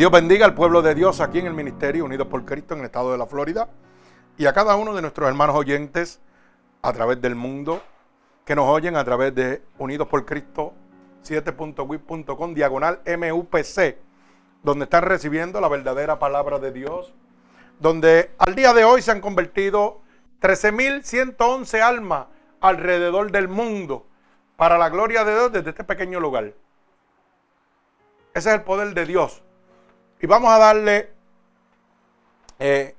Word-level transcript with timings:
Dios 0.00 0.10
bendiga 0.10 0.46
al 0.46 0.54
pueblo 0.54 0.80
de 0.80 0.94
Dios 0.94 1.20
aquí 1.20 1.40
en 1.40 1.46
el 1.46 1.52
Ministerio 1.52 2.06
Unidos 2.06 2.26
por 2.26 2.46
Cristo 2.46 2.72
en 2.72 2.80
el 2.80 2.86
estado 2.86 3.12
de 3.12 3.18
la 3.18 3.26
Florida 3.26 3.68
y 4.38 4.46
a 4.46 4.54
cada 4.54 4.74
uno 4.76 4.94
de 4.94 5.02
nuestros 5.02 5.28
hermanos 5.28 5.54
oyentes 5.54 6.22
a 6.80 6.90
través 6.94 7.20
del 7.20 7.34
mundo 7.34 7.82
que 8.46 8.56
nos 8.56 8.66
oyen 8.66 8.96
a 8.96 9.04
través 9.04 9.34
de 9.34 9.62
Unidos 9.76 10.08
por 10.08 10.24
Cristo 10.24 10.72
7.wip.com 11.22 12.54
diagonal 12.54 13.02
MUPC, 13.04 13.98
donde 14.62 14.84
están 14.84 15.02
recibiendo 15.02 15.60
la 15.60 15.68
verdadera 15.68 16.18
palabra 16.18 16.58
de 16.58 16.72
Dios, 16.72 17.12
donde 17.78 18.30
al 18.38 18.54
día 18.54 18.72
de 18.72 18.84
hoy 18.84 19.02
se 19.02 19.10
han 19.10 19.20
convertido 19.20 20.00
13.111 20.40 21.78
almas 21.82 22.28
alrededor 22.62 23.30
del 23.32 23.48
mundo 23.48 24.06
para 24.56 24.78
la 24.78 24.88
gloria 24.88 25.24
de 25.24 25.32
Dios 25.34 25.52
desde 25.52 25.68
este 25.68 25.84
pequeño 25.84 26.20
lugar. 26.20 26.54
Ese 28.32 28.48
es 28.48 28.54
el 28.54 28.62
poder 28.62 28.94
de 28.94 29.04
Dios. 29.04 29.42
Y 30.20 30.26
vamos 30.26 30.52
a 30.52 30.58
darle 30.58 31.10
eh, 32.58 32.94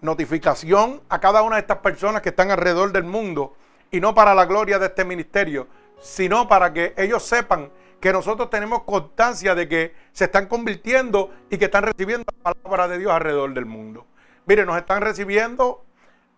notificación 0.00 1.02
a 1.08 1.20
cada 1.20 1.42
una 1.42 1.56
de 1.56 1.60
estas 1.60 1.78
personas 1.78 2.22
que 2.22 2.30
están 2.30 2.50
alrededor 2.50 2.92
del 2.92 3.04
mundo 3.04 3.54
y 3.90 4.00
no 4.00 4.14
para 4.14 4.34
la 4.34 4.46
gloria 4.46 4.78
de 4.78 4.86
este 4.86 5.04
ministerio, 5.04 5.68
sino 6.00 6.48
para 6.48 6.72
que 6.72 6.94
ellos 6.96 7.22
sepan 7.24 7.70
que 8.00 8.12
nosotros 8.12 8.48
tenemos 8.48 8.84
constancia 8.84 9.54
de 9.54 9.68
que 9.68 9.94
se 10.12 10.24
están 10.24 10.46
convirtiendo 10.46 11.30
y 11.50 11.58
que 11.58 11.66
están 11.66 11.84
recibiendo 11.84 12.24
la 12.42 12.54
palabra 12.54 12.88
de 12.88 12.98
Dios 12.98 13.12
alrededor 13.12 13.52
del 13.52 13.66
mundo. 13.66 14.06
Miren, 14.46 14.64
nos 14.64 14.78
están 14.78 15.02
recibiendo 15.02 15.84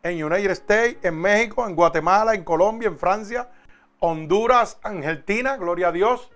en 0.02 0.24
United 0.24 0.50
States, 0.50 0.98
en 1.02 1.20
México, 1.20 1.64
en 1.64 1.76
Guatemala, 1.76 2.34
en 2.34 2.42
Colombia, 2.42 2.88
en 2.88 2.98
Francia, 2.98 3.48
Honduras, 4.00 4.80
Argentina, 4.82 5.56
gloria 5.56 5.88
a 5.88 5.92
Dios, 5.92 6.32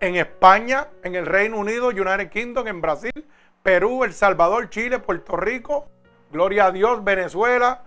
en 0.00 0.16
España, 0.16 0.88
en 1.02 1.14
el 1.14 1.26
Reino 1.26 1.58
Unido, 1.58 1.88
United 1.88 2.30
Kingdom, 2.30 2.66
en 2.66 2.80
Brasil, 2.80 3.26
Perú, 3.62 4.04
El 4.04 4.12
Salvador, 4.12 4.68
Chile, 4.70 4.98
Puerto 4.98 5.36
Rico, 5.36 5.88
gloria 6.30 6.66
a 6.66 6.72
Dios, 6.72 7.02
Venezuela, 7.02 7.82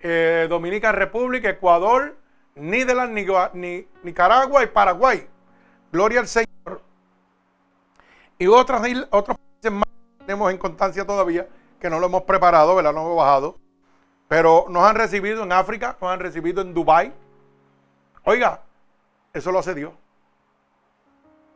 eh, 0.00 0.46
Dominica 0.48 0.92
República, 0.92 1.48
Ecuador, 1.48 2.16
Netherlands, 2.54 3.14
Nicaragua 4.02 4.62
y 4.62 4.66
Paraguay. 4.66 5.26
Gloria 5.90 6.20
al 6.20 6.28
Señor. 6.28 6.82
Y 8.38 8.46
otras, 8.46 8.82
otros 9.10 9.38
países 9.38 9.72
más 9.72 9.88
tenemos 10.18 10.50
en 10.50 10.58
constancia 10.58 11.06
todavía, 11.06 11.46
que 11.80 11.88
no 11.88 11.98
lo 11.98 12.06
hemos 12.06 12.22
preparado, 12.22 12.74
¿verdad? 12.74 12.92
No 12.92 13.02
hemos 13.02 13.16
bajado. 13.16 13.58
Pero 14.28 14.66
nos 14.68 14.84
han 14.84 14.96
recibido 14.96 15.42
en 15.44 15.52
África, 15.52 15.96
nos 16.00 16.10
han 16.10 16.20
recibido 16.20 16.62
en 16.62 16.74
Dubái. 16.74 17.12
Oiga, 18.24 18.62
eso 19.32 19.52
lo 19.52 19.58
hace 19.58 19.74
Dios. 19.74 19.92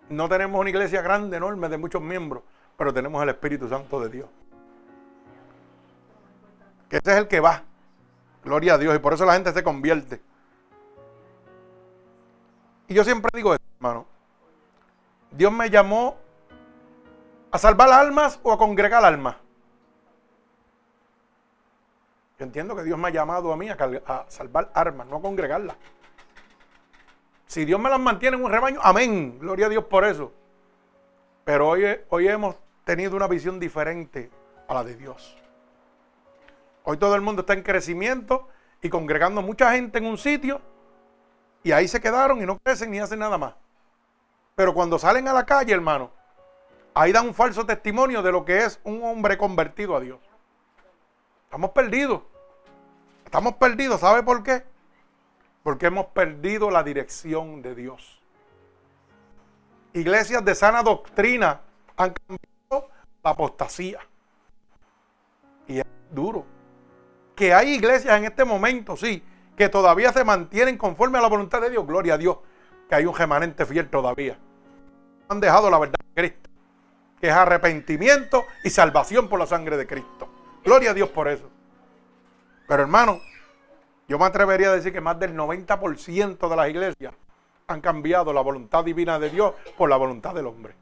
No 0.08 0.28
tenemos 0.28 0.60
una 0.60 0.70
iglesia 0.70 1.02
grande, 1.02 1.36
enorme, 1.36 1.68
de 1.68 1.78
muchos 1.78 2.00
miembros, 2.00 2.42
pero 2.76 2.92
tenemos 2.92 3.22
el 3.22 3.28
Espíritu 3.30 3.68
Santo 3.68 4.00
de 4.00 4.08
Dios. 4.08 4.28
Que 6.88 6.98
ese 6.98 7.12
es 7.12 7.18
el 7.18 7.28
que 7.28 7.40
va. 7.40 7.62
Gloria 8.44 8.74
a 8.74 8.78
Dios. 8.78 8.94
Y 8.94 8.98
por 8.98 9.12
eso 9.12 9.24
la 9.24 9.34
gente 9.34 9.52
se 9.52 9.62
convierte. 9.62 10.20
Y 12.88 12.94
yo 12.94 13.02
siempre 13.02 13.30
digo 13.34 13.52
esto, 13.52 13.66
hermano. 13.78 14.06
Dios 15.32 15.52
me 15.52 15.68
llamó 15.68 16.16
a 17.50 17.58
salvar 17.58 17.90
almas 17.90 18.38
o 18.42 18.52
a 18.52 18.58
congregar 18.58 19.04
almas. 19.04 19.36
Yo 22.38 22.44
entiendo 22.44 22.76
que 22.76 22.84
Dios 22.84 22.98
me 22.98 23.08
ha 23.08 23.10
llamado 23.10 23.52
a 23.52 23.56
mí 23.56 23.68
a, 23.68 24.26
salvar 24.28 24.70
almas, 24.74 25.06
no 25.06 25.16
a 25.16 25.22
congregarlas. 25.22 25.76
Si 27.46 27.64
Dios 27.64 27.80
me 27.80 27.88
las 27.88 28.00
mantiene 28.00 28.36
en 28.36 28.44
un 28.44 28.50
rebaño, 28.50 28.80
amén. 28.82 29.38
Gloria 29.38 29.66
a 29.66 29.68
Dios 29.68 29.84
por 29.84 30.04
eso. 30.04 30.32
Pero 31.44 31.68
hoy, 31.68 31.84
hoy 32.08 32.28
hemos 32.28 32.56
tenido 32.84 33.16
una 33.16 33.28
visión 33.28 33.60
diferente 33.60 34.30
a 34.68 34.74
la 34.74 34.84
de 34.84 34.96
Dios. 34.96 35.36
Hoy 36.84 36.96
todo 36.98 37.14
el 37.14 37.20
mundo 37.20 37.40
está 37.40 37.52
en 37.52 37.62
crecimiento 37.62 38.48
y 38.82 38.88
congregando 38.88 39.42
mucha 39.42 39.72
gente 39.72 39.98
en 39.98 40.06
un 40.06 40.18
sitio 40.18 40.60
y 41.62 41.72
ahí 41.72 41.88
se 41.88 42.00
quedaron 42.00 42.40
y 42.40 42.46
no 42.46 42.58
crecen 42.58 42.90
ni 42.90 43.00
hacen 43.00 43.18
nada 43.18 43.38
más. 43.38 43.54
Pero 44.54 44.72
cuando 44.72 44.98
salen 44.98 45.26
a 45.28 45.32
la 45.32 45.44
calle, 45.44 45.72
hermano, 45.72 46.10
ahí 46.94 47.12
dan 47.12 47.26
un 47.26 47.34
falso 47.34 47.66
testimonio 47.66 48.22
de 48.22 48.32
lo 48.32 48.44
que 48.44 48.64
es 48.64 48.80
un 48.84 49.02
hombre 49.02 49.36
convertido 49.36 49.96
a 49.96 50.00
Dios. 50.00 50.20
Estamos 51.44 51.70
perdidos. 51.70 52.22
Estamos 53.24 53.54
perdidos. 53.54 54.00
¿Sabe 54.00 54.22
por 54.22 54.42
qué? 54.42 54.64
Porque 55.66 55.86
hemos 55.86 56.06
perdido 56.06 56.70
la 56.70 56.84
dirección 56.84 57.60
de 57.60 57.74
Dios. 57.74 58.20
Iglesias 59.94 60.44
de 60.44 60.54
sana 60.54 60.80
doctrina 60.84 61.60
han 61.96 62.14
cambiado 62.14 62.88
la 63.24 63.30
apostasía. 63.30 63.98
Y 65.66 65.80
es 65.80 65.86
duro. 66.12 66.46
Que 67.34 67.52
hay 67.52 67.70
iglesias 67.70 68.16
en 68.16 68.26
este 68.26 68.44
momento, 68.44 68.96
sí, 68.96 69.24
que 69.56 69.68
todavía 69.68 70.12
se 70.12 70.22
mantienen 70.22 70.78
conforme 70.78 71.18
a 71.18 71.22
la 71.22 71.28
voluntad 71.28 71.60
de 71.60 71.70
Dios. 71.70 71.84
Gloria 71.84 72.14
a 72.14 72.18
Dios, 72.18 72.38
que 72.88 72.94
hay 72.94 73.04
un 73.04 73.16
remanente 73.16 73.66
fiel 73.66 73.90
todavía. 73.90 74.38
Han 75.28 75.40
dejado 75.40 75.68
la 75.68 75.80
verdad 75.80 75.98
de 75.98 76.22
Cristo, 76.22 76.48
que 77.20 77.26
es 77.26 77.34
arrepentimiento 77.34 78.44
y 78.62 78.70
salvación 78.70 79.28
por 79.28 79.40
la 79.40 79.46
sangre 79.46 79.76
de 79.76 79.88
Cristo. 79.88 80.28
Gloria 80.64 80.92
a 80.92 80.94
Dios 80.94 81.08
por 81.08 81.26
eso. 81.26 81.50
Pero 82.68 82.82
hermano, 82.82 83.18
yo 84.08 84.18
me 84.18 84.24
atrevería 84.24 84.68
a 84.68 84.74
decir 84.74 84.92
que 84.92 85.00
más 85.00 85.18
del 85.18 85.36
90% 85.36 86.48
de 86.48 86.56
las 86.56 86.68
iglesias 86.68 87.14
han 87.66 87.80
cambiado 87.80 88.32
la 88.32 88.40
voluntad 88.40 88.84
divina 88.84 89.18
de 89.18 89.30
Dios 89.30 89.54
por 89.76 89.88
la 89.88 89.96
voluntad 89.96 90.34
del 90.34 90.46
hombre. 90.46 90.74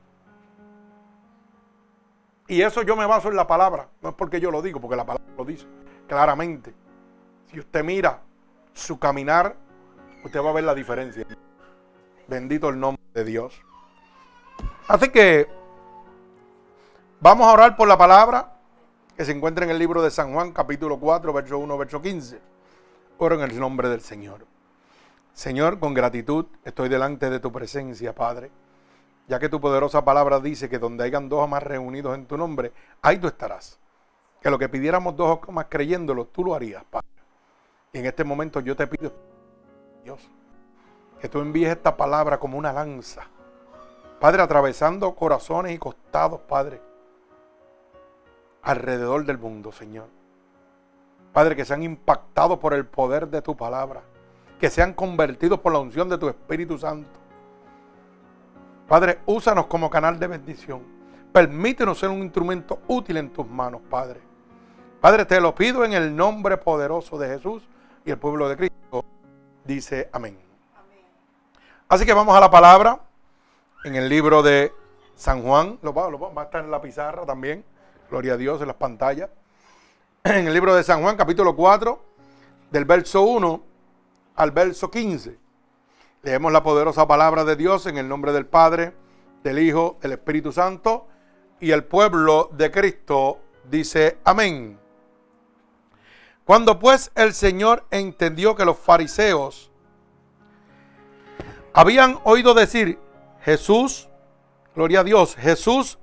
Y 2.46 2.60
eso 2.60 2.82
yo 2.82 2.94
me 2.94 3.06
baso 3.06 3.28
en 3.28 3.36
la 3.36 3.46
palabra. 3.46 3.88
No 4.02 4.10
es 4.10 4.14
porque 4.14 4.40
yo 4.40 4.50
lo 4.50 4.60
digo, 4.60 4.80
porque 4.80 4.96
la 4.96 5.06
palabra 5.06 5.32
lo 5.36 5.44
dice 5.44 5.66
claramente. 6.06 6.74
Si 7.50 7.58
usted 7.58 7.84
mira 7.84 8.20
su 8.72 8.98
caminar, 8.98 9.56
usted 10.24 10.42
va 10.42 10.50
a 10.50 10.52
ver 10.52 10.64
la 10.64 10.74
diferencia. 10.74 11.26
Bendito 12.26 12.68
el 12.68 12.78
nombre 12.78 13.02
de 13.14 13.24
Dios. 13.24 13.60
Así 14.88 15.08
que 15.08 15.48
vamos 17.20 17.46
a 17.46 17.52
orar 17.52 17.76
por 17.76 17.88
la 17.88 17.96
palabra 17.96 18.56
que 19.16 19.24
se 19.24 19.32
encuentra 19.32 19.64
en 19.64 19.70
el 19.70 19.78
libro 19.78 20.02
de 20.02 20.10
San 20.10 20.32
Juan, 20.32 20.52
capítulo 20.52 20.98
4, 20.98 21.32
verso 21.32 21.58
1, 21.58 21.78
verso 21.78 22.02
15. 22.02 22.53
Oro 23.18 23.36
en 23.36 23.42
el 23.42 23.60
nombre 23.60 23.88
del 23.88 24.00
Señor. 24.00 24.44
Señor, 25.32 25.78
con 25.78 25.94
gratitud 25.94 26.46
estoy 26.64 26.88
delante 26.88 27.30
de 27.30 27.38
tu 27.38 27.52
presencia, 27.52 28.12
Padre, 28.12 28.50
ya 29.28 29.38
que 29.38 29.48
tu 29.48 29.60
poderosa 29.60 30.04
palabra 30.04 30.40
dice 30.40 30.68
que 30.68 30.80
donde 30.80 31.04
hayan 31.04 31.28
dos 31.28 31.44
o 31.44 31.46
más 31.46 31.62
reunidos 31.62 32.16
en 32.16 32.26
tu 32.26 32.36
nombre, 32.36 32.72
ahí 33.02 33.18
tú 33.18 33.28
estarás. 33.28 33.78
Que 34.40 34.50
lo 34.50 34.58
que 34.58 34.68
pidiéramos 34.68 35.16
dos 35.16 35.38
o 35.46 35.52
más 35.52 35.66
creyéndolo, 35.68 36.26
tú 36.26 36.44
lo 36.44 36.54
harías, 36.54 36.84
Padre. 36.84 37.06
Y 37.92 37.98
en 37.98 38.06
este 38.06 38.24
momento 38.24 38.58
yo 38.60 38.74
te 38.74 38.86
pido, 38.88 39.12
Dios, 40.02 40.20
que 41.20 41.28
tú 41.28 41.40
envíes 41.40 41.70
esta 41.70 41.96
palabra 41.96 42.38
como 42.38 42.58
una 42.58 42.72
lanza. 42.72 43.22
Padre, 44.20 44.42
atravesando 44.42 45.14
corazones 45.14 45.72
y 45.72 45.78
costados, 45.78 46.40
Padre, 46.40 46.80
alrededor 48.62 49.24
del 49.24 49.38
mundo, 49.38 49.70
Señor. 49.70 50.08
Padre, 51.34 51.56
que 51.56 51.64
sean 51.64 51.82
impactados 51.82 52.60
por 52.60 52.74
el 52.74 52.86
poder 52.86 53.26
de 53.26 53.42
tu 53.42 53.56
palabra, 53.56 54.02
que 54.60 54.70
sean 54.70 54.94
convertidos 54.94 55.58
por 55.58 55.72
la 55.72 55.80
unción 55.80 56.08
de 56.08 56.16
tu 56.16 56.28
Espíritu 56.28 56.78
Santo. 56.78 57.10
Padre, 58.86 59.18
úsanos 59.26 59.66
como 59.66 59.90
canal 59.90 60.16
de 60.20 60.28
bendición. 60.28 60.82
Permítenos 61.32 61.98
ser 61.98 62.10
un 62.10 62.22
instrumento 62.22 62.78
útil 62.86 63.16
en 63.16 63.32
tus 63.32 63.48
manos, 63.48 63.80
Padre. 63.90 64.20
Padre, 65.00 65.24
te 65.24 65.40
lo 65.40 65.56
pido 65.56 65.84
en 65.84 65.92
el 65.92 66.14
nombre 66.14 66.56
poderoso 66.56 67.18
de 67.18 67.26
Jesús 67.26 67.64
y 68.04 68.12
el 68.12 68.18
pueblo 68.18 68.48
de 68.48 68.56
Cristo 68.56 69.04
dice 69.64 70.08
amén. 70.12 70.38
Así 71.88 72.06
que 72.06 72.14
vamos 72.14 72.36
a 72.36 72.40
la 72.40 72.50
palabra 72.50 73.00
en 73.84 73.96
el 73.96 74.08
libro 74.08 74.40
de 74.44 74.72
San 75.16 75.42
Juan, 75.42 75.80
lo 75.82 75.92
va, 75.92 76.08
va 76.10 76.42
a 76.42 76.44
estar 76.44 76.62
en 76.62 76.70
la 76.70 76.80
pizarra 76.80 77.26
también, 77.26 77.64
gloria 78.08 78.34
a 78.34 78.36
Dios 78.36 78.60
en 78.60 78.68
las 78.68 78.76
pantallas. 78.76 79.30
En 80.26 80.46
el 80.46 80.54
libro 80.54 80.74
de 80.74 80.82
San 80.82 81.02
Juan, 81.02 81.18
capítulo 81.18 81.54
4, 81.54 82.02
del 82.70 82.86
verso 82.86 83.20
1 83.24 83.62
al 84.36 84.52
verso 84.52 84.90
15. 84.90 85.38
Leemos 86.22 86.50
la 86.50 86.62
poderosa 86.62 87.06
palabra 87.06 87.44
de 87.44 87.56
Dios 87.56 87.84
en 87.84 87.98
el 87.98 88.08
nombre 88.08 88.32
del 88.32 88.46
Padre, 88.46 88.94
del 89.42 89.58
Hijo, 89.58 89.98
del 90.00 90.12
Espíritu 90.12 90.50
Santo 90.50 91.08
y 91.60 91.72
el 91.72 91.84
pueblo 91.84 92.48
de 92.54 92.70
Cristo 92.70 93.38
dice 93.70 94.16
amén. 94.24 94.78
Cuando 96.46 96.78
pues 96.78 97.12
el 97.16 97.34
Señor 97.34 97.84
entendió 97.90 98.56
que 98.56 98.64
los 98.64 98.78
fariseos 98.78 99.70
habían 101.74 102.18
oído 102.24 102.54
decir, 102.54 102.98
Jesús, 103.42 104.08
gloria 104.74 105.00
a 105.00 105.04
Dios, 105.04 105.36
Jesús 105.36 105.98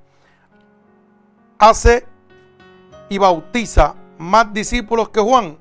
hace 1.57 2.05
y 3.09 3.17
bautiza 3.17 3.95
más 4.21 4.53
discípulos 4.53 5.09
que 5.09 5.19
Juan, 5.19 5.57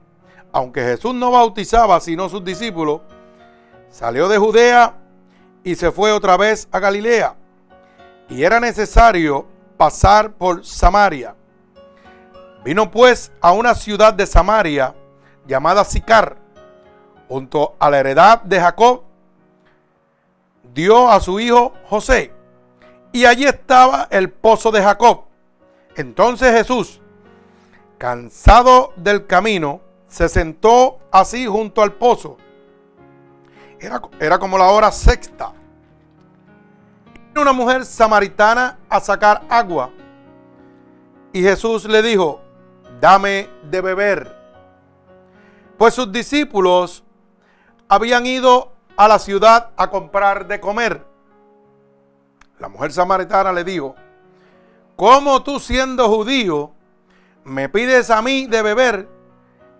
aunque 0.53 0.83
Jesús 0.83 1.15
no 1.15 1.31
bautizaba 1.31 1.99
sino 2.01 2.29
sus 2.29 2.45
discípulos, 2.45 3.01
salió 3.91 4.29
de 4.29 4.39
Judea 4.39 4.95
y 5.65 5.75
se 5.75 5.91
fue 5.91 6.13
otra 6.13 6.37
vez 6.37 6.69
a 6.71 6.79
Galilea. 6.79 7.35
Y 8.29 8.45
era 8.45 8.61
necesario 8.61 9.47
pasar 9.77 10.33
por 10.33 10.65
Samaria. 10.65 11.35
Vino 12.65 12.91
pues 12.91 13.33
a 13.41 13.53
una 13.53 13.75
ciudad 13.75 14.13
de 14.13 14.27
Samaria 14.27 14.95
llamada 15.47 15.83
Sicar, 15.83 16.37
junto 17.29 17.75
a 17.79 17.89
la 17.89 17.99
heredad 17.99 18.43
de 18.43 18.61
Jacob, 18.61 19.03
dio 20.75 21.11
a 21.11 21.19
su 21.21 21.41
hijo 21.41 21.73
José. 21.89 22.33
Y 23.13 23.25
allí 23.25 23.47
estaba 23.47 24.07
el 24.11 24.31
pozo 24.31 24.71
de 24.71 24.83
Jacob. 24.83 25.25
Entonces 25.97 26.53
Jesús, 26.53 27.01
cansado 28.01 28.95
del 28.97 29.27
camino, 29.27 29.83
se 30.09 30.31
sentó 30.31 31.01
así 31.13 31.45
junto 31.45 31.83
al 31.83 31.93
pozo. 31.93 32.39
Era, 33.79 34.01
era 34.19 34.39
como 34.39 34.57
la 34.57 34.69
hora 34.69 34.91
sexta. 34.91 35.53
Vino 37.13 37.43
una 37.43 37.53
mujer 37.53 37.85
samaritana 37.85 38.79
a 38.89 39.01
sacar 39.01 39.43
agua. 39.51 39.91
Y 41.35 41.43
Jesús 41.43 41.85
le 41.85 42.01
dijo, 42.01 42.41
dame 43.03 43.51
de 43.71 43.83
beber. 43.83 44.35
Pues 45.77 45.93
sus 45.93 46.11
discípulos 46.11 47.05
habían 47.87 48.25
ido 48.25 48.73
a 48.97 49.09
la 49.09 49.19
ciudad 49.19 49.73
a 49.77 49.91
comprar 49.91 50.47
de 50.47 50.59
comer. 50.59 51.05
La 52.59 52.69
mujer 52.71 52.93
samaritana 52.93 53.53
le 53.53 53.63
dijo, 53.63 53.95
¿cómo 54.97 55.43
tú 55.43 55.61
siendo 55.61 56.09
judío 56.09 56.73
me 57.45 57.69
pides 57.69 58.11
a 58.11 58.23
mí 58.23 58.47
de 58.47 58.63
beber 58.63 59.09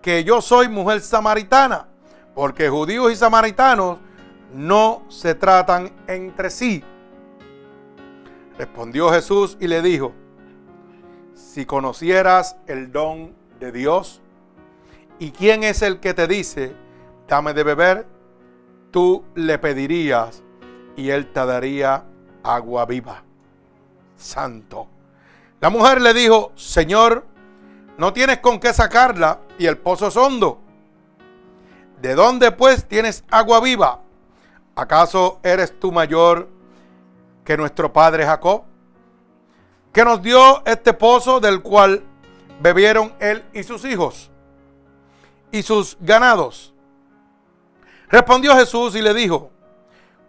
que 0.01 0.23
yo 0.23 0.41
soy 0.41 0.67
mujer 0.67 1.01
samaritana? 1.01 1.87
Porque 2.33 2.69
judíos 2.69 3.11
y 3.11 3.15
samaritanos 3.15 3.99
no 4.53 5.03
se 5.09 5.35
tratan 5.35 5.91
entre 6.07 6.49
sí. 6.49 6.83
Respondió 8.57 9.11
Jesús 9.11 9.57
y 9.59 9.67
le 9.67 9.81
dijo, 9.81 10.13
si 11.33 11.65
conocieras 11.65 12.55
el 12.67 12.91
don 12.91 13.33
de 13.59 13.71
Dios 13.71 14.21
y 15.19 15.31
quién 15.31 15.63
es 15.63 15.81
el 15.81 15.99
que 15.99 16.13
te 16.13 16.27
dice, 16.27 16.73
dame 17.27 17.53
de 17.53 17.63
beber, 17.63 18.07
tú 18.91 19.23
le 19.35 19.57
pedirías 19.57 20.43
y 20.95 21.09
él 21.09 21.31
te 21.31 21.45
daría 21.45 22.03
agua 22.43 22.85
viva. 22.85 23.23
Santo. 24.15 24.87
La 25.59 25.69
mujer 25.69 26.01
le 26.01 26.13
dijo, 26.13 26.51
Señor, 26.55 27.25
no 27.97 28.13
tienes 28.13 28.39
con 28.39 28.59
qué 28.59 28.73
sacarla 28.73 29.39
y 29.57 29.65
el 29.67 29.77
pozo 29.77 30.07
es 30.07 30.17
hondo. 30.17 30.59
¿De 32.01 32.15
dónde 32.15 32.51
pues 32.51 32.87
tienes 32.87 33.23
agua 33.29 33.59
viva? 33.61 34.01
¿Acaso 34.75 35.39
eres 35.43 35.79
tú 35.79 35.91
mayor 35.91 36.49
que 37.43 37.57
nuestro 37.57 37.91
padre 37.93 38.25
Jacob? 38.25 38.63
que 39.91 40.05
nos 40.05 40.21
dio 40.21 40.63
este 40.65 40.93
pozo 40.93 41.39
del 41.39 41.61
cual 41.61 42.03
bebieron 42.61 43.13
él 43.19 43.43
y 43.53 43.63
sus 43.63 43.83
hijos 43.85 44.29
y 45.51 45.63
sus 45.63 45.97
ganados. 45.99 46.73
Respondió 48.07 48.55
Jesús 48.55 48.95
y 48.95 49.01
le 49.01 49.13
dijo, 49.13 49.51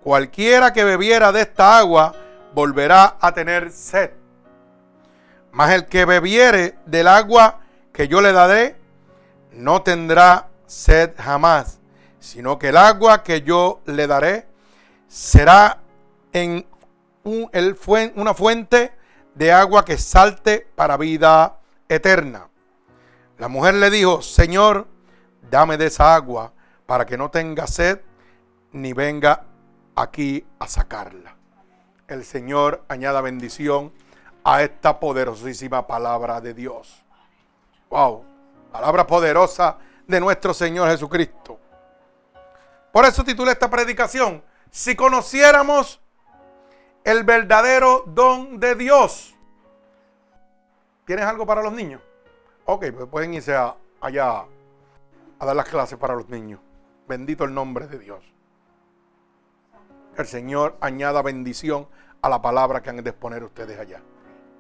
cualquiera 0.02 0.72
que 0.72 0.84
bebiera 0.84 1.30
de 1.30 1.42
esta 1.42 1.78
agua 1.78 2.14
volverá 2.54 3.16
a 3.20 3.32
tener 3.32 3.70
sed. 3.70 4.10
Mas 5.52 5.72
el 5.72 5.86
que 5.86 6.04
bebiere 6.04 6.76
del 6.86 7.08
agua 7.08 7.60
que 7.92 8.08
yo 8.08 8.20
le 8.20 8.32
daré, 8.32 8.76
no 9.52 9.82
tendrá 9.82 10.48
sed 10.66 11.12
jamás, 11.18 11.78
sino 12.18 12.58
que 12.58 12.70
el 12.70 12.76
agua 12.78 13.22
que 13.22 13.42
yo 13.42 13.82
le 13.84 14.06
daré 14.06 14.46
será 15.08 15.78
en 16.32 16.66
un, 17.24 17.50
una 18.16 18.34
fuente 18.34 18.92
de 19.34 19.52
agua 19.52 19.84
que 19.84 19.98
salte 19.98 20.66
para 20.74 20.96
vida 20.96 21.58
eterna. 21.88 22.48
La 23.38 23.48
mujer 23.48 23.74
le 23.74 23.90
dijo, 23.90 24.22
Señor, 24.22 24.86
dame 25.50 25.76
de 25.76 25.86
esa 25.86 26.14
agua 26.14 26.52
para 26.86 27.04
que 27.04 27.18
no 27.18 27.30
tenga 27.30 27.66
sed 27.66 28.00
ni 28.72 28.94
venga 28.94 29.44
aquí 29.94 30.46
a 30.58 30.66
sacarla. 30.66 31.36
El 32.08 32.24
Señor 32.24 32.84
añada 32.88 33.20
bendición 33.20 33.92
a 34.44 34.62
esta 34.62 34.98
poderosísima 34.98 35.86
palabra 35.86 36.40
de 36.40 36.54
Dios. 36.54 37.04
Wow, 37.90 38.24
palabra 38.72 39.06
poderosa 39.06 39.78
de 40.06 40.20
nuestro 40.20 40.52
Señor 40.54 40.88
Jesucristo. 40.90 41.58
Por 42.92 43.04
eso 43.04 43.24
titulé 43.24 43.52
esta 43.52 43.70
predicación, 43.70 44.42
si 44.70 44.96
conociéramos 44.96 46.00
el 47.04 47.24
verdadero 47.24 48.04
don 48.06 48.60
de 48.60 48.74
Dios. 48.74 49.34
¿Tienes 51.04 51.24
algo 51.24 51.46
para 51.46 51.62
los 51.62 51.72
niños? 51.72 52.00
Ok, 52.64 52.86
pues 52.94 53.06
pueden 53.08 53.34
irse 53.34 53.56
allá 54.00 54.44
a 55.38 55.46
dar 55.46 55.56
las 55.56 55.68
clases 55.68 55.98
para 55.98 56.14
los 56.14 56.28
niños. 56.28 56.60
Bendito 57.08 57.44
el 57.44 57.54
nombre 57.54 57.86
de 57.88 57.98
Dios. 57.98 58.24
El 60.16 60.26
Señor 60.26 60.76
añada 60.80 61.22
bendición 61.22 61.88
a 62.20 62.28
la 62.28 62.40
palabra 62.40 62.82
que 62.82 62.90
han 62.90 63.02
de 63.02 63.10
exponer 63.10 63.42
ustedes 63.42 63.78
allá. 63.78 64.00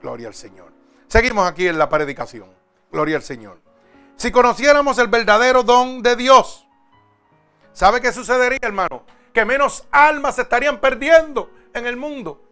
Gloria 0.02 0.28
al 0.28 0.34
Señor. 0.34 0.72
Seguimos 1.06 1.48
aquí 1.48 1.68
en 1.68 1.78
la 1.78 1.88
predicación. 1.88 2.52
Gloria 2.90 3.16
al 3.16 3.22
Señor. 3.22 3.60
Si 4.16 4.32
conociéramos 4.32 4.98
el 4.98 5.06
verdadero 5.06 5.62
don 5.62 6.02
de 6.02 6.16
Dios, 6.16 6.66
¿sabe 7.72 8.00
qué 8.00 8.12
sucedería, 8.12 8.58
hermano? 8.62 9.04
Que 9.32 9.44
menos 9.44 9.86
almas 9.90 10.34
se 10.34 10.42
estarían 10.42 10.80
perdiendo 10.80 11.50
en 11.72 11.86
el 11.86 11.96
mundo. 11.96 12.42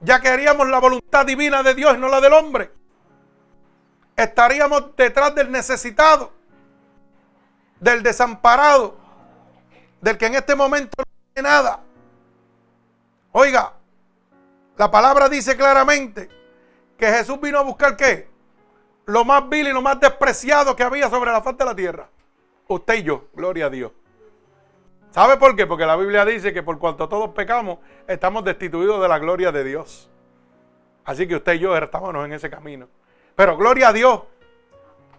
Ya 0.00 0.20
que 0.20 0.28
haríamos 0.28 0.66
la 0.68 0.80
voluntad 0.80 1.26
divina 1.26 1.62
de 1.62 1.74
Dios 1.74 1.94
y 1.94 1.98
no 1.98 2.08
la 2.08 2.20
del 2.20 2.32
hombre. 2.32 2.72
Estaríamos 4.16 4.96
detrás 4.96 5.34
del 5.34 5.50
necesitado, 5.52 6.32
del 7.78 8.02
desamparado, 8.02 8.96
del 10.00 10.16
que 10.16 10.26
en 10.26 10.34
este 10.34 10.54
momento 10.54 10.94
no 10.98 11.04
tiene 11.34 11.48
nada. 11.48 11.80
Oiga, 13.32 13.74
la 14.80 14.90
palabra 14.90 15.28
dice 15.28 15.58
claramente 15.58 16.30
que 16.96 17.06
Jesús 17.06 17.38
vino 17.38 17.58
a 17.58 17.62
buscar 17.62 17.98
qué? 17.98 18.30
Lo 19.04 19.26
más 19.26 19.46
vil 19.46 19.68
y 19.68 19.72
lo 19.74 19.82
más 19.82 20.00
despreciado 20.00 20.74
que 20.74 20.82
había 20.82 21.10
sobre 21.10 21.30
la 21.30 21.42
faz 21.42 21.58
de 21.58 21.66
la 21.66 21.76
tierra. 21.76 22.08
Usted 22.66 22.94
y 22.94 23.02
yo, 23.02 23.26
gloria 23.34 23.66
a 23.66 23.68
Dios. 23.68 23.92
¿Sabe 25.10 25.36
por 25.36 25.54
qué? 25.54 25.66
Porque 25.66 25.84
la 25.84 25.96
Biblia 25.96 26.24
dice 26.24 26.54
que 26.54 26.62
por 26.62 26.78
cuanto 26.78 27.10
todos 27.10 27.28
pecamos, 27.34 27.80
estamos 28.08 28.42
destituidos 28.42 29.02
de 29.02 29.08
la 29.08 29.18
gloria 29.18 29.52
de 29.52 29.64
Dios. 29.64 30.10
Así 31.04 31.28
que 31.28 31.36
usted 31.36 31.52
y 31.52 31.58
yo 31.58 31.76
estamos 31.76 32.14
en 32.24 32.32
ese 32.32 32.48
camino. 32.48 32.88
Pero 33.36 33.58
gloria 33.58 33.88
a 33.88 33.92
Dios 33.92 34.22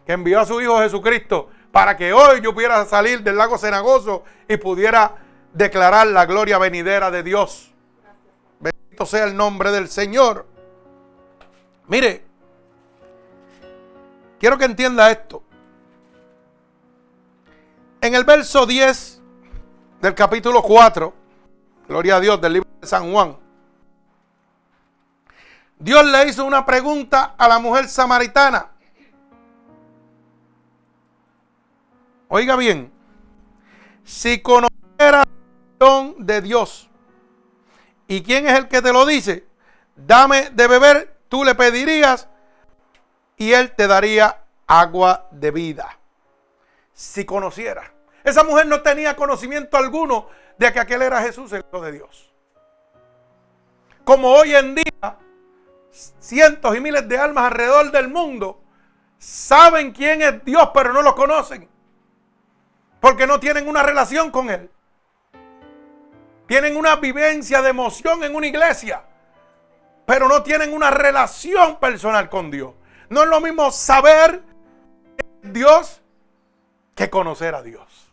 que 0.08 0.14
envió 0.14 0.40
a 0.40 0.46
su 0.48 0.60
Hijo 0.60 0.80
Jesucristo 0.80 1.50
para 1.72 1.96
que 1.96 2.14
hoy 2.14 2.42
yo 2.42 2.56
pudiera 2.56 2.84
salir 2.86 3.22
del 3.22 3.38
lago 3.38 3.60
cenagoso 3.60 4.24
y 4.48 4.58
pudiera 4.58 5.18
declarar 5.54 6.08
la 6.08 6.26
gloria 6.26 6.58
venidera 6.58 7.12
de 7.12 7.22
Dios. 7.22 7.71
Sea 9.06 9.24
el 9.26 9.36
nombre 9.36 9.72
del 9.72 9.90
Señor. 9.90 10.46
Mire, 11.88 12.24
quiero 14.40 14.58
que 14.58 14.66
entienda 14.66 15.10
esto. 15.10 15.44
En 18.00 18.14
el 18.14 18.24
verso 18.24 18.66
10 18.66 19.22
del 20.02 20.14
capítulo 20.14 20.62
4, 20.62 21.14
gloria 21.88 22.18
a 22.18 22.20
Dios, 22.20 22.40
del 22.40 22.54
libro 22.54 22.70
de 22.80 22.88
San 22.88 23.12
Juan, 23.12 23.38
Dios 25.80 26.06
le 26.06 26.28
hizo 26.28 26.46
una 26.46 26.64
pregunta 26.64 27.34
a 27.36 27.48
la 27.48 27.58
mujer 27.58 27.88
samaritana. 27.88 28.70
Oiga 32.28 32.56
bien, 32.56 32.92
si 34.04 34.42
conociera 34.42 35.24
el 35.24 35.78
don 35.80 36.26
de 36.26 36.42
Dios, 36.42 36.91
¿y 38.12 38.24
quién 38.24 38.46
es 38.46 38.58
el 38.58 38.68
que 38.68 38.82
te 38.82 38.92
lo 38.92 39.06
dice? 39.06 39.46
Dame 39.96 40.50
de 40.50 40.68
beber, 40.68 41.16
tú 41.30 41.46
le 41.46 41.56
pedirías 41.56 42.28
y 43.38 43.54
él 43.54 43.72
te 43.72 43.88
daría 43.88 44.44
agua 44.68 45.30
de 45.32 45.50
vida. 45.52 45.98
Si 46.94 47.24
conociera. 47.24 47.94
Esa 48.26 48.44
mujer 48.44 48.68
no 48.68 48.82
tenía 48.82 49.16
conocimiento 49.16 49.78
alguno 49.78 50.28
de 50.58 50.74
que 50.74 50.82
aquel 50.82 51.04
era 51.04 51.22
Jesús, 51.22 51.54
el 51.54 51.64
Hijo 51.66 51.82
de 51.82 51.92
Dios. 51.94 52.34
Como 54.04 54.28
hoy 54.30 54.56
en 54.56 54.76
día, 54.76 55.18
cientos 55.92 56.76
y 56.76 56.82
miles 56.82 57.08
de 57.08 57.18
almas 57.18 57.46
alrededor 57.46 57.92
del 57.92 58.10
mundo 58.10 58.62
saben 59.20 59.94
quién 59.94 60.22
es 60.22 60.44
Dios, 60.44 60.70
pero 60.74 60.92
no 60.92 61.02
lo 61.02 61.16
conocen. 61.16 61.70
Porque 63.00 63.26
no 63.26 63.40
tienen 63.40 63.70
una 63.70 63.84
relación 63.84 64.32
con 64.32 64.50
Él. 64.50 64.70
Tienen 66.52 66.76
una 66.76 66.98
vivencia 66.98 67.62
de 67.62 67.70
emoción 67.70 68.26
en 68.26 68.36
una 68.36 68.46
iglesia, 68.46 69.02
pero 70.06 70.28
no 70.28 70.44
tienen 70.44 70.74
una 70.74 70.92
relación 70.92 71.80
personal 71.80 72.30
con 72.30 72.52
Dios. 72.52 72.74
No 73.08 73.24
es 73.24 73.30
lo 73.30 73.40
mismo 73.40 73.72
saber 73.72 74.44
Dios 75.42 76.02
que 76.94 77.10
conocer 77.10 77.56
a 77.56 77.62
Dios. 77.62 78.12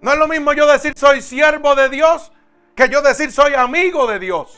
No 0.00 0.12
es 0.12 0.16
lo 0.16 0.28
mismo 0.28 0.52
yo 0.52 0.68
decir 0.68 0.92
soy 0.96 1.22
siervo 1.22 1.74
de 1.74 1.88
Dios 1.88 2.30
que 2.76 2.88
yo 2.88 3.02
decir 3.02 3.32
soy 3.32 3.54
amigo 3.54 4.06
de 4.06 4.20
Dios. 4.20 4.56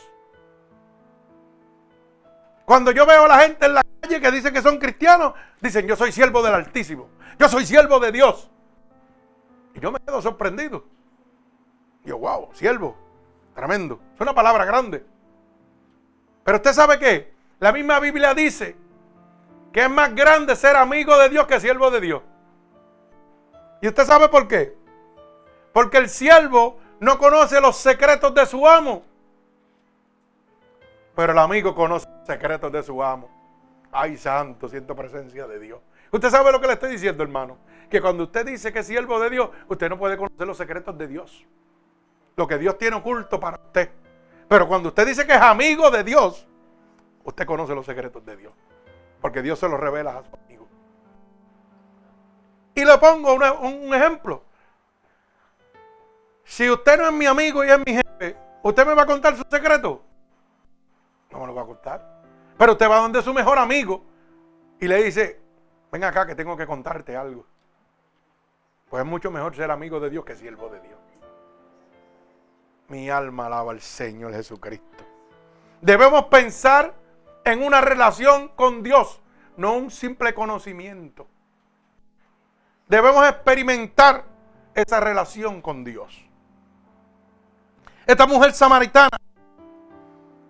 Cuando 2.66 2.90
yo 2.90 3.06
veo 3.06 3.24
a 3.24 3.28
la 3.28 3.38
gente 3.38 3.64
en 3.64 3.72
la 3.72 3.82
calle 4.02 4.20
que 4.20 4.30
dicen 4.32 4.52
que 4.52 4.60
son 4.60 4.78
cristianos, 4.78 5.32
dicen, 5.62 5.86
yo 5.86 5.96
soy 5.96 6.12
siervo 6.12 6.42
del 6.42 6.56
Altísimo. 6.56 7.08
Yo 7.38 7.48
soy 7.48 7.64
siervo 7.64 7.98
de 8.00 8.12
Dios. 8.12 8.50
Y 9.74 9.80
yo 9.80 9.90
me 9.90 9.98
quedo 10.00 10.20
sorprendido. 10.20 10.95
Yo, 12.06 12.18
wow, 12.18 12.48
siervo. 12.52 12.96
Tremendo. 13.54 14.00
Es 14.14 14.20
una 14.20 14.34
palabra 14.34 14.64
grande. 14.64 15.04
Pero 16.44 16.58
usted 16.58 16.72
sabe 16.72 16.98
qué? 16.98 17.34
La 17.58 17.72
misma 17.72 17.98
Biblia 17.98 18.32
dice 18.32 18.76
que 19.72 19.82
es 19.82 19.90
más 19.90 20.14
grande 20.14 20.54
ser 20.54 20.76
amigo 20.76 21.18
de 21.18 21.28
Dios 21.28 21.46
que 21.46 21.58
siervo 21.58 21.90
de 21.90 22.00
Dios. 22.00 22.22
¿Y 23.82 23.88
usted 23.88 24.04
sabe 24.04 24.28
por 24.28 24.46
qué? 24.46 24.74
Porque 25.72 25.98
el 25.98 26.08
siervo 26.08 26.78
no 27.00 27.18
conoce 27.18 27.60
los 27.60 27.76
secretos 27.76 28.32
de 28.34 28.46
su 28.46 28.66
amo. 28.66 29.02
Pero 31.14 31.32
el 31.32 31.38
amigo 31.38 31.74
conoce 31.74 32.06
los 32.08 32.26
secretos 32.26 32.70
de 32.70 32.82
su 32.82 33.02
amo. 33.02 33.28
Ay, 33.90 34.16
santo, 34.16 34.68
siento 34.68 34.94
presencia 34.94 35.46
de 35.46 35.58
Dios. 35.58 35.80
Usted 36.12 36.30
sabe 36.30 36.52
lo 36.52 36.60
que 36.60 36.68
le 36.68 36.74
estoy 36.74 36.92
diciendo, 36.92 37.22
hermano. 37.22 37.58
Que 37.90 38.00
cuando 38.00 38.24
usted 38.24 38.46
dice 38.46 38.72
que 38.72 38.78
es 38.80 38.86
siervo 38.86 39.18
de 39.18 39.30
Dios, 39.30 39.50
usted 39.68 39.88
no 39.88 39.98
puede 39.98 40.16
conocer 40.16 40.46
los 40.46 40.56
secretos 40.56 40.96
de 40.96 41.08
Dios. 41.08 41.46
Lo 42.36 42.46
que 42.46 42.58
Dios 42.58 42.76
tiene 42.78 42.96
oculto 42.96 43.40
para 43.40 43.56
usted. 43.56 43.90
Pero 44.48 44.68
cuando 44.68 44.90
usted 44.90 45.06
dice 45.06 45.26
que 45.26 45.34
es 45.34 45.40
amigo 45.40 45.90
de 45.90 46.04
Dios, 46.04 46.46
usted 47.24 47.46
conoce 47.46 47.74
los 47.74 47.86
secretos 47.86 48.24
de 48.24 48.36
Dios. 48.36 48.52
Porque 49.20 49.42
Dios 49.42 49.58
se 49.58 49.68
los 49.68 49.80
revela 49.80 50.18
a 50.18 50.22
su 50.22 50.36
amigo. 50.36 50.68
Y 52.74 52.84
le 52.84 52.98
pongo 52.98 53.34
un 53.34 53.94
ejemplo. 53.94 54.44
Si 56.44 56.70
usted 56.70 56.98
no 56.98 57.06
es 57.08 57.12
mi 57.12 57.26
amigo 57.26 57.64
y 57.64 57.70
es 57.70 57.78
mi 57.78 57.94
jefe, 57.94 58.36
¿usted 58.62 58.86
me 58.86 58.94
va 58.94 59.02
a 59.02 59.06
contar 59.06 59.34
su 59.34 59.42
secreto? 59.50 60.02
No 61.30 61.40
me 61.40 61.46
lo 61.46 61.54
va 61.54 61.62
a 61.62 61.66
contar. 61.66 62.22
Pero 62.56 62.72
usted 62.72 62.88
va 62.88 62.98
donde 62.98 63.22
su 63.22 63.34
mejor 63.34 63.58
amigo 63.58 64.04
y 64.78 64.86
le 64.86 65.02
dice, 65.02 65.40
ven 65.90 66.04
acá 66.04 66.26
que 66.26 66.34
tengo 66.34 66.56
que 66.56 66.66
contarte 66.66 67.16
algo. 67.16 67.46
Pues 68.88 69.02
es 69.02 69.08
mucho 69.08 69.30
mejor 69.30 69.56
ser 69.56 69.70
amigo 69.70 69.98
de 69.98 70.10
Dios 70.10 70.24
que 70.24 70.36
siervo 70.36 70.68
de 70.68 70.80
Dios. 70.80 70.98
Mi 72.88 73.10
alma 73.10 73.46
alaba 73.46 73.72
al 73.72 73.80
Señor 73.80 74.32
Jesucristo. 74.32 75.04
Debemos 75.80 76.26
pensar 76.26 76.94
en 77.44 77.62
una 77.62 77.80
relación 77.80 78.48
con 78.48 78.82
Dios, 78.82 79.20
no 79.56 79.74
un 79.74 79.90
simple 79.90 80.34
conocimiento. 80.34 81.26
Debemos 82.88 83.28
experimentar 83.28 84.24
esa 84.74 85.00
relación 85.00 85.60
con 85.60 85.84
Dios. 85.84 86.24
Esta 88.06 88.26
mujer 88.26 88.52
samaritana 88.52 89.16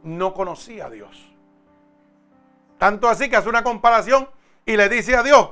no 0.02 0.34
conocía 0.34 0.86
a 0.86 0.90
Dios. 0.90 1.32
Tanto 2.78 3.08
así 3.08 3.30
que 3.30 3.36
hace 3.36 3.48
una 3.48 3.64
comparación 3.64 4.28
y 4.66 4.76
le 4.76 4.88
dice 4.88 5.16
a 5.16 5.22
Dios, 5.22 5.50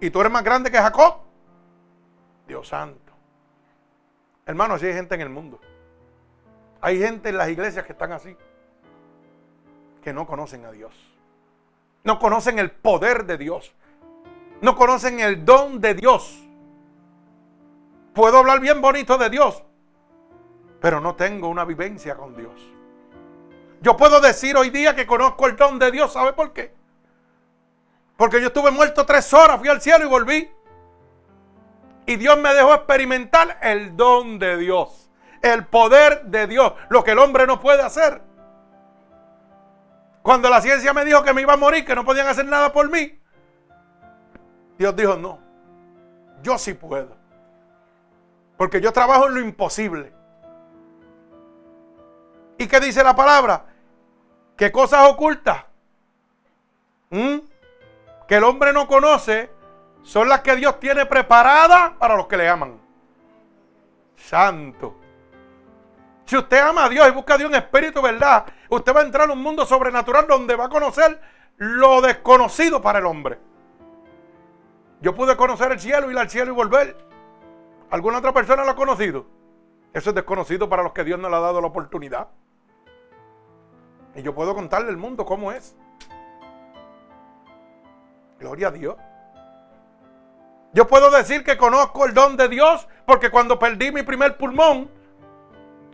¿y 0.00 0.10
tú 0.10 0.20
eres 0.20 0.32
más 0.32 0.44
grande 0.44 0.70
que 0.70 0.78
Jacob? 0.78 1.16
Dios 2.46 2.68
santo. 2.68 3.12
Hermano, 4.44 4.74
así 4.74 4.86
hay 4.86 4.92
gente 4.92 5.14
en 5.14 5.22
el 5.22 5.30
mundo. 5.30 5.60
Hay 6.86 7.00
gente 7.00 7.30
en 7.30 7.36
las 7.36 7.48
iglesias 7.48 7.84
que 7.84 7.90
están 7.90 8.12
así, 8.12 8.36
que 10.04 10.12
no 10.12 10.24
conocen 10.24 10.64
a 10.66 10.70
Dios. 10.70 10.94
No 12.04 12.20
conocen 12.20 12.60
el 12.60 12.70
poder 12.70 13.26
de 13.26 13.36
Dios. 13.36 13.74
No 14.60 14.76
conocen 14.76 15.18
el 15.18 15.44
don 15.44 15.80
de 15.80 15.94
Dios. 15.94 16.38
Puedo 18.14 18.38
hablar 18.38 18.60
bien 18.60 18.80
bonito 18.80 19.18
de 19.18 19.28
Dios, 19.30 19.64
pero 20.80 21.00
no 21.00 21.16
tengo 21.16 21.48
una 21.48 21.64
vivencia 21.64 22.14
con 22.14 22.36
Dios. 22.36 22.54
Yo 23.80 23.96
puedo 23.96 24.20
decir 24.20 24.56
hoy 24.56 24.70
día 24.70 24.94
que 24.94 25.08
conozco 25.08 25.48
el 25.48 25.56
don 25.56 25.80
de 25.80 25.90
Dios, 25.90 26.12
¿sabe 26.12 26.34
por 26.34 26.52
qué? 26.52 26.72
Porque 28.16 28.40
yo 28.40 28.46
estuve 28.46 28.70
muerto 28.70 29.04
tres 29.04 29.34
horas, 29.34 29.58
fui 29.58 29.68
al 29.68 29.82
cielo 29.82 30.04
y 30.04 30.08
volví. 30.08 30.50
Y 32.06 32.14
Dios 32.14 32.38
me 32.38 32.54
dejó 32.54 32.74
experimentar 32.74 33.58
el 33.60 33.96
don 33.96 34.38
de 34.38 34.56
Dios, 34.58 35.05
el 35.42 35.66
poder 35.66 36.24
de 36.24 36.46
Dios, 36.46 36.72
lo 36.88 37.04
que 37.04 37.12
el 37.12 37.18
hombre 37.18 37.46
no 37.46 37.60
puede 37.60 37.82
hacer. 37.82 38.22
Cuando 40.22 40.50
la 40.50 40.60
ciencia 40.60 40.92
me 40.92 41.04
dijo 41.04 41.22
que 41.22 41.32
me 41.32 41.42
iba 41.42 41.52
a 41.52 41.56
morir, 41.56 41.84
que 41.84 41.94
no 41.94 42.04
podían 42.04 42.26
hacer 42.26 42.46
nada 42.46 42.72
por 42.72 42.90
mí, 42.90 43.18
Dios 44.78 44.94
dijo, 44.96 45.16
no, 45.16 45.38
yo 46.42 46.58
sí 46.58 46.74
puedo. 46.74 47.16
Porque 48.56 48.80
yo 48.80 48.92
trabajo 48.92 49.26
en 49.26 49.34
lo 49.34 49.40
imposible. 49.40 50.12
¿Y 52.58 52.66
qué 52.66 52.80
dice 52.80 53.04
la 53.04 53.14
palabra? 53.14 53.66
¿Qué 54.56 54.72
cosas 54.72 55.10
ocultas? 55.10 55.64
¿Mm? 57.10 57.38
Que 58.26 58.36
el 58.36 58.44
hombre 58.44 58.72
no 58.72 58.88
conoce 58.88 59.50
son 60.02 60.28
las 60.28 60.40
que 60.40 60.56
Dios 60.56 60.80
tiene 60.80 61.04
preparadas 61.06 61.92
para 61.98 62.16
los 62.16 62.26
que 62.26 62.36
le 62.36 62.48
aman. 62.48 62.80
Santo. 64.16 64.96
Si 66.26 66.36
usted 66.36 66.58
ama 66.58 66.86
a 66.86 66.88
Dios 66.88 67.06
y 67.08 67.12
busca 67.12 67.34
a 67.34 67.38
Dios 67.38 67.50
en 67.50 67.56
espíritu, 67.56 68.02
¿verdad? 68.02 68.44
Usted 68.68 68.94
va 68.94 69.00
a 69.00 69.04
entrar 69.04 69.26
en 69.26 69.36
un 69.36 69.42
mundo 69.42 69.64
sobrenatural 69.64 70.26
donde 70.26 70.56
va 70.56 70.64
a 70.64 70.68
conocer 70.68 71.20
lo 71.56 72.00
desconocido 72.00 72.82
para 72.82 72.98
el 72.98 73.06
hombre. 73.06 73.38
Yo 75.00 75.14
pude 75.14 75.36
conocer 75.36 75.70
el 75.70 75.78
cielo, 75.78 76.10
ir 76.10 76.18
al 76.18 76.28
cielo 76.28 76.52
y 76.52 76.54
volver. 76.54 76.96
¿Alguna 77.90 78.18
otra 78.18 78.32
persona 78.32 78.64
lo 78.64 78.72
ha 78.72 78.76
conocido? 78.76 79.26
Eso 79.92 80.10
es 80.10 80.16
desconocido 80.16 80.68
para 80.68 80.82
los 80.82 80.92
que 80.92 81.04
Dios 81.04 81.18
no 81.18 81.28
le 81.28 81.36
ha 81.36 81.40
dado 81.40 81.60
la 81.60 81.68
oportunidad. 81.68 82.28
Y 84.16 84.22
yo 84.22 84.34
puedo 84.34 84.54
contarle 84.54 84.88
al 84.88 84.96
mundo 84.96 85.24
cómo 85.24 85.52
es. 85.52 85.76
Gloria 88.40 88.68
a 88.68 88.70
Dios. 88.72 88.96
Yo 90.72 90.88
puedo 90.88 91.10
decir 91.10 91.44
que 91.44 91.56
conozco 91.56 92.04
el 92.04 92.14
don 92.14 92.36
de 92.36 92.48
Dios 92.48 92.88
porque 93.06 93.30
cuando 93.30 93.58
perdí 93.58 93.92
mi 93.92 94.02
primer 94.02 94.36
pulmón 94.36 94.90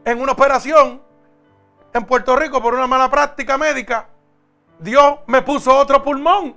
en 0.05 0.21
una 0.21 0.33
operación 0.33 1.03
en 1.93 2.05
Puerto 2.05 2.37
Rico 2.37 2.63
por 2.63 2.75
una 2.75 2.87
mala 2.87 3.11
práctica 3.11 3.59
médica, 3.59 4.09
Dios 4.79 5.21
me 5.27 5.43
puso 5.43 5.77
otro 5.77 6.03
pulmón. 6.03 6.57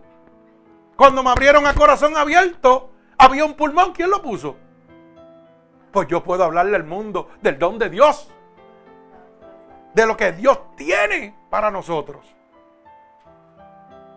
Cuando 0.96 1.22
me 1.22 1.30
abrieron 1.30 1.68
a 1.68 1.74
corazón 1.74 2.16
abierto, 2.16 2.90
había 3.18 3.46
un 3.46 3.54
pulmón. 3.54 3.92
¿Quién 3.94 4.10
lo 4.10 4.22
puso? 4.22 4.56
Pues 5.92 6.08
yo 6.08 6.24
puedo 6.24 6.44
hablarle 6.44 6.76
al 6.76 6.86
mundo 6.86 7.30
del 7.42 7.60
don 7.60 7.78
de 7.78 7.90
Dios 7.90 8.32
de 9.94 10.06
lo 10.06 10.18
que 10.18 10.34
Dios 10.34 10.60
tiene 10.76 11.34
para 11.50 11.72
nosotros. 11.72 12.26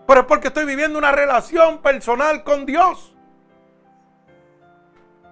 Pero 0.06 0.20
es 0.20 0.26
porque 0.26 0.48
estoy 0.48 0.64
viviendo 0.64 0.98
una 0.98 1.12
relación 1.12 1.78
personal 1.78 2.42
con 2.42 2.66
Dios. 2.66 3.14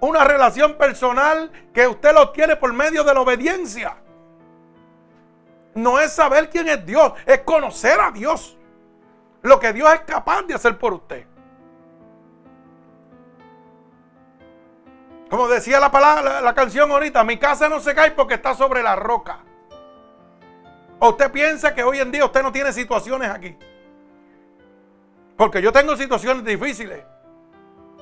Una 0.01 0.25
relación 0.25 0.75
personal 0.75 1.51
que 1.73 1.87
usted 1.87 2.13
lo 2.13 2.31
tiene 2.31 2.57
por 2.57 2.73
medio 2.73 3.03
de 3.03 3.15
la 3.15 3.21
obediencia. 3.21 3.97
No 5.75 6.01
es 6.01 6.13
saber 6.13 6.51
quién 6.51 6.69
es 6.69 6.85
Dios, 6.85 7.13
es 7.27 7.41
conocer 7.41 8.01
a 8.01 8.11
Dios. 8.11 8.57
Lo 9.43 9.61
que 9.61 9.73
Dios 9.73 9.93
es 9.95 10.01
capaz 10.01 10.43
de 10.43 10.55
hacer 10.55 10.79
por 10.79 10.93
usted. 10.93 11.27
Como 15.29 15.49
decía 15.49 15.81
la 15.81 15.91
palabra, 15.91 16.41
la 16.41 16.55
canción 16.55 16.91
ahorita, 16.91 17.25
mi 17.25 17.37
casa 17.37 17.69
no 17.69 17.81
se 17.81 17.95
cae 17.95 18.13
porque 18.13 18.35
está 18.35 18.55
sobre 18.55 18.83
la 18.83 18.97
roca. 18.97 19.41
¿O 20.99 21.11
usted 21.11 21.31
piensa 21.31 21.75
que 21.75 21.83
hoy 21.83 21.99
en 21.99 22.11
día 22.11 22.25
usted 22.25 22.43
no 22.43 22.53
tiene 22.53 22.73
situaciones 22.73 23.29
aquí? 23.31 23.57
Porque 25.37 25.61
yo 25.61 25.73
tengo 25.73 25.97
situaciones 25.97 26.45
difíciles. 26.45 27.05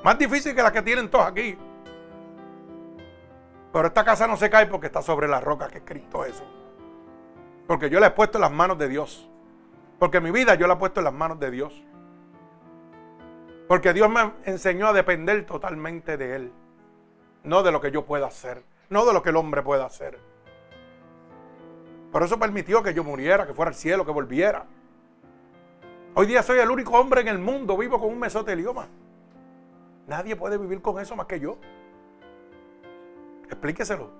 Más 0.03 0.19
difíciles 0.19 0.55
que 0.55 0.63
las 0.63 0.73
que 0.73 0.83
tienen 0.83 1.11
todos 1.11 1.27
aquí. 1.27 1.59
Pero 3.75 3.88
esta 3.88 4.04
casa 4.04 4.28
no 4.28 4.37
se 4.37 4.49
cae 4.49 4.66
porque 4.66 4.87
está 4.87 5.02
sobre 5.02 5.26
la 5.26 5.40
roca 5.40 5.66
que 5.66 5.78
es 5.78 5.85
Cristo 5.85 6.25
eso. 6.25 6.45
Porque 7.66 7.90
yo 7.90 7.99
la 7.99 8.07
he 8.07 8.11
puesto 8.12 8.38
en 8.38 8.43
las 8.43 8.52
manos 8.52 8.78
de 8.78 8.87
Dios. 8.87 9.28
Porque 9.99 10.21
mi 10.21 10.31
vida 10.31 10.54
yo 10.54 10.69
la 10.69 10.75
he 10.75 10.76
puesto 10.76 11.00
en 11.00 11.04
las 11.04 11.12
manos 11.12 11.40
de 11.40 11.50
Dios. 11.50 11.83
Porque 13.66 13.93
Dios 13.93 14.09
me 14.09 14.31
enseñó 14.45 14.87
a 14.87 14.93
depender 14.93 15.45
totalmente 15.45 16.16
de 16.16 16.37
Él. 16.37 16.52
No 17.43 17.64
de 17.64 17.73
lo 17.73 17.81
que 17.81 17.90
yo 17.90 18.04
pueda 18.04 18.28
hacer. 18.28 18.62
No 18.90 19.04
de 19.07 19.12
lo 19.12 19.25
que 19.25 19.31
el 19.31 19.37
hombre 19.37 19.61
pueda 19.61 19.87
hacer. 19.87 20.21
Por 22.12 22.23
eso 22.23 22.38
permitió 22.38 22.81
que 22.81 22.95
yo 22.95 23.02
muriera, 23.02 23.45
que 23.45 23.54
fuera 23.54 23.71
al 23.71 23.75
cielo, 23.75 24.07
que 24.07 24.12
volviera. 24.12 24.66
Hoy 26.14 26.26
día 26.26 26.45
soy 26.45 26.61
el 26.61 26.71
único 26.71 26.93
hombre 26.93 27.23
en 27.23 27.26
el 27.26 27.40
mundo 27.40 27.76
vivo 27.76 27.99
con 27.99 28.11
un 28.11 28.21
mesotelioma. 28.21 28.87
Nadie 30.07 30.37
puede 30.37 30.59
vivir 30.59 30.81
con 30.81 31.00
eso 31.00 31.16
más 31.16 31.26
que 31.26 31.40
yo. 31.40 31.59
Explíqueselo. 33.47 34.11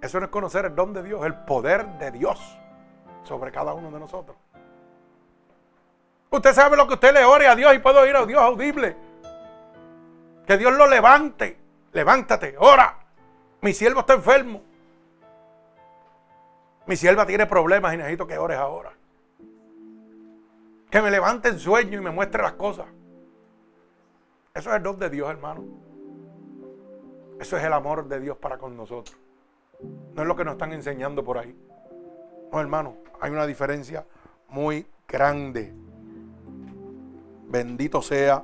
Eso 0.00 0.20
no 0.20 0.26
es 0.26 0.30
conocer 0.30 0.66
el 0.66 0.74
don 0.74 0.92
de 0.92 1.02
Dios, 1.02 1.24
el 1.24 1.34
poder 1.34 1.86
de 1.98 2.10
Dios 2.10 2.38
sobre 3.22 3.50
cada 3.50 3.72
uno 3.72 3.90
de 3.90 3.98
nosotros. 3.98 4.36
Usted 6.30 6.52
sabe 6.52 6.76
lo 6.76 6.86
que 6.86 6.94
usted 6.94 7.14
le 7.14 7.24
ore 7.24 7.46
a 7.46 7.54
Dios 7.54 7.74
y 7.74 7.78
puede 7.78 8.00
oír 8.00 8.14
a 8.16 8.26
Dios 8.26 8.42
audible. 8.42 8.96
Que 10.46 10.58
Dios 10.58 10.74
lo 10.74 10.86
levante. 10.86 11.58
Levántate, 11.92 12.56
ora. 12.58 12.98
Mi 13.60 13.72
siervo 13.72 14.00
está 14.00 14.14
enfermo. 14.14 14.60
Mi 16.86 16.96
sierva 16.96 17.24
tiene 17.24 17.46
problemas 17.46 17.94
y 17.94 17.96
necesito 17.96 18.26
que 18.26 18.36
ores 18.36 18.58
ahora. 18.58 18.92
que 20.90 21.00
me 21.00 21.10
levante 21.10 21.48
en 21.48 21.58
sueño 21.58 21.98
y 21.98 22.04
me 22.04 22.10
muestre 22.10 22.42
las 22.42 22.52
cosas. 22.52 22.86
Eso 24.54 24.70
es 24.70 24.76
el 24.76 24.82
don 24.82 24.98
de 24.98 25.10
Dios, 25.10 25.28
hermano. 25.30 25.64
Eso 27.44 27.58
es 27.58 27.64
el 27.64 27.74
amor 27.74 28.08
de 28.08 28.20
Dios 28.20 28.38
para 28.38 28.56
con 28.56 28.74
nosotros. 28.74 29.14
No 30.14 30.22
es 30.22 30.26
lo 30.26 30.34
que 30.34 30.46
nos 30.46 30.54
están 30.54 30.72
enseñando 30.72 31.22
por 31.22 31.36
ahí. 31.36 31.54
No, 32.50 32.58
hermano, 32.58 32.96
hay 33.20 33.30
una 33.32 33.46
diferencia 33.46 34.06
muy 34.48 34.86
grande. 35.06 35.74
Bendito 37.46 38.00
sea 38.00 38.42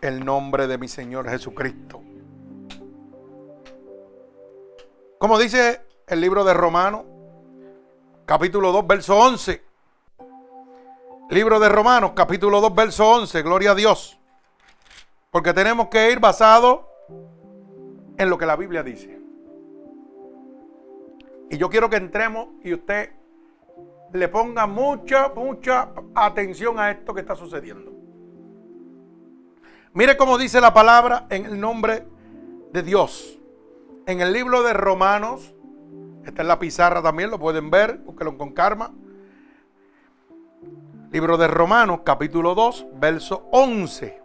el 0.00 0.24
nombre 0.24 0.66
de 0.66 0.78
mi 0.78 0.88
Señor 0.88 1.30
Jesucristo. 1.30 2.02
Como 5.20 5.38
dice 5.38 5.82
el 6.08 6.20
libro 6.20 6.42
de 6.42 6.54
Romanos, 6.54 7.04
capítulo 8.26 8.72
2, 8.72 8.84
verso 8.84 9.16
11. 9.16 9.62
Libro 11.30 11.60
de 11.60 11.68
Romanos, 11.68 12.14
capítulo 12.16 12.60
2, 12.60 12.74
verso 12.74 13.08
11. 13.10 13.42
Gloria 13.42 13.70
a 13.70 13.74
Dios. 13.76 14.18
Porque 15.30 15.54
tenemos 15.54 15.86
que 15.86 16.10
ir 16.10 16.18
basado 16.18 16.93
en 18.16 18.30
lo 18.30 18.38
que 18.38 18.46
la 18.46 18.56
Biblia 18.56 18.82
dice. 18.82 19.20
Y 21.50 21.56
yo 21.56 21.68
quiero 21.68 21.90
que 21.90 21.96
entremos 21.96 22.48
y 22.62 22.74
usted 22.74 23.10
le 24.12 24.28
ponga 24.28 24.66
mucha, 24.66 25.28
mucha 25.34 25.90
atención 26.14 26.78
a 26.78 26.90
esto 26.90 27.12
que 27.12 27.20
está 27.20 27.34
sucediendo. 27.34 27.92
Mire 29.92 30.16
cómo 30.16 30.38
dice 30.38 30.60
la 30.60 30.74
palabra 30.74 31.26
en 31.30 31.46
el 31.46 31.60
nombre 31.60 32.06
de 32.72 32.82
Dios. 32.82 33.38
En 34.06 34.20
el 34.20 34.32
libro 34.32 34.62
de 34.62 34.72
Romanos, 34.72 35.54
esta 36.24 36.42
es 36.42 36.48
la 36.48 36.58
pizarra 36.58 37.02
también, 37.02 37.30
lo 37.30 37.38
pueden 37.38 37.70
ver, 37.70 37.98
búsquelo 37.98 38.36
con 38.36 38.52
karma. 38.52 38.92
Libro 41.10 41.36
de 41.36 41.46
Romanos, 41.46 42.00
capítulo 42.04 42.54
2, 42.56 42.86
verso 42.94 43.48
11. 43.52 44.20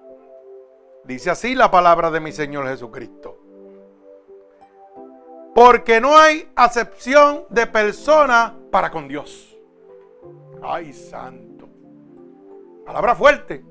Dice 1.05 1.29
así 1.29 1.53
la 1.53 1.69
palabra 1.69 2.09
de 2.09 2.19
mi 2.19 2.31
Señor 2.31 2.67
Jesucristo. 2.67 3.38
Porque 5.59 5.99
no 5.99 6.17
hay 6.17 6.49
acepción 6.55 7.43
de 7.49 7.67
persona 7.67 8.55
para 8.71 8.89
con 8.89 9.09
Dios. 9.09 9.57
Ay, 10.63 10.93
santo. 10.93 11.67
Palabra 12.85 13.13
fuerte. 13.13 13.65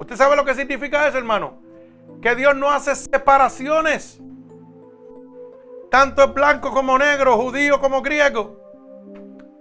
¿Usted 0.00 0.16
sabe 0.16 0.34
lo 0.34 0.44
que 0.44 0.56
significa 0.56 1.06
eso, 1.06 1.16
hermano? 1.16 1.62
Que 2.20 2.34
Dios 2.34 2.56
no 2.56 2.68
hace 2.68 2.96
separaciones. 2.96 4.20
Tanto 5.88 6.24
en 6.24 6.34
blanco 6.34 6.72
como 6.72 6.98
negro, 6.98 7.36
judío 7.36 7.78
como 7.78 8.02
griego, 8.02 8.60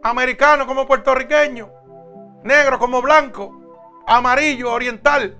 americano 0.01 0.65
como 0.65 0.87
puertorriqueño, 0.87 1.69
negro 2.45 2.79
como 2.79 2.99
blanco, 2.99 4.03
amarillo, 4.07 4.73
oriental. 4.73 5.37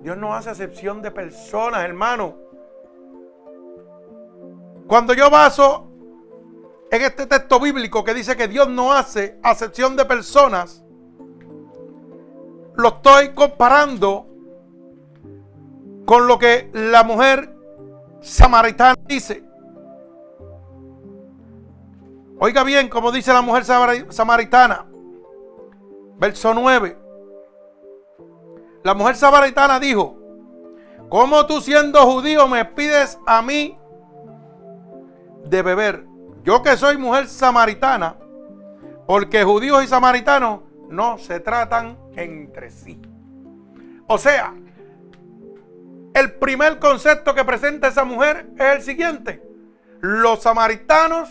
Dios 0.00 0.16
no 0.16 0.34
hace 0.34 0.48
acepción 0.48 1.02
de 1.02 1.10
personas, 1.10 1.84
hermano. 1.84 2.51
Cuando 4.92 5.14
yo 5.14 5.30
baso 5.30 5.88
en 6.90 7.00
este 7.00 7.24
texto 7.26 7.58
bíblico 7.58 8.04
que 8.04 8.12
dice 8.12 8.36
que 8.36 8.46
Dios 8.46 8.68
no 8.68 8.92
hace 8.92 9.38
acepción 9.42 9.96
de 9.96 10.04
personas, 10.04 10.84
lo 12.76 12.88
estoy 12.88 13.30
comparando 13.30 14.26
con 16.04 16.26
lo 16.26 16.38
que 16.38 16.70
la 16.74 17.04
mujer 17.04 17.56
samaritana 18.20 18.94
dice. 19.06 19.42
Oiga 22.38 22.62
bien, 22.62 22.90
como 22.90 23.10
dice 23.12 23.32
la 23.32 23.40
mujer 23.40 23.64
samaritana, 23.64 24.84
verso 26.18 26.52
9. 26.52 26.98
La 28.82 28.92
mujer 28.92 29.16
samaritana 29.16 29.80
dijo, 29.80 30.18
¿cómo 31.08 31.46
tú 31.46 31.62
siendo 31.62 31.98
judío 32.02 32.46
me 32.46 32.66
pides 32.66 33.18
a 33.26 33.40
mí 33.40 33.78
de 35.52 35.62
beber? 35.62 36.06
Yo 36.42 36.62
que 36.62 36.76
soy 36.76 36.96
mujer 36.96 37.28
samaritana, 37.28 38.16
porque 39.06 39.44
judíos 39.44 39.84
y 39.84 39.86
samaritanos 39.86 40.62
no 40.88 41.18
se 41.18 41.40
tratan 41.40 41.98
entre 42.16 42.70
sí. 42.70 43.00
O 44.08 44.18
sea, 44.18 44.54
el 46.14 46.32
primer 46.34 46.78
concepto 46.78 47.34
que 47.34 47.44
presenta 47.44 47.88
esa 47.88 48.04
mujer 48.04 48.48
es 48.58 48.76
el 48.76 48.82
siguiente. 48.82 49.42
Los 50.00 50.42
samaritanos 50.42 51.28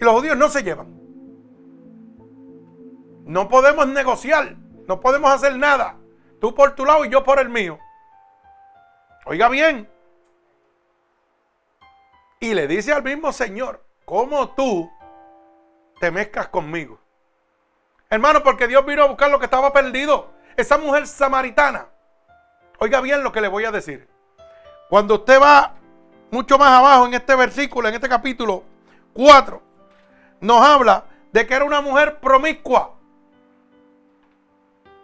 y 0.00 0.04
los 0.04 0.14
judíos 0.14 0.36
no 0.36 0.48
se 0.48 0.62
llevan. 0.62 0.88
No 3.24 3.48
podemos 3.48 3.86
negociar, 3.86 4.56
no 4.88 5.00
podemos 5.00 5.30
hacer 5.30 5.56
nada. 5.56 5.96
Tú 6.40 6.52
por 6.54 6.74
tu 6.74 6.84
lado 6.84 7.04
y 7.04 7.10
yo 7.10 7.22
por 7.22 7.38
el 7.38 7.48
mío. 7.48 7.78
Oiga 9.24 9.48
bien. 9.48 9.88
Y 12.40 12.54
le 12.54 12.66
dice 12.66 12.92
al 12.92 13.02
mismo 13.02 13.32
Señor, 13.32 13.84
¿cómo 14.06 14.48
tú 14.54 14.90
te 16.00 16.10
mezclas 16.10 16.48
conmigo? 16.48 16.98
Hermano, 18.08 18.42
porque 18.42 18.66
Dios 18.66 18.84
vino 18.86 19.02
a 19.02 19.06
buscar 19.08 19.30
lo 19.30 19.38
que 19.38 19.44
estaba 19.44 19.72
perdido. 19.72 20.30
Esa 20.56 20.78
mujer 20.78 21.06
samaritana. 21.06 21.86
Oiga 22.78 23.02
bien 23.02 23.22
lo 23.22 23.30
que 23.30 23.42
le 23.42 23.48
voy 23.48 23.66
a 23.66 23.70
decir. 23.70 24.08
Cuando 24.88 25.16
usted 25.16 25.40
va 25.40 25.74
mucho 26.30 26.56
más 26.58 26.70
abajo 26.70 27.06
en 27.06 27.14
este 27.14 27.34
versículo, 27.36 27.88
en 27.88 27.94
este 27.94 28.08
capítulo 28.08 28.64
4, 29.12 29.62
nos 30.40 30.62
habla 30.62 31.04
de 31.32 31.46
que 31.46 31.54
era 31.54 31.64
una 31.64 31.82
mujer 31.82 32.20
promiscua 32.20 32.94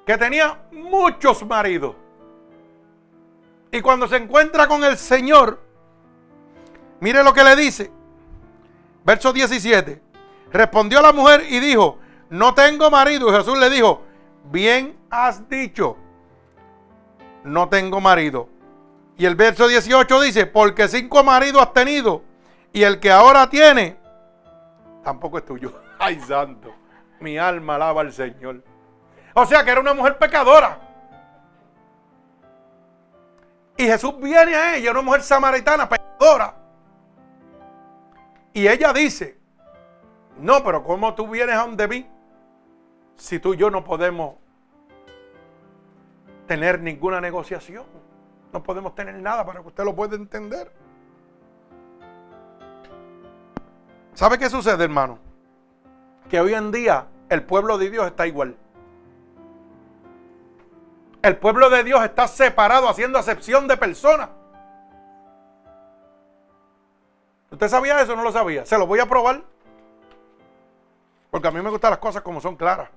que 0.07 0.17
tenía 0.17 0.59
muchos 0.73 1.45
maridos. 1.45 1.95
Y 3.71 3.83
cuando 3.83 4.09
se 4.09 4.17
encuentra 4.17 4.67
con 4.67 4.83
el 4.85 4.97
Señor, 4.97 5.66
mire 7.01 7.23
lo 7.23 7.33
que 7.33 7.45
le 7.45 7.57
dice. 7.57 7.91
Verso 9.05 9.33
17. 9.33 10.03
Respondió 10.53 11.01
la 11.01 11.13
mujer 11.13 11.45
y 11.49 11.61
dijo, 11.61 11.99
no 12.31 12.55
tengo 12.55 12.91
marido. 12.91 13.31
Y 13.31 13.37
Jesús 13.37 13.59
le 13.59 13.71
dijo, 13.71 14.03
bien 14.51 14.97
has 15.11 15.49
dicho, 15.49 15.97
no 17.45 17.69
tengo 17.69 18.01
marido. 18.01 18.49
Y 19.17 19.25
el 19.25 19.35
verso 19.35 19.67
18 19.67 20.21
dice, 20.21 20.47
porque 20.47 20.89
cinco 20.89 21.25
maridos 21.25 21.63
has 21.63 21.73
tenido 21.73 22.23
y 22.73 22.83
el 22.83 23.01
que 23.01 23.11
ahora 23.11 23.49
tiene, 23.49 23.97
tampoco 25.03 25.39
es 25.39 25.45
tuyo. 25.45 25.73
Ay, 25.99 26.21
santo, 26.21 26.75
mi 27.21 27.39
alma 27.39 27.77
alaba 27.77 28.03
al 28.03 28.13
Señor. 28.13 28.63
O 29.35 29.47
sea 29.47 29.65
que 29.65 29.71
era 29.71 29.81
una 29.81 29.95
mujer 29.95 30.19
pecadora. 30.19 30.81
Y 33.79 33.85
Jesús 33.85 34.15
viene 34.19 34.55
a 34.55 34.77
ella, 34.77 34.91
una 34.91 35.03
mujer 35.03 35.23
samaritana, 35.23 35.89
pecadora. 35.89 36.55
Y 38.57 38.69
ella 38.69 38.91
dice, 38.95 39.37
no, 40.39 40.65
pero 40.65 40.83
¿cómo 40.83 41.15
tú 41.15 41.29
vienes 41.29 41.57
a 41.57 41.67
donde 41.67 41.87
mí? 41.87 42.09
Si 43.17 43.39
tú 43.39 43.53
y 43.53 43.59
yo 43.59 43.71
no 43.71 43.85
podemos 43.85 44.37
tener 46.47 46.81
ninguna 46.81 47.21
negociación. 47.21 47.85
No 48.55 48.63
podemos 48.63 48.95
tener 48.95 49.17
nada 49.17 49.45
para 49.45 49.61
que 49.61 49.69
usted 49.69 49.85
lo 49.85 49.95
pueda 49.95 50.17
entender. 50.17 50.73
¿Sabe 54.15 54.39
qué 54.39 54.49
sucede, 54.49 54.85
hermano? 54.85 55.19
Que 56.31 56.41
hoy 56.41 56.55
en 56.55 56.73
día 56.73 57.09
el 57.29 57.43
pueblo 57.43 57.77
de 57.77 57.91
Dios 57.91 58.07
está 58.07 58.27
igual. 58.27 58.57
El 61.21 61.37
pueblo 61.37 61.69
de 61.69 61.85
Dios 61.85 62.03
está 62.03 62.27
separado 62.27 62.89
haciendo 62.89 63.19
acepción 63.19 63.69
de 63.69 63.77
personas. 63.77 64.31
¿Usted 67.57 67.69
sabía 67.69 68.03
eso 68.03 68.13
o 68.13 68.17
no 68.17 68.23
lo 68.23 68.33
sabía? 68.33 68.67
Se 68.67 68.77
lo 68.77 68.87
voy 68.87 69.01
a 69.01 69.07
probar. 69.07 69.43
Porque 71.31 71.49
a 71.49 71.51
mí 71.51 71.63
me 71.63 71.71
gustan 71.71 71.89
las 71.89 72.01
cosas 72.01 72.21
como 72.21 72.39
son 72.39 72.55
claras. 72.55 72.91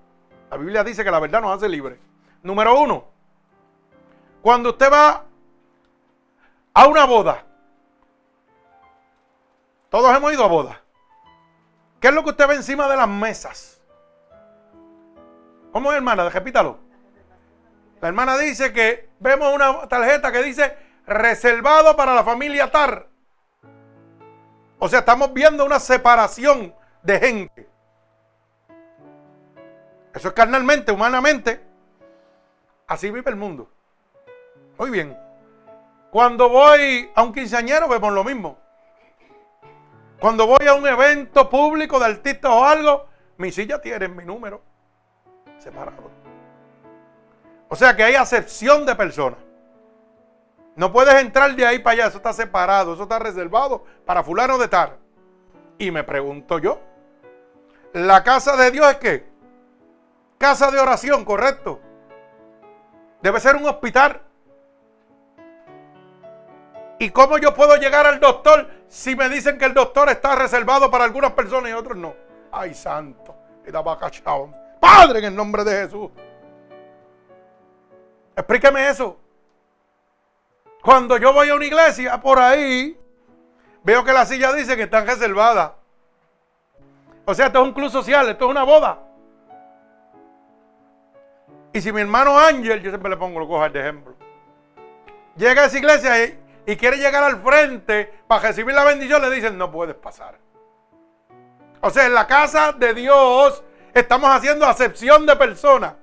La 0.51 0.57
Biblia 0.57 0.83
dice 0.83 1.01
que 1.01 1.09
la 1.09 1.19
verdad 1.21 1.39
nos 1.39 1.55
hace 1.55 1.69
libres. 1.69 1.97
Número 2.43 2.77
uno, 2.77 3.05
cuando 4.41 4.71
usted 4.71 4.91
va 4.91 5.23
a 6.73 6.87
una 6.87 7.05
boda, 7.05 7.45
todos 9.87 10.13
hemos 10.17 10.33
ido 10.33 10.43
a 10.43 10.47
boda. 10.49 10.81
¿Qué 12.01 12.09
es 12.09 12.13
lo 12.13 12.25
que 12.25 12.31
usted 12.31 12.47
ve 12.49 12.55
encima 12.55 12.89
de 12.89 12.97
las 12.97 13.07
mesas? 13.07 13.81
¿Cómo 15.71 15.89
es, 15.91 15.95
hermana? 15.95 16.27
Repítalo. 16.27 16.79
La 18.01 18.09
hermana 18.09 18.37
dice 18.37 18.73
que 18.73 19.09
vemos 19.19 19.55
una 19.55 19.87
tarjeta 19.87 20.33
que 20.33 20.43
dice 20.43 20.75
reservado 21.07 21.95
para 21.95 22.13
la 22.13 22.25
familia 22.25 22.69
TAR. 22.69 23.08
O 24.79 24.87
sea, 24.87 24.99
estamos 24.99 25.33
viendo 25.33 25.65
una 25.65 25.79
separación 25.79 26.73
de 27.03 27.19
gente. 27.19 27.69
Eso 30.13 30.29
es 30.29 30.33
carnalmente, 30.33 30.91
humanamente. 30.91 31.61
Así 32.87 33.11
vive 33.11 33.29
el 33.29 33.35
mundo. 33.35 33.69
Muy 34.77 34.89
bien. 34.89 35.17
Cuando 36.11 36.49
voy 36.49 37.11
a 37.13 37.21
un 37.21 37.33
quinceañero 37.33 37.87
vemos 37.87 38.13
lo 38.13 38.23
mismo. 38.23 38.57
Cuando 40.19 40.47
voy 40.47 40.65
a 40.67 40.73
un 40.73 40.87
evento 40.87 41.49
público 41.49 41.99
de 41.99 42.05
artistas 42.05 42.51
o 42.51 42.65
algo, 42.65 43.07
mi 43.37 43.51
silla 43.51 43.79
tiene 43.79 44.07
mi 44.07 44.23
número. 44.25 44.61
separado. 45.59 46.09
O 47.67 47.75
sea 47.75 47.95
que 47.95 48.03
hay 48.03 48.15
acepción 48.15 48.85
de 48.85 48.95
personas. 48.95 49.39
No 50.79 50.93
puedes 50.93 51.13
entrar 51.15 51.53
de 51.57 51.65
ahí 51.65 51.79
para 51.79 51.95
allá, 51.95 52.07
eso 52.07 52.19
está 52.19 52.31
separado, 52.31 52.93
eso 52.93 53.03
está 53.03 53.19
reservado 53.19 53.83
para 54.05 54.23
fulano 54.23 54.57
de 54.57 54.69
tal. 54.69 54.97
Y 55.77 55.91
me 55.91 56.05
pregunto 56.05 56.57
yo, 56.57 56.79
¿la 57.91 58.23
casa 58.23 58.55
de 58.55 58.71
Dios 58.71 58.89
es 58.89 58.95
qué? 58.95 59.29
Casa 60.37 60.71
de 60.71 60.79
oración, 60.79 61.25
correcto. 61.25 61.81
Debe 63.21 63.41
ser 63.41 63.57
un 63.57 63.65
hospital. 63.65 64.21
¿Y 66.97 67.09
cómo 67.09 67.37
yo 67.39 67.53
puedo 67.53 67.75
llegar 67.75 68.05
al 68.05 68.21
doctor 68.21 68.69
si 68.87 69.17
me 69.17 69.27
dicen 69.27 69.57
que 69.57 69.65
el 69.65 69.73
doctor 69.73 70.07
está 70.07 70.33
reservado 70.37 70.89
para 70.89 71.03
algunas 71.03 71.33
personas 71.33 71.71
y 71.71 71.73
otros 71.73 71.97
no? 71.97 72.15
Ay, 72.53 72.73
santo. 72.73 73.35
Padre, 74.79 75.19
en 75.19 75.25
el 75.25 75.35
nombre 75.35 75.65
de 75.65 75.71
Jesús. 75.83 76.09
Explíqueme 78.33 78.87
eso. 78.87 79.19
Cuando 80.81 81.17
yo 81.17 81.33
voy 81.33 81.49
a 81.49 81.55
una 81.55 81.65
iglesia 81.65 82.19
por 82.21 82.39
ahí, 82.39 82.97
veo 83.83 84.03
que 84.03 84.13
la 84.13 84.25
silla 84.25 84.53
dice 84.53 84.75
que 84.75 84.83
están 84.83 85.05
reservadas. 85.05 85.73
O 87.25 87.33
sea, 87.33 87.47
esto 87.47 87.61
es 87.61 87.65
un 87.65 87.73
club 87.73 87.89
social, 87.89 88.27
esto 88.29 88.45
es 88.45 88.51
una 88.51 88.63
boda. 88.63 88.99
Y 91.73 91.81
si 91.81 91.91
mi 91.91 92.01
hermano 92.01 92.39
Ángel, 92.39 92.81
yo 92.81 92.89
siempre 92.89 93.09
le 93.09 93.17
pongo 93.17 93.39
los 93.39 93.47
cojas 93.47 93.71
de 93.71 93.79
ejemplo, 93.79 94.15
llega 95.35 95.63
a 95.63 95.65
esa 95.65 95.77
iglesia 95.77 96.23
y 96.25 96.39
y 96.69 96.77
quiere 96.77 96.97
llegar 96.97 97.23
al 97.23 97.41
frente 97.41 98.13
para 98.27 98.49
recibir 98.49 98.75
la 98.75 98.83
bendición, 98.83 99.19
le 99.23 99.31
dicen, 99.31 99.57
no 99.57 99.71
puedes 99.71 99.95
pasar. 99.95 100.37
O 101.81 101.89
sea, 101.89 102.05
en 102.05 102.13
la 102.13 102.27
casa 102.27 102.73
de 102.73 102.93
Dios 102.93 103.63
estamos 103.91 104.29
haciendo 104.29 104.67
acepción 104.67 105.25
de 105.25 105.35
personas. 105.35 105.95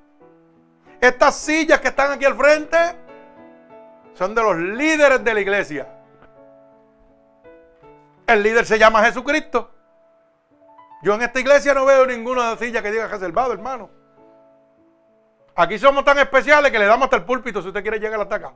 Estas 1.01 1.37
sillas 1.37 1.79
que 1.79 1.87
están 1.87 2.11
aquí 2.11 2.25
al 2.25 2.35
frente 2.35 2.77
son 4.17 4.35
de 4.35 4.43
los 4.43 4.57
líderes 4.57 5.23
de 5.23 5.35
la 5.35 5.41
iglesia. 5.41 5.87
El 8.27 8.43
líder 8.43 8.65
se 8.65 8.79
llama 8.79 9.05
Jesucristo. 9.05 9.71
Yo 11.03 11.15
en 11.15 11.23
esta 11.23 11.39
iglesia 11.39 11.75
no 11.75 11.85
veo 11.85 12.07
ninguna 12.07 12.57
silla 12.57 12.83
que 12.83 12.91
diga 12.91 13.07
reservado, 13.07 13.53
hermano. 13.53 13.91
Aquí 15.55 15.79
somos 15.79 16.05
tan 16.05 16.19
especiales 16.19 16.73
que 16.73 16.79
le 16.79 16.87
damos 16.87 17.05
hasta 17.05 17.17
el 17.17 17.25
púlpito 17.25 17.61
si 17.61 17.69
usted 17.69 17.83
quiere 17.83 18.01
llegar 18.01 18.19
hasta 18.21 18.37
acá. 18.37 18.53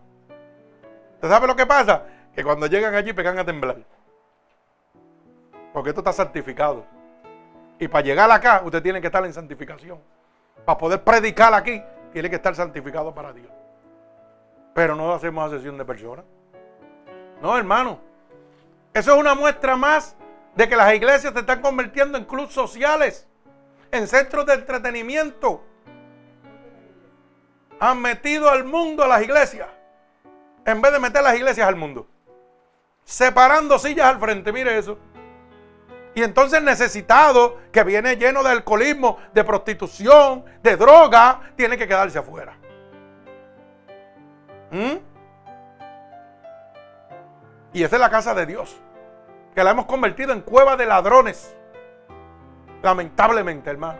¿Usted 1.14 1.28
sabe 1.28 1.46
lo 1.46 1.54
que 1.54 1.66
pasa? 1.66 2.04
Que 2.34 2.42
cuando 2.42 2.66
llegan 2.66 2.94
allí 2.94 3.12
pegan 3.12 3.38
a 3.38 3.44
temblar. 3.44 3.76
Porque 5.74 5.90
esto 5.90 6.00
está 6.00 6.12
santificado. 6.12 6.86
Y 7.78 7.86
para 7.86 8.04
llegar 8.04 8.30
acá, 8.30 8.62
usted 8.64 8.82
tiene 8.82 9.00
que 9.00 9.06
estar 9.08 9.24
en 9.24 9.32
santificación. 9.32 10.00
Para 10.64 10.78
poder 10.78 11.04
predicar 11.04 11.52
aquí, 11.52 11.82
tiene 12.12 12.30
que 12.30 12.36
estar 12.36 12.54
santificado 12.54 13.14
para 13.14 13.32
Dios. 13.32 13.59
Pero 14.80 14.96
no 14.96 15.12
hacemos 15.12 15.50
sesión 15.50 15.76
de 15.76 15.84
personas. 15.84 16.24
No, 17.42 17.54
hermano. 17.54 18.00
Eso 18.94 19.12
es 19.12 19.20
una 19.20 19.34
muestra 19.34 19.76
más 19.76 20.16
de 20.54 20.70
que 20.70 20.74
las 20.74 20.94
iglesias 20.94 21.34
se 21.34 21.40
están 21.40 21.60
convirtiendo 21.60 22.16
en 22.16 22.24
clubes 22.24 22.54
sociales, 22.54 23.28
en 23.90 24.08
centros 24.08 24.46
de 24.46 24.54
entretenimiento. 24.54 25.62
Han 27.78 28.00
metido 28.00 28.48
al 28.48 28.64
mundo 28.64 29.04
a 29.04 29.08
las 29.08 29.22
iglesias 29.22 29.68
en 30.64 30.80
vez 30.80 30.92
de 30.94 30.98
meter 30.98 31.22
las 31.22 31.36
iglesias 31.36 31.68
al 31.68 31.76
mundo. 31.76 32.08
Separando 33.04 33.78
sillas 33.78 34.06
al 34.06 34.18
frente, 34.18 34.50
mire 34.50 34.78
eso. 34.78 34.96
Y 36.14 36.22
entonces 36.22 36.62
necesitado, 36.62 37.58
que 37.70 37.84
viene 37.84 38.16
lleno 38.16 38.42
de 38.42 38.48
alcoholismo, 38.48 39.18
de 39.34 39.44
prostitución, 39.44 40.42
de 40.62 40.78
droga, 40.78 41.52
tiene 41.54 41.76
que 41.76 41.86
quedarse 41.86 42.18
afuera. 42.18 42.59
¿Mm? 44.70 44.96
Y 47.72 47.84
esa 47.84 47.96
es 47.96 48.00
la 48.00 48.10
casa 48.10 48.34
de 48.34 48.46
Dios, 48.46 48.76
que 49.54 49.62
la 49.62 49.70
hemos 49.70 49.86
convertido 49.86 50.32
en 50.32 50.40
cueva 50.40 50.76
de 50.76 50.86
ladrones. 50.86 51.56
Lamentablemente, 52.82 53.70
hermano. 53.70 53.98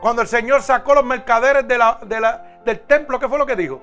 Cuando 0.00 0.22
el 0.22 0.28
Señor 0.28 0.62
sacó 0.62 0.94
los 0.94 1.04
mercaderes 1.04 1.64
del 1.68 2.80
templo, 2.80 3.20
¿qué 3.20 3.28
fue 3.28 3.38
lo 3.38 3.46
que 3.46 3.54
dijo? 3.54 3.82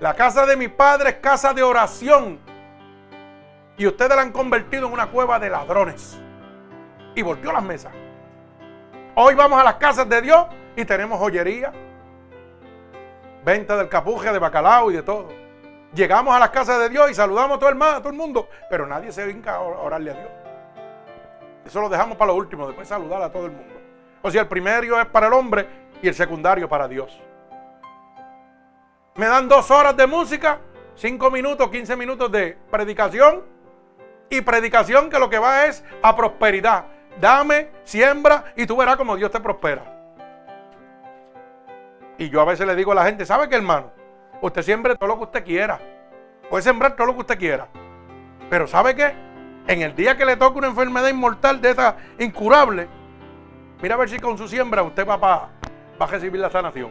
La 0.00 0.14
casa 0.14 0.44
de 0.44 0.56
mi 0.56 0.68
padre 0.68 1.10
es 1.10 1.16
casa 1.16 1.54
de 1.54 1.62
oración. 1.62 2.38
Y 3.78 3.86
ustedes 3.86 4.14
la 4.14 4.20
han 4.20 4.32
convertido 4.32 4.86
en 4.86 4.92
una 4.92 5.06
cueva 5.06 5.38
de 5.38 5.48
ladrones. 5.48 6.20
Y 7.14 7.22
volteó 7.22 7.50
las 7.50 7.62
mesas. 7.62 7.92
Hoy 9.14 9.34
vamos 9.34 9.58
a 9.58 9.64
las 9.64 9.76
casas 9.76 10.06
de 10.08 10.20
Dios 10.20 10.46
y 10.76 10.84
tenemos 10.84 11.18
joyería, 11.18 11.72
venta 13.44 13.76
del 13.76 13.88
capuje, 13.88 14.32
de 14.32 14.38
bacalao 14.38 14.90
y 14.90 14.94
de 14.94 15.02
todo. 15.02 15.28
Llegamos 15.94 16.34
a 16.34 16.40
las 16.40 16.50
casas 16.50 16.80
de 16.80 16.88
Dios 16.88 17.10
y 17.10 17.14
saludamos 17.14 17.56
a 17.56 17.58
todo 17.60 17.68
el, 18.08 18.16
mundo, 18.16 18.48
pero 18.68 18.86
nadie 18.86 19.12
se 19.12 19.24
vinca 19.26 19.54
a 19.54 19.60
orarle 19.60 20.10
a 20.10 20.14
Dios. 20.14 20.28
Eso 21.64 21.80
lo 21.80 21.88
dejamos 21.88 22.16
para 22.16 22.32
lo 22.32 22.36
último, 22.36 22.66
después 22.66 22.88
saludar 22.88 23.22
a 23.22 23.30
todo 23.30 23.46
el 23.46 23.52
mundo. 23.52 23.74
O 24.22 24.30
sea, 24.30 24.42
el 24.42 24.48
primero 24.48 25.00
es 25.00 25.06
para 25.06 25.28
el 25.28 25.32
hombre 25.34 25.68
y 26.02 26.08
el 26.08 26.14
secundario 26.14 26.68
para 26.68 26.88
Dios. 26.88 27.20
Me 29.14 29.26
dan 29.26 29.48
dos 29.48 29.70
horas 29.70 29.96
de 29.96 30.06
música, 30.06 30.58
cinco 30.96 31.30
minutos, 31.30 31.70
quince 31.70 31.94
minutos 31.94 32.32
de 32.32 32.58
predicación. 32.70 33.44
Y 34.30 34.40
predicación 34.40 35.10
que 35.10 35.18
lo 35.18 35.30
que 35.30 35.38
va 35.38 35.66
es 35.66 35.84
a 36.02 36.16
prosperidad. 36.16 36.86
Dame, 37.20 37.68
siembra 37.84 38.52
y 38.56 38.66
tú 38.66 38.76
verás 38.76 38.96
como 38.96 39.14
Dios 39.14 39.30
te 39.30 39.38
prospera. 39.38 39.93
Y 42.18 42.30
yo 42.30 42.40
a 42.40 42.44
veces 42.44 42.66
le 42.66 42.76
digo 42.76 42.92
a 42.92 42.94
la 42.94 43.04
gente, 43.04 43.26
¿sabe 43.26 43.48
qué 43.48 43.56
hermano? 43.56 43.90
Usted 44.40 44.62
siembre 44.62 44.96
todo 44.96 45.08
lo 45.08 45.16
que 45.16 45.24
usted 45.24 45.44
quiera. 45.44 45.80
Puede 46.48 46.62
sembrar 46.62 46.94
todo 46.94 47.08
lo 47.08 47.14
que 47.14 47.20
usted 47.20 47.38
quiera. 47.38 47.68
Pero 48.50 48.66
¿sabe 48.66 48.94
qué? 48.94 49.14
En 49.66 49.82
el 49.82 49.96
día 49.96 50.16
que 50.16 50.26
le 50.26 50.36
toque 50.36 50.58
una 50.58 50.68
enfermedad 50.68 51.08
inmortal 51.08 51.60
de 51.60 51.70
esa 51.70 51.96
incurable, 52.18 52.86
mira 53.80 53.94
a 53.94 53.98
ver 53.98 54.08
si 54.08 54.18
con 54.18 54.36
su 54.36 54.46
siembra 54.46 54.82
usted 54.82 55.06
va, 55.06 55.16
va 55.16 55.50
a 55.98 56.06
recibir 56.06 56.40
la 56.40 56.50
sanación. 56.50 56.90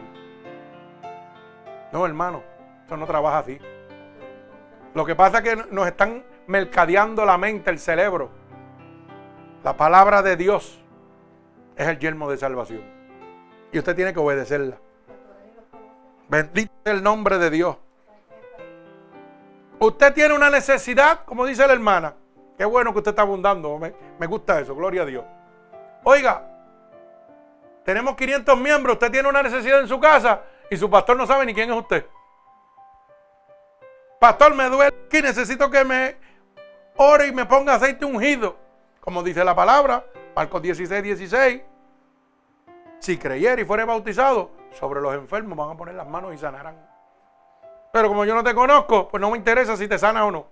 No, 1.92 2.04
hermano, 2.04 2.42
eso 2.84 2.96
no 2.96 3.06
trabaja 3.06 3.38
así. 3.38 3.58
Lo 4.94 5.04
que 5.04 5.14
pasa 5.14 5.38
es 5.38 5.44
que 5.44 5.64
nos 5.70 5.86
están 5.86 6.24
mercadeando 6.46 7.24
la 7.24 7.38
mente, 7.38 7.70
el 7.70 7.78
cerebro. 7.78 8.30
La 9.62 9.76
palabra 9.76 10.22
de 10.22 10.36
Dios 10.36 10.82
es 11.76 11.88
el 11.88 11.98
yermo 11.98 12.30
de 12.30 12.36
salvación. 12.36 12.82
Y 13.72 13.78
usted 13.78 13.96
tiene 13.96 14.12
que 14.12 14.20
obedecerla. 14.20 14.78
Bendito 16.34 16.72
el 16.86 17.00
nombre 17.00 17.38
de 17.38 17.48
Dios. 17.48 17.76
Usted 19.78 20.12
tiene 20.14 20.34
una 20.34 20.50
necesidad, 20.50 21.24
como 21.24 21.46
dice 21.46 21.64
la 21.64 21.74
hermana. 21.74 22.16
Qué 22.58 22.64
bueno 22.64 22.92
que 22.92 22.98
usted 22.98 23.12
está 23.12 23.22
abundando. 23.22 23.78
Me, 23.78 24.26
gusta 24.26 24.58
eso, 24.58 24.74
gloria 24.74 25.02
a 25.02 25.04
Dios. 25.04 25.24
Oiga, 26.02 26.44
tenemos 27.84 28.16
500 28.16 28.58
miembros. 28.58 28.94
Usted 28.94 29.12
tiene 29.12 29.28
una 29.28 29.44
necesidad 29.44 29.78
en 29.78 29.86
su 29.86 30.00
casa 30.00 30.42
y 30.68 30.76
su 30.76 30.90
pastor 30.90 31.16
no 31.16 31.24
sabe 31.24 31.46
ni 31.46 31.54
quién 31.54 31.70
es 31.70 31.76
usted. 31.76 32.04
Pastor, 34.18 34.56
me 34.56 34.68
duele 34.68 34.92
que 35.08 35.22
necesito 35.22 35.70
que 35.70 35.84
me 35.84 36.16
ore 36.96 37.28
y 37.28 37.32
me 37.32 37.46
ponga 37.46 37.76
aceite 37.76 38.04
ungido. 38.04 38.56
Como 38.98 39.22
dice 39.22 39.44
la 39.44 39.54
palabra, 39.54 40.04
Marcos 40.34 40.60
16, 40.62 41.00
16. 41.00 41.62
Si 42.98 43.18
creyera 43.18 43.62
y 43.62 43.64
fuere 43.64 43.84
bautizado, 43.84 44.50
sobre 44.74 45.00
los 45.00 45.14
enfermos 45.14 45.56
van 45.56 45.70
a 45.70 45.76
poner 45.76 45.94
las 45.94 46.06
manos 46.06 46.34
y 46.34 46.38
sanarán. 46.38 46.76
Pero 47.92 48.08
como 48.08 48.24
yo 48.24 48.34
no 48.34 48.42
te 48.42 48.54
conozco, 48.54 49.08
pues 49.08 49.20
no 49.20 49.30
me 49.30 49.38
interesa 49.38 49.76
si 49.76 49.86
te 49.86 49.98
sana 49.98 50.26
o 50.26 50.30
no. 50.30 50.46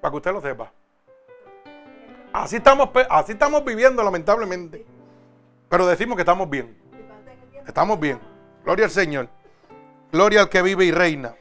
Para 0.00 0.10
que 0.10 0.16
usted 0.16 0.32
lo 0.32 0.40
sepa. 0.40 0.72
Así 2.32 2.56
estamos, 2.56 2.90
así 3.08 3.32
estamos 3.32 3.64
viviendo, 3.64 4.02
lamentablemente. 4.02 4.86
Pero 5.68 5.86
decimos 5.86 6.16
que 6.16 6.22
estamos 6.22 6.48
bien. 6.48 6.80
Estamos 7.66 7.98
bien. 7.98 8.20
Gloria 8.64 8.84
al 8.84 8.90
Señor. 8.90 9.28
Gloria 10.12 10.42
al 10.42 10.48
que 10.48 10.62
vive 10.62 10.84
y 10.84 10.92
reina. 10.92 11.34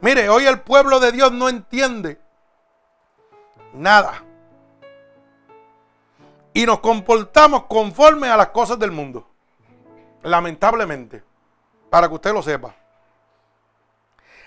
Mire, 0.00 0.28
hoy 0.28 0.46
el 0.46 0.60
pueblo 0.60 1.00
de 1.00 1.10
Dios 1.12 1.32
no 1.32 1.48
entiende 1.48 2.20
nada. 3.72 4.24
Y 6.58 6.66
nos 6.66 6.80
comportamos 6.80 7.66
conforme 7.66 8.28
a 8.28 8.36
las 8.36 8.48
cosas 8.48 8.80
del 8.80 8.90
mundo. 8.90 9.30
Lamentablemente. 10.24 11.22
Para 11.88 12.08
que 12.08 12.14
usted 12.14 12.32
lo 12.32 12.42
sepa. 12.42 12.74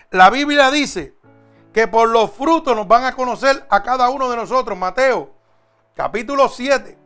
La 0.10 0.30
Biblia 0.30 0.70
dice 0.72 1.16
que 1.72 1.88
por 1.88 2.10
los 2.10 2.32
frutos 2.32 2.76
nos 2.76 2.86
van 2.86 3.06
a 3.06 3.16
conocer 3.16 3.66
a 3.70 3.82
cada 3.82 4.10
uno 4.10 4.30
de 4.30 4.36
nosotros. 4.36 4.78
Mateo, 4.78 5.32
capítulo 5.96 6.50
7, 6.50 6.98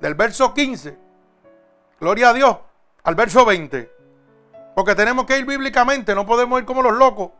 del 0.00 0.14
verso 0.16 0.52
15 0.52 0.98
Gloria 2.00 2.30
a 2.30 2.32
Dios. 2.32 2.56
Al 3.04 3.14
verso 3.14 3.44
20. 3.44 3.92
Porque 4.74 4.96
tenemos 4.96 5.24
que 5.24 5.38
ir 5.38 5.46
bíblicamente, 5.46 6.16
no 6.16 6.26
podemos 6.26 6.58
ir 6.58 6.64
como 6.64 6.82
los 6.82 6.94
locos. 6.94 7.30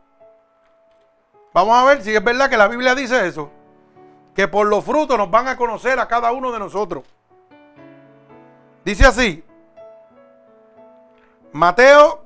Vamos 1.53 1.75
a 1.75 1.83
ver 1.83 2.01
si 2.01 2.15
es 2.15 2.23
verdad 2.23 2.49
que 2.49 2.55
la 2.55 2.69
Biblia 2.69 2.95
dice 2.95 3.27
eso. 3.27 3.51
Que 4.35 4.47
por 4.49 4.67
los 4.67 4.83
frutos 4.83 5.17
nos 5.17 5.31
van 5.31 5.47
a 5.47 5.55
conocer 5.55 5.97
a 5.99 6.07
cada 6.07 6.31
uno 6.33 6.51
de 6.51 6.59
nosotros. 6.59 7.05
Dice 8.83 9.05
así, 9.05 9.43
Mateo 11.53 12.25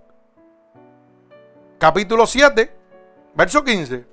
capítulo 1.77 2.25
7, 2.25 2.75
verso 3.35 3.63
15. 3.63 4.05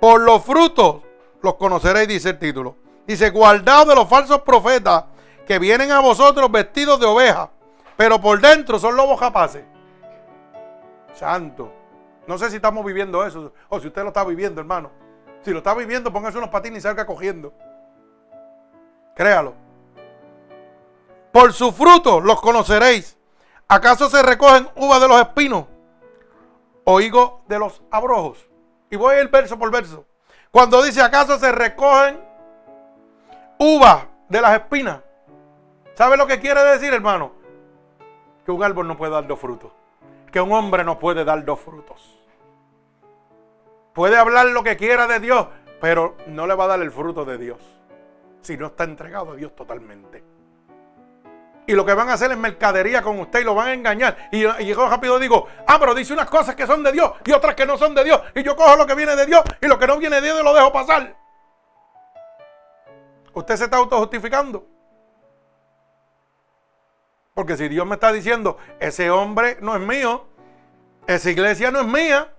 Por 0.00 0.20
los 0.20 0.42
frutos 0.42 1.02
los 1.42 1.54
conoceréis, 1.54 2.08
dice 2.08 2.30
el 2.30 2.38
título. 2.38 2.76
Dice, 3.06 3.30
guardaos 3.30 3.86
de 3.86 3.94
los 3.94 4.08
falsos 4.08 4.42
profetas 4.42 5.04
que 5.46 5.58
vienen 5.58 5.92
a 5.92 6.00
vosotros 6.00 6.50
vestidos 6.50 6.98
de 7.00 7.06
oveja, 7.06 7.50
pero 7.96 8.20
por 8.20 8.40
dentro 8.40 8.78
son 8.78 8.96
lobos 8.96 9.18
capaces. 9.18 9.64
Santo. 11.14 11.72
No 12.26 12.36
sé 12.36 12.50
si 12.50 12.56
estamos 12.56 12.84
viviendo 12.84 13.24
eso 13.24 13.52
o 13.68 13.80
si 13.80 13.86
usted 13.86 14.02
lo 14.02 14.08
está 14.08 14.24
viviendo, 14.24 14.60
hermano. 14.60 14.99
Si 15.42 15.50
lo 15.50 15.58
está 15.58 15.74
viviendo, 15.74 16.12
póngase 16.12 16.38
unos 16.38 16.50
patines 16.50 16.78
y 16.78 16.82
salga 16.82 17.06
cogiendo. 17.06 17.52
Créalo. 19.14 19.54
Por 21.32 21.52
su 21.52 21.72
fruto 21.72 22.20
los 22.20 22.40
conoceréis. 22.40 23.16
¿Acaso 23.68 24.10
se 24.10 24.22
recogen 24.22 24.68
uvas 24.76 25.00
de 25.00 25.08
los 25.08 25.20
espinos 25.20 25.66
o 26.84 27.00
higos 27.00 27.34
de 27.46 27.58
los 27.58 27.82
abrojos? 27.90 28.50
Y 28.90 28.96
voy 28.96 29.14
a 29.14 29.22
ir 29.22 29.28
verso 29.28 29.58
por 29.58 29.70
verso. 29.70 30.04
Cuando 30.50 30.82
dice, 30.82 31.00
¿acaso 31.00 31.38
se 31.38 31.52
recogen 31.52 32.20
uvas 33.58 34.06
de 34.28 34.40
las 34.40 34.54
espinas? 34.54 35.00
¿Sabe 35.94 36.16
lo 36.16 36.26
que 36.26 36.40
quiere 36.40 36.62
decir, 36.64 36.92
hermano? 36.92 37.32
Que 38.44 38.50
un 38.50 38.62
árbol 38.62 38.88
no 38.88 38.96
puede 38.96 39.12
dar 39.12 39.26
dos 39.26 39.38
frutos. 39.38 39.70
Que 40.32 40.40
un 40.40 40.50
hombre 40.52 40.82
no 40.82 40.98
puede 40.98 41.24
dar 41.24 41.44
dos 41.44 41.60
frutos. 41.60 42.19
Puede 43.92 44.16
hablar 44.16 44.46
lo 44.46 44.62
que 44.62 44.76
quiera 44.76 45.06
de 45.06 45.20
Dios, 45.20 45.46
pero 45.80 46.16
no 46.26 46.46
le 46.46 46.54
va 46.54 46.64
a 46.64 46.68
dar 46.68 46.80
el 46.80 46.90
fruto 46.90 47.24
de 47.24 47.38
Dios. 47.38 47.58
Si 48.40 48.56
no 48.56 48.66
está 48.66 48.84
entregado 48.84 49.32
a 49.32 49.36
Dios 49.36 49.54
totalmente. 49.54 50.24
Y 51.66 51.74
lo 51.74 51.84
que 51.84 51.94
van 51.94 52.08
a 52.08 52.14
hacer 52.14 52.32
es 52.32 52.36
mercadería 52.36 53.02
con 53.02 53.20
usted 53.20 53.40
y 53.40 53.44
lo 53.44 53.54
van 53.54 53.68
a 53.68 53.72
engañar. 53.74 54.28
Y, 54.32 54.40
yo 54.40 54.88
rápido 54.88 55.18
digo, 55.18 55.46
ah, 55.66 55.78
pero 55.78 55.94
dice 55.94 56.12
unas 56.12 56.28
cosas 56.28 56.56
que 56.56 56.66
son 56.66 56.82
de 56.82 56.90
Dios 56.90 57.12
y 57.24 57.32
otras 57.32 57.54
que 57.54 57.66
no 57.66 57.78
son 57.78 57.94
de 57.94 58.02
Dios. 58.02 58.20
Y 58.34 58.42
yo 58.42 58.56
cojo 58.56 58.76
lo 58.76 58.86
que 58.86 58.94
viene 58.94 59.14
de 59.14 59.26
Dios 59.26 59.42
y 59.60 59.66
lo 59.66 59.78
que 59.78 59.86
no 59.86 59.98
viene 59.98 60.16
de 60.16 60.22
Dios 60.22 60.42
lo 60.42 60.52
dejo 60.52 60.72
pasar. 60.72 61.16
Usted 63.32 63.56
se 63.56 63.64
está 63.64 63.76
autojustificando. 63.76 64.66
Porque 67.34 67.56
si 67.56 67.68
Dios 67.68 67.86
me 67.86 67.94
está 67.94 68.12
diciendo, 68.12 68.58
ese 68.80 69.10
hombre 69.10 69.56
no 69.60 69.74
es 69.76 69.80
mío, 69.80 70.26
esa 71.06 71.30
iglesia 71.30 71.70
no 71.70 71.80
es 71.80 71.86
mía. 71.86 72.34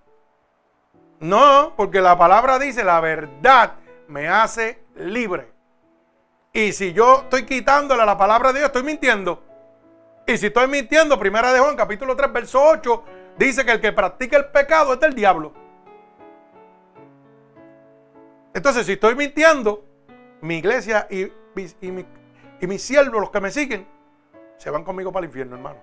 No, 1.22 1.74
porque 1.78 2.02
la 2.02 2.18
palabra 2.18 2.58
dice, 2.58 2.84
la 2.84 3.00
verdad 3.00 3.76
me 4.08 4.28
hace 4.28 4.84
libre. 4.96 5.52
Y 6.52 6.74
si 6.74 6.94
yo 6.94 7.22
estoy 7.22 7.46
quitándole 7.46 8.04
la 8.06 8.18
palabra 8.18 8.52
de 8.52 8.60
Dios, 8.60 8.70
estoy 8.70 8.82
mintiendo. 8.82 9.42
Y 10.26 10.36
si 10.38 10.48
estoy 10.48 10.68
mintiendo, 10.68 11.20
primera 11.20 11.54
de 11.54 11.60
Juan, 11.60 11.76
capítulo 11.76 12.16
3, 12.16 12.34
verso 12.34 12.64
8, 12.64 13.04
dice 13.38 13.64
que 13.64 13.74
el 13.74 13.80
que 13.80 13.94
practica 13.94 14.36
el 14.36 14.46
pecado 14.46 14.94
es 14.94 15.00
del 15.00 15.14
diablo. 15.14 15.54
Entonces, 18.56 18.88
si 18.88 18.94
estoy 18.94 19.14
mintiendo, 19.14 19.86
mi 20.42 20.58
iglesia 20.58 21.08
y, 21.08 21.26
y, 21.56 22.06
y 22.60 22.68
mis 22.68 22.82
siervos, 22.82 23.22
los 23.22 23.30
que 23.30 23.40
me 23.40 23.52
siguen, 23.52 23.88
se 24.58 24.72
van 24.72 24.84
conmigo 24.84 25.12
para 25.12 25.24
el 25.24 25.30
infierno, 25.30 25.56
hermano. 25.56 25.80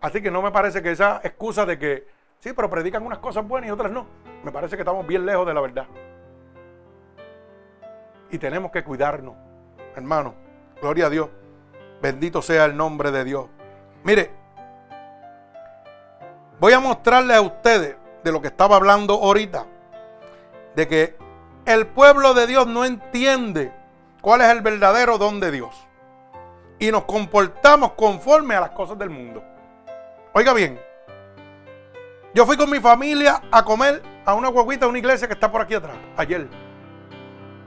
Así 0.00 0.22
que 0.22 0.30
no 0.30 0.40
me 0.40 0.50
parece 0.50 0.82
que 0.82 0.90
esa 0.90 1.20
excusa 1.22 1.66
de 1.66 1.78
que, 1.78 2.21
sí, 2.42 2.52
pero 2.52 2.68
predican 2.68 3.06
unas 3.06 3.18
cosas 3.18 3.46
buenas 3.46 3.68
y 3.68 3.70
otras 3.70 3.92
no, 3.92 4.06
me 4.42 4.50
parece 4.50 4.76
que 4.76 4.82
estamos 4.82 5.06
bien 5.06 5.24
lejos 5.24 5.46
de 5.46 5.54
la 5.54 5.60
verdad. 5.60 5.86
Y 8.30 8.38
tenemos 8.38 8.70
que 8.72 8.82
cuidarnos, 8.82 9.34
hermano. 9.94 10.34
Gloria 10.80 11.06
a 11.06 11.10
Dios. 11.10 11.28
Bendito 12.00 12.42
sea 12.42 12.64
el 12.64 12.76
nombre 12.76 13.12
de 13.12 13.22
Dios. 13.24 13.46
Mire, 14.02 14.32
voy 16.58 16.72
a 16.72 16.80
mostrarle 16.80 17.34
a 17.34 17.40
ustedes 17.40 17.96
de 18.24 18.32
lo 18.32 18.40
que 18.40 18.48
estaba 18.48 18.76
hablando 18.76 19.14
ahorita, 19.14 19.66
de 20.74 20.88
que 20.88 21.16
el 21.66 21.86
pueblo 21.86 22.34
de 22.34 22.48
Dios 22.48 22.66
no 22.66 22.84
entiende 22.84 23.72
cuál 24.20 24.40
es 24.40 24.48
el 24.48 24.62
verdadero 24.62 25.18
don 25.18 25.38
de 25.38 25.52
Dios 25.52 25.86
y 26.80 26.90
nos 26.90 27.04
comportamos 27.04 27.92
conforme 27.92 28.56
a 28.56 28.60
las 28.60 28.70
cosas 28.70 28.98
del 28.98 29.10
mundo. 29.10 29.44
Oiga 30.32 30.52
bien, 30.52 30.80
yo 32.34 32.46
fui 32.46 32.56
con 32.56 32.70
mi 32.70 32.80
familia 32.80 33.42
a 33.50 33.64
comer 33.64 34.02
a 34.24 34.34
una 34.34 34.48
guaguita 34.48 34.86
de 34.86 34.90
una 34.90 34.98
iglesia 34.98 35.26
que 35.28 35.34
está 35.34 35.50
por 35.50 35.60
aquí 35.60 35.74
atrás, 35.74 35.96
ayer. 36.16 36.48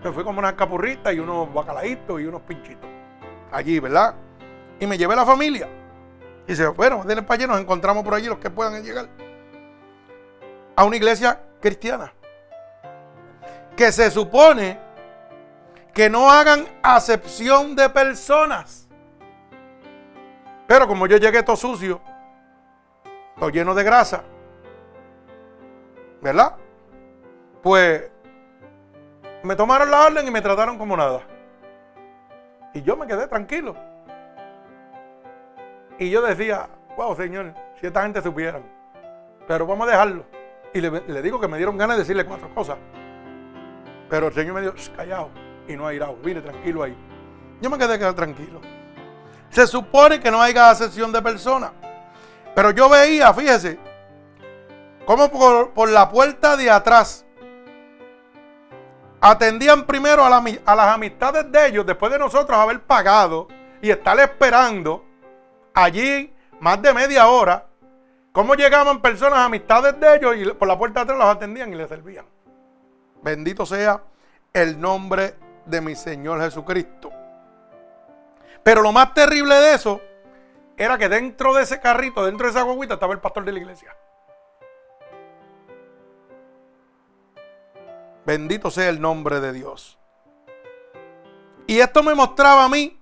Me 0.04 0.12
fui 0.12 0.23
como 0.23 0.39
unas 0.39 0.54
capurritas 0.54 1.13
y 1.13 1.19
unos 1.19 1.51
bacalaitos 1.54 2.21
y 2.21 2.25
unos 2.25 2.41
pinchitos. 2.41 2.89
Allí, 3.51 3.80
¿verdad? 3.80 4.15
Y 4.80 4.88
me 4.88 4.97
llevé 4.97 5.15
la 5.15 5.25
familia. 5.25 5.67
Y 6.47 6.51
dice, 6.51 6.67
bueno, 6.67 7.04
denle 7.04 7.23
para 7.23 7.36
allá, 7.36 7.47
nos 7.47 7.60
encontramos 7.60 8.04
por 8.04 8.13
allí 8.13 8.28
los 8.28 8.38
que 8.38 8.49
puedan 8.49 8.84
llegar. 8.84 9.08
A 10.75 10.84
una 10.84 10.95
iglesia 10.95 11.41
cristiana. 11.60 12.13
Que 13.75 13.91
se 13.91 14.12
supone 14.12 14.80
que 15.93 16.10
no 16.10 16.30
hagan 16.30 16.67
acepción 16.84 17.75
de 17.75 17.89
personas. 17.89 18.88
Pero 20.67 20.88
como 20.88 21.08
yo 21.08 21.17
llegué 21.17 21.41
todo 21.41 21.56
sucio, 21.56 22.01
todo 23.39 23.49
lleno 23.49 23.73
de 23.73 23.84
grasa, 23.84 24.23
¿verdad? 26.25 26.55
Pues 27.61 28.09
me 29.43 29.55
tomaron 29.55 29.91
la 29.91 30.07
orden 30.07 30.27
y 30.27 30.31
me 30.31 30.41
trataron 30.41 30.75
como 30.79 30.97
nada. 30.97 31.21
Y 32.73 32.81
yo 32.81 32.97
me 32.97 33.05
quedé 33.05 33.27
tranquilo. 33.27 33.75
Y 35.99 36.09
yo 36.09 36.23
decía, 36.23 36.67
wow, 36.97 37.15
Señor, 37.15 37.53
si 37.79 37.85
esta 37.85 38.01
gente 38.01 38.23
supieran. 38.23 38.63
Pero 39.47 39.67
vamos 39.67 39.88
a 39.88 39.91
dejarlo. 39.91 40.25
Y 40.73 40.81
le, 40.81 41.21
digo 41.21 41.39
que 41.39 41.47
me 41.47 41.57
dieron 41.57 41.77
ganas 41.77 41.95
de 41.95 42.01
decirle 42.01 42.25
cuatro 42.25 42.49
cosas. 42.55 42.77
Pero 44.09 44.27
el 44.27 44.33
Señor 44.33 44.55
me 44.55 44.61
dijo, 44.61 44.73
callado 44.95 45.29
y 45.67 45.75
no 45.75 45.85
airado. 45.85 46.15
Vine 46.23 46.41
tranquilo 46.41 46.81
ahí. 46.81 46.97
Yo 47.61 47.69
me 47.69 47.77
quedé 47.77 47.99
tranquilo. 48.13 48.61
Se 49.51 49.67
supone 49.67 50.19
que 50.19 50.31
no 50.31 50.41
haya 50.41 50.71
asesión 50.71 51.11
de 51.11 51.21
personas. 51.21 51.71
Pero 52.55 52.71
yo 52.71 52.89
veía, 52.89 53.31
fíjese, 53.31 53.77
como 55.05 55.29
por, 55.29 55.89
la 55.89 56.09
puerta 56.09 56.57
de 56.57 56.69
atrás 56.69 57.25
atendían 59.21 59.85
primero 59.85 60.23
a, 60.23 60.37
a, 60.37 60.75
las 60.75 60.87
amistades 60.87 61.51
de 61.51 61.67
ellos 61.67 61.85
después 61.85 62.11
de 62.11 62.19
nosotros 62.19 62.57
haber 62.57 62.81
pagado 62.81 63.47
y 63.81 63.91
estar 63.91 64.19
esperando 64.19 65.05
allí 65.73 66.33
más 66.59 66.81
de 66.81 66.93
media 66.93 67.27
hora. 67.27 67.67
Cómo 68.31 68.55
llegaban 68.55 69.01
personas, 69.01 69.39
amistades 69.39 69.99
de 69.99 70.15
ellos 70.15 70.35
y 70.35 70.45
por 70.53 70.67
la 70.67 70.77
puerta 70.77 70.99
de 70.99 71.03
atrás 71.03 71.19
los 71.19 71.35
atendían 71.35 71.71
y 71.71 71.75
les 71.75 71.87
servían. 71.87 72.25
Bendito 73.21 73.65
sea 73.65 74.01
el 74.53 74.79
nombre 74.79 75.35
de 75.65 75.81
mi 75.81 75.95
Señor 75.95 76.41
Jesucristo. 76.41 77.11
Pero 78.63 78.81
lo 78.81 78.91
más 78.91 79.13
terrible 79.13 79.55
de 79.55 79.73
eso 79.75 80.01
era 80.75 80.97
que 80.97 81.07
dentro 81.07 81.53
de 81.53 81.63
ese 81.63 81.79
carrito, 81.79 82.25
dentro 82.25 82.47
de 82.47 82.51
esa 82.51 82.63
guaguita, 82.63 82.95
estaba 82.95 83.13
el 83.13 83.19
pastor 83.19 83.45
de 83.45 83.51
la 83.53 83.59
iglesia. 83.59 83.95
Bendito 88.25 88.71
sea 88.71 88.89
el 88.89 88.99
nombre 88.99 89.39
de 89.39 89.53
Dios. 89.53 89.99
Y 91.67 91.79
esto 91.79 92.03
me 92.03 92.15
mostraba 92.15 92.65
a 92.65 92.69
mí 92.69 92.99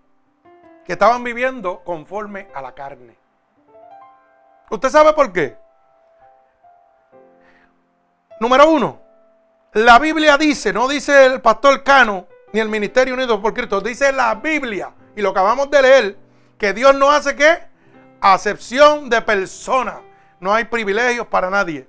que 0.85 0.93
estaban 0.93 1.23
viviendo 1.23 1.81
conforme 1.83 2.49
a 2.53 2.61
la 2.61 2.73
carne. 2.73 3.17
¿Usted 4.69 4.89
sabe 4.89 5.13
por 5.13 5.31
qué? 5.31 5.57
Número 8.39 8.69
uno, 8.69 9.01
la 9.73 9.99
Biblia 9.99 10.37
dice, 10.37 10.73
no 10.73 10.87
dice 10.87 11.25
el 11.25 11.41
pastor 11.41 11.83
Cano 11.83 12.27
ni 12.51 12.59
el 12.59 12.69
Ministerio 12.69 13.13
Unido 13.13 13.41
por 13.41 13.53
Cristo, 13.53 13.81
dice 13.81 14.11
la 14.11 14.35
Biblia 14.35 14.93
y 15.15 15.21
lo 15.21 15.29
acabamos 15.29 15.69
de 15.69 15.81
leer, 15.81 16.17
que 16.57 16.73
Dios 16.73 16.93
no 16.95 17.11
hace 17.11 17.35
qué? 17.35 17.63
Acepción 18.21 19.09
de 19.09 19.21
personas. 19.21 20.01
No 20.39 20.53
hay 20.53 20.65
privilegios 20.65 21.27
para 21.27 21.49
nadie. 21.49 21.87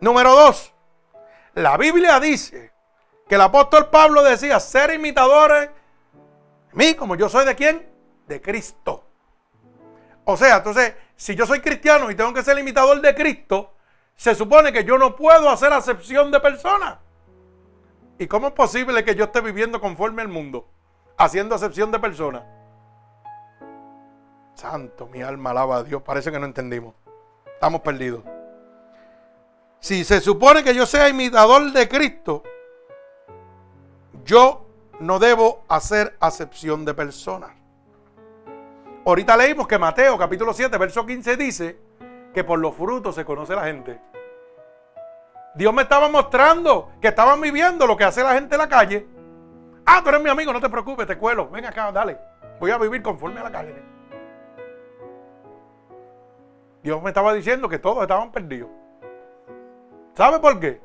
Número 0.00 0.34
dos, 0.34 0.73
la 1.54 1.76
Biblia 1.76 2.20
dice 2.20 2.72
que 3.28 3.34
el 3.36 3.40
apóstol 3.40 3.90
Pablo 3.90 4.22
decía 4.22 4.60
ser 4.60 4.92
imitadores 4.92 5.68
de 5.68 6.74
mí, 6.74 6.94
como 6.94 7.14
yo 7.16 7.28
soy 7.28 7.44
de 7.46 7.54
quién? 7.54 7.88
De 8.26 8.40
Cristo. 8.40 9.04
O 10.24 10.36
sea, 10.36 10.56
entonces, 10.56 10.94
si 11.16 11.34
yo 11.34 11.46
soy 11.46 11.60
cristiano 11.60 12.10
y 12.10 12.14
tengo 12.14 12.32
que 12.32 12.42
ser 12.42 12.58
imitador 12.58 13.00
de 13.00 13.14
Cristo, 13.14 13.74
se 14.16 14.34
supone 14.34 14.72
que 14.72 14.84
yo 14.84 14.98
no 14.98 15.14
puedo 15.16 15.50
hacer 15.50 15.72
acepción 15.72 16.30
de 16.30 16.40
personas. 16.40 16.98
¿Y 18.18 18.26
cómo 18.26 18.48
es 18.48 18.52
posible 18.54 19.04
que 19.04 19.14
yo 19.14 19.24
esté 19.24 19.40
viviendo 19.40 19.80
conforme 19.80 20.22
al 20.22 20.28
mundo? 20.28 20.68
haciendo 21.16 21.54
acepción 21.54 21.90
de 21.90 21.98
personas. 21.98 22.44
Santo, 24.54 25.06
mi 25.08 25.22
alma 25.22 25.50
alaba 25.50 25.78
a 25.78 25.82
Dios. 25.82 26.02
Parece 26.02 26.30
que 26.30 26.38
no 26.38 26.46
entendimos. 26.46 26.94
Estamos 27.54 27.80
perdidos. 27.80 28.22
Si 29.84 30.02
se 30.02 30.22
supone 30.22 30.64
que 30.64 30.74
yo 30.74 30.86
sea 30.86 31.10
imitador 31.10 31.70
de 31.70 31.86
Cristo, 31.86 32.42
yo 34.24 34.64
no 35.00 35.18
debo 35.18 35.62
hacer 35.68 36.16
acepción 36.20 36.86
de 36.86 36.94
personas. 36.94 37.50
Ahorita 39.04 39.36
leímos 39.36 39.68
que 39.68 39.76
Mateo 39.76 40.16
capítulo 40.16 40.54
7, 40.54 40.78
verso 40.78 41.04
15 41.04 41.36
dice 41.36 41.78
que 42.32 42.42
por 42.44 42.60
los 42.60 42.74
frutos 42.74 43.14
se 43.14 43.26
conoce 43.26 43.54
la 43.54 43.64
gente. 43.64 44.00
Dios 45.54 45.74
me 45.74 45.82
estaba 45.82 46.08
mostrando 46.08 46.92
que 46.98 47.08
estaban 47.08 47.38
viviendo 47.42 47.86
lo 47.86 47.94
que 47.94 48.04
hace 48.04 48.22
la 48.22 48.32
gente 48.32 48.54
en 48.54 48.60
la 48.62 48.68
calle. 48.70 49.06
Ah, 49.84 50.00
tú 50.02 50.08
eres 50.08 50.22
mi 50.22 50.30
amigo, 50.30 50.50
no 50.50 50.62
te 50.62 50.70
preocupes, 50.70 51.06
te 51.06 51.18
cuelo. 51.18 51.50
Ven 51.50 51.66
acá, 51.66 51.92
dale. 51.92 52.18
Voy 52.58 52.70
a 52.70 52.78
vivir 52.78 53.02
conforme 53.02 53.38
a 53.38 53.44
la 53.44 53.52
carne. 53.52 53.82
Dios 56.82 57.02
me 57.02 57.10
estaba 57.10 57.34
diciendo 57.34 57.68
que 57.68 57.78
todos 57.78 58.00
estaban 58.00 58.32
perdidos. 58.32 58.70
¿Sabe 60.14 60.38
por 60.38 60.60
qué? 60.60 60.80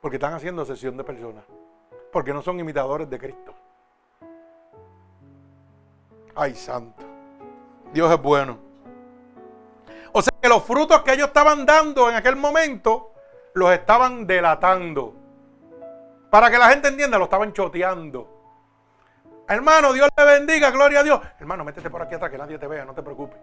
Porque 0.00 0.16
están 0.16 0.34
haciendo 0.34 0.64
sesión 0.64 0.96
de 0.96 1.04
personas. 1.04 1.44
Porque 2.12 2.32
no 2.32 2.42
son 2.42 2.58
imitadores 2.58 3.08
de 3.08 3.18
Cristo. 3.18 3.54
Ay, 6.34 6.54
santo. 6.54 7.04
Dios 7.92 8.12
es 8.12 8.20
bueno. 8.20 8.58
O 10.12 10.20
sea 10.20 10.32
que 10.40 10.48
los 10.48 10.62
frutos 10.64 11.02
que 11.02 11.12
ellos 11.12 11.28
estaban 11.28 11.64
dando 11.64 12.08
en 12.10 12.16
aquel 12.16 12.36
momento 12.36 13.12
los 13.54 13.72
estaban 13.72 14.26
delatando. 14.26 15.14
Para 16.30 16.50
que 16.50 16.58
la 16.58 16.68
gente 16.70 16.88
entienda, 16.88 17.18
lo 17.18 17.24
estaban 17.24 17.52
choteando. 17.52 18.30
Hermano, 19.48 19.92
Dios 19.92 20.08
le 20.16 20.24
bendiga, 20.24 20.70
gloria 20.70 21.00
a 21.00 21.02
Dios. 21.04 21.20
Hermano, 21.38 21.64
métete 21.64 21.90
por 21.90 22.02
aquí 22.02 22.14
atrás 22.14 22.30
que 22.30 22.38
nadie 22.38 22.58
te 22.58 22.66
vea, 22.66 22.84
no 22.84 22.94
te 22.94 23.02
preocupes. 23.02 23.38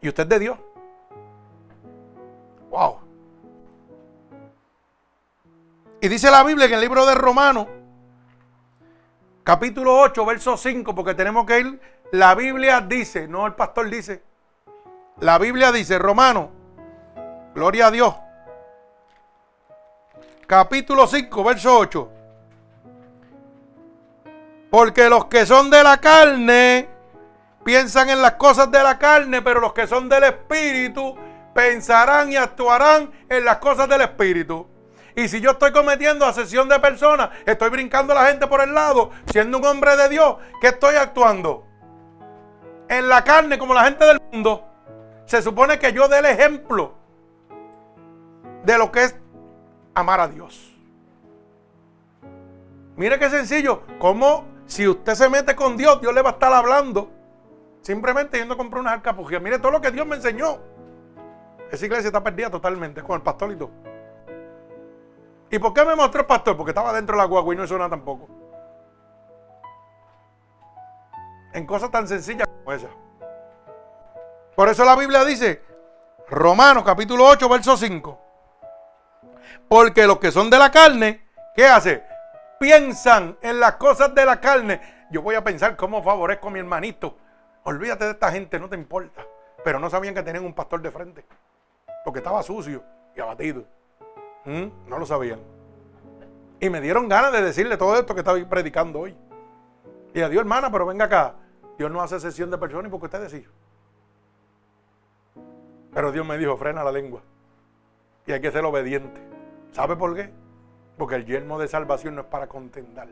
¿Y 0.00 0.08
usted 0.08 0.24
es 0.24 0.28
de 0.28 0.38
Dios? 0.38 0.58
Wow. 2.70 2.98
Y 6.00 6.08
dice 6.08 6.30
la 6.30 6.42
Biblia 6.44 6.66
en 6.66 6.72
el 6.72 6.80
libro 6.80 7.04
de 7.04 7.14
Romanos, 7.14 7.66
capítulo 9.44 9.98
8, 10.00 10.24
verso 10.24 10.56
5, 10.56 10.94
porque 10.94 11.14
tenemos 11.14 11.44
que 11.44 11.60
ir. 11.60 11.80
La 12.12 12.34
Biblia 12.34 12.80
dice, 12.80 13.28
no 13.28 13.46
el 13.46 13.54
pastor 13.54 13.90
dice. 13.90 14.22
La 15.18 15.38
Biblia 15.38 15.72
dice, 15.72 15.98
Romano, 15.98 16.50
gloria 17.54 17.88
a 17.88 17.90
Dios. 17.90 18.14
Capítulo 20.46 21.06
5, 21.06 21.44
verso 21.44 21.78
8. 21.78 22.08
Porque 24.70 25.10
los 25.10 25.26
que 25.26 25.44
son 25.44 25.68
de 25.68 25.82
la 25.82 25.98
carne 25.98 26.88
piensan 27.64 28.08
en 28.08 28.22
las 28.22 28.32
cosas 28.32 28.70
de 28.70 28.82
la 28.82 28.98
carne, 28.98 29.42
pero 29.42 29.60
los 29.60 29.72
que 29.72 29.86
son 29.86 30.08
del 30.08 30.24
Espíritu 30.24 31.16
pensarán 31.54 32.32
y 32.32 32.36
actuarán 32.36 33.10
en 33.28 33.44
las 33.44 33.58
cosas 33.58 33.88
del 33.88 34.02
Espíritu. 34.02 34.66
Y 35.16 35.28
si 35.28 35.40
yo 35.40 35.52
estoy 35.52 35.72
cometiendo 35.72 36.24
asesión 36.24 36.68
de 36.68 36.78
personas, 36.78 37.30
estoy 37.44 37.70
brincando 37.70 38.12
a 38.12 38.22
la 38.22 38.28
gente 38.28 38.46
por 38.46 38.60
el 38.60 38.72
lado, 38.72 39.10
siendo 39.30 39.58
un 39.58 39.64
hombre 39.64 39.96
de 39.96 40.08
Dios, 40.08 40.36
¿qué 40.60 40.68
estoy 40.68 40.96
actuando? 40.96 41.66
En 42.88 43.08
la 43.08 43.22
carne 43.24 43.58
como 43.58 43.74
la 43.74 43.84
gente 43.84 44.04
del 44.04 44.20
mundo. 44.32 44.66
Se 45.26 45.42
supone 45.42 45.78
que 45.78 45.92
yo 45.92 46.08
dé 46.08 46.18
el 46.18 46.26
ejemplo 46.26 46.94
de 48.64 48.78
lo 48.78 48.90
que 48.90 49.04
es 49.04 49.16
amar 49.94 50.20
a 50.20 50.28
Dios. 50.28 50.76
Mire 52.96 53.18
qué 53.18 53.30
sencillo, 53.30 53.82
como 53.98 54.44
si 54.66 54.86
usted 54.86 55.14
se 55.14 55.28
mete 55.28 55.56
con 55.56 55.76
Dios, 55.76 56.00
Dios 56.00 56.14
le 56.14 56.22
va 56.22 56.30
a 56.30 56.32
estar 56.34 56.52
hablando. 56.52 57.10
Simplemente 57.82 58.38
yendo 58.38 58.54
a 58.54 58.56
comprar 58.56 58.80
unas 58.80 58.92
alcapujas. 58.94 59.40
Mire 59.40 59.58
todo 59.58 59.72
lo 59.72 59.80
que 59.80 59.90
Dios 59.90 60.06
me 60.06 60.16
enseñó. 60.16 60.58
Esa 61.70 61.86
iglesia 61.86 62.08
está 62.08 62.22
perdida 62.22 62.50
totalmente 62.50 63.02
con 63.02 63.16
el 63.16 63.22
pastor 63.22 63.52
y 63.52 63.56
todo. 63.56 63.70
¿Y 65.50 65.58
por 65.58 65.72
qué 65.72 65.84
me 65.84 65.94
mostró 65.96 66.20
el 66.20 66.26
pastor? 66.26 66.56
Porque 66.56 66.70
estaba 66.70 66.92
dentro 66.92 67.16
de 67.16 67.22
la 67.22 67.26
guagua 67.26 67.54
y 67.54 67.56
no 67.56 67.64
hizo 67.64 67.76
nada 67.76 67.90
tampoco. 67.90 68.28
En 71.52 71.66
cosas 71.66 71.90
tan 71.90 72.06
sencillas 72.06 72.46
como 72.46 72.72
esa. 72.72 72.88
Por 74.54 74.68
eso 74.68 74.84
la 74.84 74.94
Biblia 74.96 75.24
dice, 75.24 75.62
Romanos 76.28 76.84
capítulo 76.84 77.24
8, 77.26 77.48
verso 77.48 77.76
5. 77.76 78.20
Porque 79.68 80.06
los 80.06 80.18
que 80.18 80.30
son 80.30 80.50
de 80.50 80.58
la 80.58 80.70
carne, 80.70 81.26
¿qué 81.54 81.66
hace? 81.66 82.04
Piensan 82.58 83.36
en 83.42 83.58
las 83.58 83.76
cosas 83.76 84.14
de 84.14 84.24
la 84.24 84.40
carne. 84.40 84.80
Yo 85.10 85.22
voy 85.22 85.34
a 85.34 85.42
pensar 85.42 85.76
cómo 85.76 86.02
favorezco 86.02 86.48
a 86.48 86.50
mi 86.50 86.60
hermanito. 86.60 87.16
Olvídate 87.64 88.04
de 88.04 88.10
esta 88.12 88.30
gente, 88.30 88.58
no 88.60 88.68
te 88.68 88.76
importa. 88.76 89.24
Pero 89.64 89.78
no 89.80 89.90
sabían 89.90 90.14
que 90.14 90.22
tenían 90.22 90.44
un 90.44 90.54
pastor 90.54 90.80
de 90.82 90.90
frente. 90.90 91.24
Porque 92.04 92.18
estaba 92.18 92.42
sucio 92.42 92.82
y 93.16 93.20
abatido. 93.20 93.64
¿Mm? 94.44 94.88
No 94.88 94.98
lo 94.98 95.06
sabían. 95.06 95.40
Y 96.60 96.68
me 96.68 96.80
dieron 96.80 97.08
ganas 97.08 97.32
de 97.32 97.42
decirle 97.42 97.76
todo 97.76 97.96
esto 97.96 98.14
que 98.14 98.20
estaba 98.20 98.38
predicando 98.48 99.00
hoy. 99.00 99.16
Y 100.12 100.20
a 100.20 100.28
Dios, 100.28 100.40
hermana, 100.40 100.70
pero 100.70 100.86
venga 100.86 101.06
acá. 101.06 101.34
Dios 101.78 101.90
no 101.90 102.02
hace 102.02 102.20
sesión 102.20 102.50
de 102.50 102.58
personas 102.58 102.88
y 102.88 102.90
porque 102.90 103.06
usted 103.06 103.22
decía. 103.22 103.48
Pero 105.94 106.12
Dios 106.12 106.26
me 106.26 106.36
dijo, 106.36 106.56
frena 106.56 106.84
la 106.84 106.92
lengua. 106.92 107.22
Y 108.26 108.32
hay 108.32 108.40
que 108.40 108.50
ser 108.50 108.64
obediente. 108.64 109.20
¿Sabe 109.72 109.96
por 109.96 110.14
qué? 110.14 110.30
Porque 110.98 111.14
el 111.14 111.24
yermo 111.24 111.58
de 111.58 111.68
salvación 111.68 112.14
no 112.14 112.22
es 112.22 112.26
para 112.26 112.46
contendar. 112.46 113.08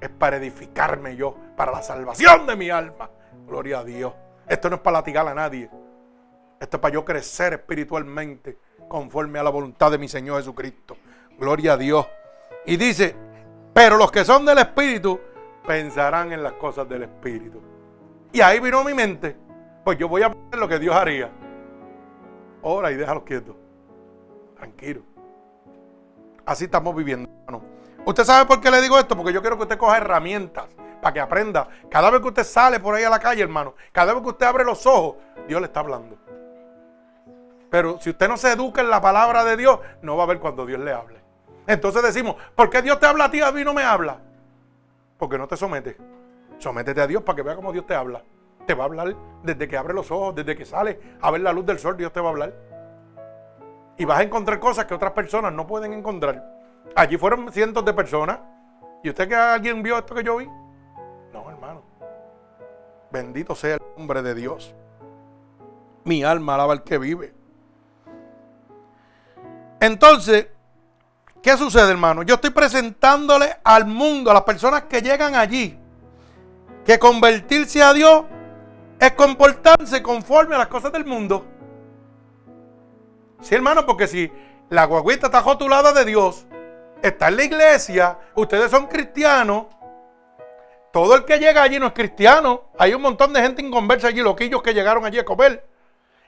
Es 0.00 0.08
para 0.08 0.36
edificarme 0.36 1.16
yo, 1.16 1.34
para 1.56 1.72
la 1.72 1.82
salvación 1.82 2.46
de 2.46 2.56
mi 2.56 2.70
alma. 2.70 3.10
Gloria 3.46 3.80
a 3.80 3.84
Dios. 3.84 4.14
Esto 4.46 4.70
no 4.70 4.76
es 4.76 4.82
para 4.82 4.98
latigar 4.98 5.26
a 5.26 5.34
nadie. 5.34 5.68
Esto 6.60 6.76
es 6.76 6.80
para 6.82 6.92
yo 6.92 7.06
crecer 7.06 7.54
espiritualmente 7.54 8.58
conforme 8.86 9.38
a 9.38 9.42
la 9.42 9.48
voluntad 9.48 9.90
de 9.90 9.96
mi 9.96 10.08
Señor 10.08 10.36
Jesucristo. 10.36 10.94
Gloria 11.38 11.72
a 11.72 11.76
Dios. 11.78 12.06
Y 12.66 12.76
dice, 12.76 13.16
pero 13.72 13.96
los 13.96 14.12
que 14.12 14.26
son 14.26 14.44
del 14.44 14.58
Espíritu 14.58 15.18
pensarán 15.66 16.32
en 16.32 16.42
las 16.42 16.52
cosas 16.52 16.86
del 16.86 17.04
Espíritu. 17.04 17.62
Y 18.30 18.42
ahí 18.42 18.60
vino 18.60 18.84
mi 18.84 18.92
mente, 18.92 19.34
pues 19.82 19.96
yo 19.96 20.06
voy 20.06 20.20
a 20.20 20.26
hacer 20.26 20.58
lo 20.58 20.68
que 20.68 20.78
Dios 20.78 20.94
haría. 20.94 21.30
Ora 22.60 22.92
y 22.92 22.96
déjalo 22.96 23.24
quietos. 23.24 23.56
Tranquilo. 24.54 25.00
Así 26.44 26.64
estamos 26.64 26.94
viviendo, 26.94 27.26
hermano. 27.46 27.64
¿Usted 28.04 28.24
sabe 28.24 28.44
por 28.44 28.60
qué 28.60 28.70
le 28.70 28.82
digo 28.82 28.98
esto? 28.98 29.16
Porque 29.16 29.32
yo 29.32 29.40
quiero 29.40 29.56
que 29.56 29.62
usted 29.62 29.78
coja 29.78 29.96
herramientas 29.96 30.66
para 31.00 31.14
que 31.14 31.20
aprenda. 31.20 31.68
Cada 31.90 32.10
vez 32.10 32.20
que 32.20 32.28
usted 32.28 32.44
sale 32.44 32.80
por 32.80 32.94
ahí 32.94 33.04
a 33.04 33.10
la 33.10 33.18
calle, 33.18 33.42
hermano, 33.42 33.74
cada 33.92 34.12
vez 34.12 34.22
que 34.22 34.28
usted 34.28 34.44
abre 34.44 34.64
los 34.64 34.84
ojos, 34.84 35.16
Dios 35.48 35.58
le 35.58 35.66
está 35.66 35.80
hablando. 35.80 36.18
Pero 37.70 38.00
si 38.00 38.10
usted 38.10 38.28
no 38.28 38.36
se 38.36 38.52
educa 38.52 38.80
en 38.80 38.90
la 38.90 39.00
palabra 39.00 39.44
de 39.44 39.56
Dios, 39.56 39.78
no 40.02 40.16
va 40.16 40.24
a 40.24 40.26
ver 40.26 40.40
cuando 40.40 40.66
Dios 40.66 40.80
le 40.80 40.92
hable. 40.92 41.20
Entonces 41.66 42.02
decimos, 42.02 42.36
¿por 42.54 42.68
qué 42.68 42.82
Dios 42.82 42.98
te 42.98 43.06
habla 43.06 43.26
a 43.26 43.30
ti, 43.30 43.40
a 43.40 43.52
mí 43.52 43.62
no 43.62 43.72
me 43.72 43.84
habla? 43.84 44.18
Porque 45.16 45.38
no 45.38 45.46
te 45.46 45.56
sometes. 45.56 45.96
Sométete 46.58 47.00
a 47.00 47.06
Dios 47.06 47.22
para 47.22 47.36
que 47.36 47.42
vea 47.42 47.54
cómo 47.54 47.72
Dios 47.72 47.86
te 47.86 47.94
habla. 47.94 48.22
Te 48.66 48.74
va 48.74 48.84
a 48.84 48.86
hablar 48.86 49.14
desde 49.42 49.68
que 49.68 49.76
abre 49.76 49.94
los 49.94 50.10
ojos, 50.10 50.34
desde 50.34 50.56
que 50.56 50.64
sale 50.64 51.00
a 51.20 51.30
ver 51.30 51.40
la 51.40 51.52
luz 51.52 51.64
del 51.64 51.78
sol, 51.78 51.96
Dios 51.96 52.12
te 52.12 52.20
va 52.20 52.26
a 52.26 52.30
hablar. 52.30 52.54
Y 53.96 54.04
vas 54.04 54.18
a 54.18 54.22
encontrar 54.22 54.58
cosas 54.58 54.86
que 54.86 54.94
otras 54.94 55.12
personas 55.12 55.52
no 55.52 55.66
pueden 55.66 55.92
encontrar. 55.92 56.44
Allí 56.96 57.16
fueron 57.16 57.52
cientos 57.52 57.84
de 57.84 57.92
personas. 57.94 58.40
¿Y 59.02 59.10
usted 59.10 59.28
que 59.28 59.34
alguien 59.34 59.82
vio 59.82 59.96
esto 59.96 60.14
que 60.14 60.24
yo 60.24 60.38
vi? 60.38 60.46
No, 61.32 61.48
hermano. 61.48 61.82
Bendito 63.10 63.54
sea 63.54 63.74
el 63.76 63.82
nombre 63.96 64.22
de 64.22 64.34
Dios. 64.34 64.74
Mi 66.04 66.24
alma 66.24 66.54
alaba 66.54 66.72
al 66.72 66.82
que 66.82 66.98
vive. 66.98 67.39
Entonces, 69.80 70.48
¿qué 71.42 71.56
sucede, 71.56 71.90
hermano? 71.90 72.22
Yo 72.22 72.34
estoy 72.34 72.50
presentándole 72.50 73.56
al 73.64 73.86
mundo, 73.86 74.30
a 74.30 74.34
las 74.34 74.42
personas 74.42 74.82
que 74.82 75.00
llegan 75.00 75.34
allí, 75.34 75.78
que 76.84 76.98
convertirse 76.98 77.82
a 77.82 77.94
Dios 77.94 78.24
es 78.98 79.12
comportarse 79.12 80.02
conforme 80.02 80.54
a 80.54 80.58
las 80.58 80.68
cosas 80.68 80.92
del 80.92 81.06
mundo. 81.06 81.46
Sí, 83.40 83.54
hermano, 83.54 83.86
porque 83.86 84.06
si 84.06 84.30
la 84.68 84.84
guaguita 84.84 85.26
está 85.26 85.40
rotulada 85.40 85.94
de 85.94 86.04
Dios, 86.04 86.46
está 87.02 87.28
en 87.28 87.36
la 87.36 87.44
iglesia, 87.44 88.18
ustedes 88.34 88.70
son 88.70 88.86
cristianos, 88.86 89.64
todo 90.92 91.14
el 91.14 91.24
que 91.24 91.38
llega 91.38 91.62
allí 91.62 91.78
no 91.78 91.86
es 91.86 91.92
cristiano. 91.92 92.64
Hay 92.78 92.94
un 92.94 93.02
montón 93.02 93.32
de 93.32 93.40
gente 93.40 93.62
inconversa 93.62 94.08
allí, 94.08 94.20
loquillos 94.20 94.62
que 94.62 94.74
llegaron 94.74 95.04
allí 95.04 95.18
a 95.18 95.24
comer. 95.24 95.69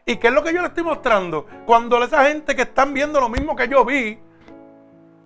¿Y 0.04 0.16
qué 0.16 0.28
es 0.28 0.32
lo 0.32 0.42
que 0.42 0.52
yo 0.52 0.60
le 0.60 0.68
estoy 0.68 0.82
mostrando? 0.82 1.46
Cuando 1.64 2.02
esa 2.02 2.24
gente 2.24 2.56
que 2.56 2.62
están 2.62 2.92
viendo 2.92 3.20
lo 3.20 3.28
mismo 3.28 3.54
que 3.54 3.68
yo 3.68 3.84
vi, 3.84 4.18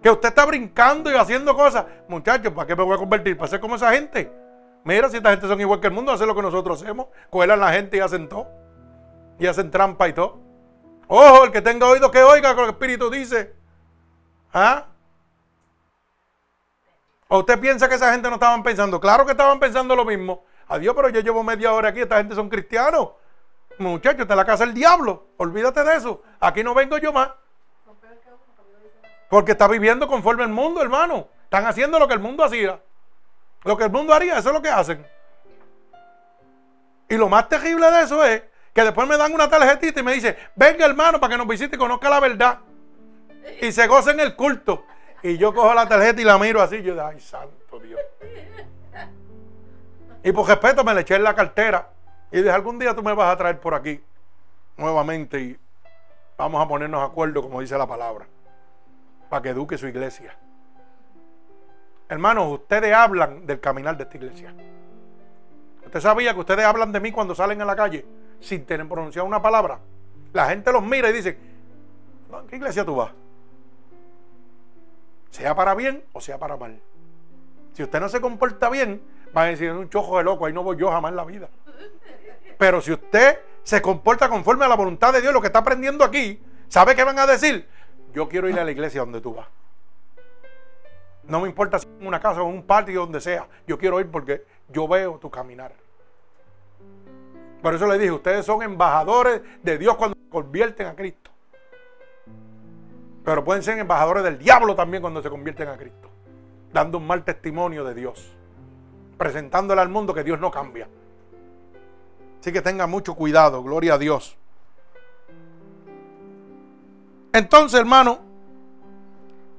que 0.03 0.11
usted 0.11 0.29
está 0.29 0.45
brincando 0.45 1.11
y 1.11 1.15
haciendo 1.15 1.57
cosas, 1.57 1.87
muchachos, 2.09 2.53
¿para 2.53 2.67
qué 2.67 2.77
me 2.77 2.85
voy 2.85 2.95
a 2.95 2.99
convertir? 2.99 3.37
¿Para 3.37 3.49
ser 3.49 3.61
como 3.61 3.77
esa 3.77 3.93
gente? 3.93 4.31
Mira, 4.85 5.09
si 5.09 5.17
esta 5.17 5.31
gente 5.31 5.49
son 5.49 5.61
igual 5.61 5.81
que 5.81 5.87
el 5.87 5.93
mundo, 5.93 6.13
hacen 6.13 6.29
lo 6.29 6.35
que 6.35 6.43
nosotros 6.43 6.83
hacemos, 6.83 7.09
cuelan 7.31 7.59
la 7.59 7.73
gente 7.73 7.97
y 7.97 8.01
hacen 8.01 8.29
todo. 8.29 8.49
Y 9.39 9.47
hacen 9.47 9.71
trampa 9.71 10.09
y 10.09 10.13
todo. 10.13 10.41
Ojo, 11.09 11.45
el 11.45 11.53
que 11.53 11.63
tenga 11.63 11.87
oído 11.89 12.11
que 12.11 12.23
oiga 12.23 12.51
lo 12.51 12.57
que 12.57 12.63
el 12.63 12.71
Espíritu 12.71 13.11
dice. 13.11 13.55
¿Ah? 14.53 14.87
¿O 17.29 17.39
usted 17.41 17.59
piensa 17.59 17.89
que 17.89 17.97
esa 17.97 18.13
gente 18.13 18.29
no 18.29 18.35
estaban 18.35 18.63
pensando? 18.63 19.01
Claro 19.01 19.25
que 19.25 19.33
estaban 19.33 19.59
pensando 19.59 19.97
lo 19.97 20.05
mismo. 20.05 20.45
Adiós, 20.69 20.95
pero 20.95 21.09
yo 21.09 21.21
llevo 21.21 21.43
media 21.43 21.73
hora 21.73 21.89
aquí, 21.89 22.01
esta 22.01 22.19
gente 22.19 22.35
son 22.35 22.49
cristianos. 22.49 23.11
Muchacho, 23.79 24.23
esta 24.23 24.35
es 24.35 24.39
la 24.39 24.45
casa 24.45 24.65
del 24.65 24.75
diablo. 24.75 25.27
Olvídate 25.37 25.85
de 25.85 25.97
eso. 25.97 26.23
Aquí 26.41 26.65
no 26.65 26.75
vengo 26.75 26.99
yo 26.99 27.13
más. 27.13 27.31
Porque 29.29 29.53
está 29.53 29.69
viviendo 29.69 30.07
conforme 30.07 30.45
el 30.45 30.51
mundo, 30.51 30.81
hermano. 30.81 31.29
Están 31.45 31.67
haciendo 31.67 31.99
lo 31.99 32.09
que 32.09 32.15
el 32.15 32.21
mundo 32.21 32.45
hacía. 32.45 32.81
Lo 33.65 33.77
que 33.77 33.85
el 33.85 33.91
mundo 33.91 34.15
haría, 34.15 34.39
eso 34.39 34.49
es 34.49 34.55
lo 34.55 34.63
que 34.63 34.69
hacen. 34.69 35.07
Y 37.09 37.17
lo 37.17 37.29
más 37.29 37.49
terrible 37.49 37.91
de 37.91 38.03
eso 38.03 38.25
es 38.25 38.43
que 38.73 38.83
después 38.83 39.09
me 39.09 39.17
dan 39.17 39.33
una 39.33 39.49
tarjetita 39.49 40.01
y 40.01 40.03
me 40.03 40.13
dice, 40.13 40.37
venga 40.55 40.85
hermano 40.85 41.19
para 41.19 41.33
que 41.33 41.39
nos 41.39 41.49
visite 41.49 41.77
y 41.77 41.79
conozca 41.79 42.09
la 42.09 42.21
verdad. 42.21 42.59
Y 43.61 43.73
se 43.73 43.87
goce 43.87 44.11
en 44.11 44.21
el 44.21 44.37
culto. 44.37 44.85
Y 45.23 45.39
yo 45.39 45.55
cojo 45.55 45.73
la 45.75 45.89
tarjeta 45.89 46.21
y 46.21 46.25
la 46.25 46.39
miro 46.39 46.61
así. 46.61 46.83
Yo 46.83 47.05
ay, 47.05 47.21
santo 47.21 47.79
Dios. 47.81 48.01
Y 50.23 50.33
por 50.33 50.47
respeto 50.47 50.85
me 50.85 50.95
le 50.95 51.03
eché 51.03 51.17
en 51.17 51.25
la 51.25 51.35
cartera. 51.35 51.89
Y 52.33 52.39
dije, 52.39 52.51
algún 52.51 52.79
día 52.79 52.95
tú 52.95 53.03
me 53.03 53.15
vas 53.15 53.33
a 53.33 53.37
traer 53.37 53.61
por 53.61 53.75
aquí 53.75 54.01
nuevamente 54.77 55.41
y 55.41 55.59
vamos 56.37 56.65
a 56.65 56.69
ponernos 56.69 57.01
de 57.01 57.07
acuerdo, 57.07 57.43
como 57.43 57.61
dice 57.61 57.79
la 57.79 57.87
palabra, 57.87 58.27
para 59.29 59.43
que 59.43 59.51
eduque 59.51 59.79
su 59.79 59.87
iglesia. 59.87 60.37
Hermanos, 62.09 62.53
ustedes 62.53 62.95
hablan 62.95 63.47
del 63.47 63.61
caminar 63.61 63.97
de 63.97 64.05
esta 64.05 64.17
iglesia. 64.17 64.55
¿Usted 65.85 66.01
sabía 66.01 66.35
que 66.35 66.41
ustedes 66.41 66.65
hablan 66.65 66.93
de 66.93 67.01
mí 67.01 67.13
cuando 67.13 67.35
salen 67.35 67.61
a 67.63 67.65
la 67.65 67.77
calle 67.77 68.05
sin 68.41 68.65
tener 68.67 68.89
pronunciado 68.89 69.27
una 69.27 69.41
palabra? 69.41 69.81
La 70.33 70.49
gente 70.49 70.73
los 70.73 70.83
mira 70.83 71.11
y 71.11 71.13
dice, 71.13 71.39
¿en 72.33 72.47
qué 72.49 72.57
iglesia 72.57 72.85
tú 72.85 72.97
vas? 72.97 73.13
Sea 75.31 75.55
para 75.55 75.75
bien 75.75 76.03
o 76.13 76.21
sea 76.21 76.39
para 76.39 76.57
mal. 76.57 76.81
Si 77.73 77.83
usted 77.83 78.01
no 78.01 78.09
se 78.09 78.21
comporta 78.21 78.69
bien, 78.69 79.03
va 79.37 79.43
a 79.43 79.47
decir, 79.47 79.71
un 79.71 79.89
chojo 79.89 80.19
de 80.19 80.25
loco, 80.25 80.47
ahí 80.47 80.53
no 80.53 80.63
voy 80.63 80.77
yo 80.77 80.91
jamás 80.91 81.11
en 81.11 81.17
la 81.17 81.25
vida. 81.25 81.49
Pero 82.59 82.81
si 82.81 82.93
usted 82.93 83.41
se 83.63 83.83
comporta 83.83 84.29
conforme 84.29 84.65
a 84.65 84.69
la 84.69 84.77
voluntad 84.77 85.13
de 85.13 85.21
Dios, 85.21 85.33
lo 85.33 85.41
que 85.41 85.49
está 85.49 85.59
aprendiendo 85.61 86.05
aquí, 86.05 86.41
¿sabe 86.69 86.95
qué 86.95 87.05
van 87.05 87.19
a 87.19 87.27
decir? 87.27 87.69
Yo 88.15 88.29
quiero 88.29 88.49
ir 88.49 88.59
a 88.59 88.65
la 88.65 88.71
iglesia 88.71 89.01
donde 89.01 89.21
tú 89.21 89.35
vas. 89.35 89.49
No 91.25 91.41
me 91.41 91.49
importa 91.49 91.79
si 91.79 91.87
en 92.01 92.07
una 92.07 92.21
casa 92.21 92.43
o 92.43 92.49
en 92.49 92.55
un 92.55 92.63
patio, 92.63 93.01
donde 93.01 93.21
sea. 93.21 93.49
Yo 93.67 93.79
quiero 93.79 94.01
ir 94.01 94.11
porque 94.11 94.45
yo 94.69 94.87
veo 94.87 95.19
tu 95.19 95.31
caminar. 95.31 95.73
Por 97.61 97.75
eso 97.75 97.87
le 97.87 97.99
dije, 97.99 98.13
ustedes 98.13 98.47
son 98.47 98.63
embajadores 98.63 99.43
de 99.63 99.79
Dios 99.79 99.97
cuando 99.97 100.17
se 100.17 100.29
convierten 100.29 100.87
a 100.87 100.95
Cristo. 100.95 101.31
Pero 103.25 103.43
pueden 103.43 103.65
ser 103.65 103.77
embajadores 103.79 104.23
del 104.23 104.39
diablo 104.39 104.77
también 104.77 105.01
cuando 105.01 105.21
se 105.21 105.29
convierten 105.29 105.69
a 105.69 105.77
Cristo. 105.77 106.09
Dando 106.73 106.99
un 106.99 107.07
mal 107.07 107.25
testimonio 107.25 107.83
de 107.83 107.95
Dios. 107.95 108.33
Presentándole 109.19 109.81
al 109.81 109.89
mundo 109.89 110.15
que 110.15 110.23
Dios 110.23 110.39
no 110.39 110.51
cambia. 110.53 110.89
Así 112.47 112.53
que 112.53 112.63
tenga 112.63 112.87
mucho 112.87 113.17
cuidado, 113.17 113.61
gloria 113.61 113.95
a 113.95 113.99
Dios. 113.99 114.37
Entonces, 117.33 117.81
hermano, 117.81 118.21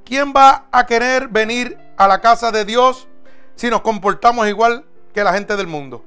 ¿quién 0.05 0.31
va 0.33 0.67
a 0.71 0.85
querer 0.85 1.27
venir 1.27 1.77
a 1.97 2.07
la 2.07 2.21
casa 2.21 2.49
de 2.49 2.63
Dios 2.63 3.09
si 3.55 3.69
nos 3.69 3.81
comportamos 3.81 4.47
igual 4.47 4.85
que 5.13 5.21
la 5.21 5.33
gente 5.33 5.57
del 5.57 5.67
mundo? 5.67 6.01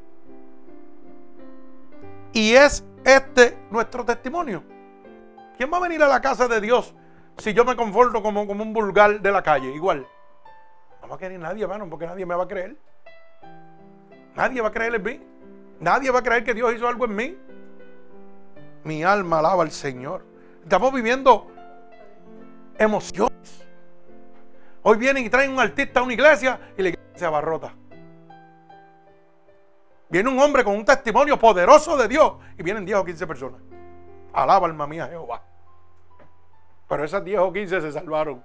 Y 2.33 2.55
es 2.55 2.83
este 3.05 3.59
nuestro 3.71 4.03
testimonio. 4.07 4.65
¿Quién 5.59 5.71
va 5.71 5.77
a 5.77 5.81
venir 5.81 6.03
a 6.03 6.09
la 6.09 6.23
casa 6.23 6.49
de 6.49 6.63
Dios 6.63 6.95
si 7.37 7.53
yo 7.53 7.67
me 7.67 7.77
conforto 7.77 8.23
como, 8.23 8.47
como 8.47 8.63
un 8.63 8.73
vulgar 8.73 9.21
de 9.21 9.31
la 9.31 9.43
calle? 9.43 9.71
Igual. 9.75 10.07
No 11.03 11.09
va 11.09 11.17
a 11.17 11.19
querer 11.19 11.39
nadie, 11.39 11.63
hermano, 11.63 11.91
porque 11.91 12.07
nadie 12.07 12.25
me 12.25 12.35
va 12.35 12.45
a 12.45 12.49
creer. 12.49 12.75
Nadie 14.35 14.63
va 14.63 14.69
a 14.69 14.73
creer 14.73 14.95
en 14.95 15.03
mí. 15.03 15.21
Nadie 15.81 16.11
va 16.11 16.19
a 16.19 16.23
creer 16.23 16.45
que 16.45 16.53
Dios 16.53 16.75
hizo 16.75 16.87
algo 16.87 17.07
en 17.07 17.17
mí. 17.17 17.39
Mi 18.85 19.03
alma 19.03 19.39
alaba 19.39 19.63
al 19.63 19.71
Señor. 19.71 20.25
Estamos 20.63 20.93
viviendo 20.93 21.51
emociones. 22.79 23.67
Hoy 24.83 24.99
vienen 24.99 25.25
y 25.25 25.31
traen 25.31 25.53
un 25.53 25.61
artista 25.61 26.01
a 26.01 26.03
una 26.03 26.13
iglesia 26.13 26.73
y 26.77 26.83
la 26.83 26.89
iglesia 26.91 27.19
se 27.19 27.25
abarrota. 27.25 27.75
Viene 30.11 30.29
un 30.29 30.39
hombre 30.39 30.65
con 30.65 30.75
un 30.77 30.85
testimonio 30.85 31.39
poderoso 31.39 31.97
de 31.97 32.09
Dios 32.09 32.35
y 32.59 32.63
vienen 32.63 32.85
10 32.85 32.99
o 32.99 33.05
15 33.05 33.27
personas. 33.27 33.61
Alaba 34.33 34.67
alma 34.67 34.87
mía 34.87 35.07
Jehová. 35.07 35.43
Pero 36.89 37.05
esas 37.05 37.25
10 37.25 37.39
o 37.39 37.53
15 37.53 37.81
se 37.81 37.93
salvaron. 37.93 38.45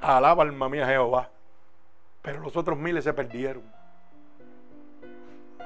Alaba 0.00 0.44
alma 0.44 0.68
mía 0.68 0.86
Jehová. 0.86 1.28
Pero 2.22 2.40
los 2.40 2.56
otros 2.56 2.78
miles 2.78 3.04
se 3.04 3.12
perdieron. 3.12 3.79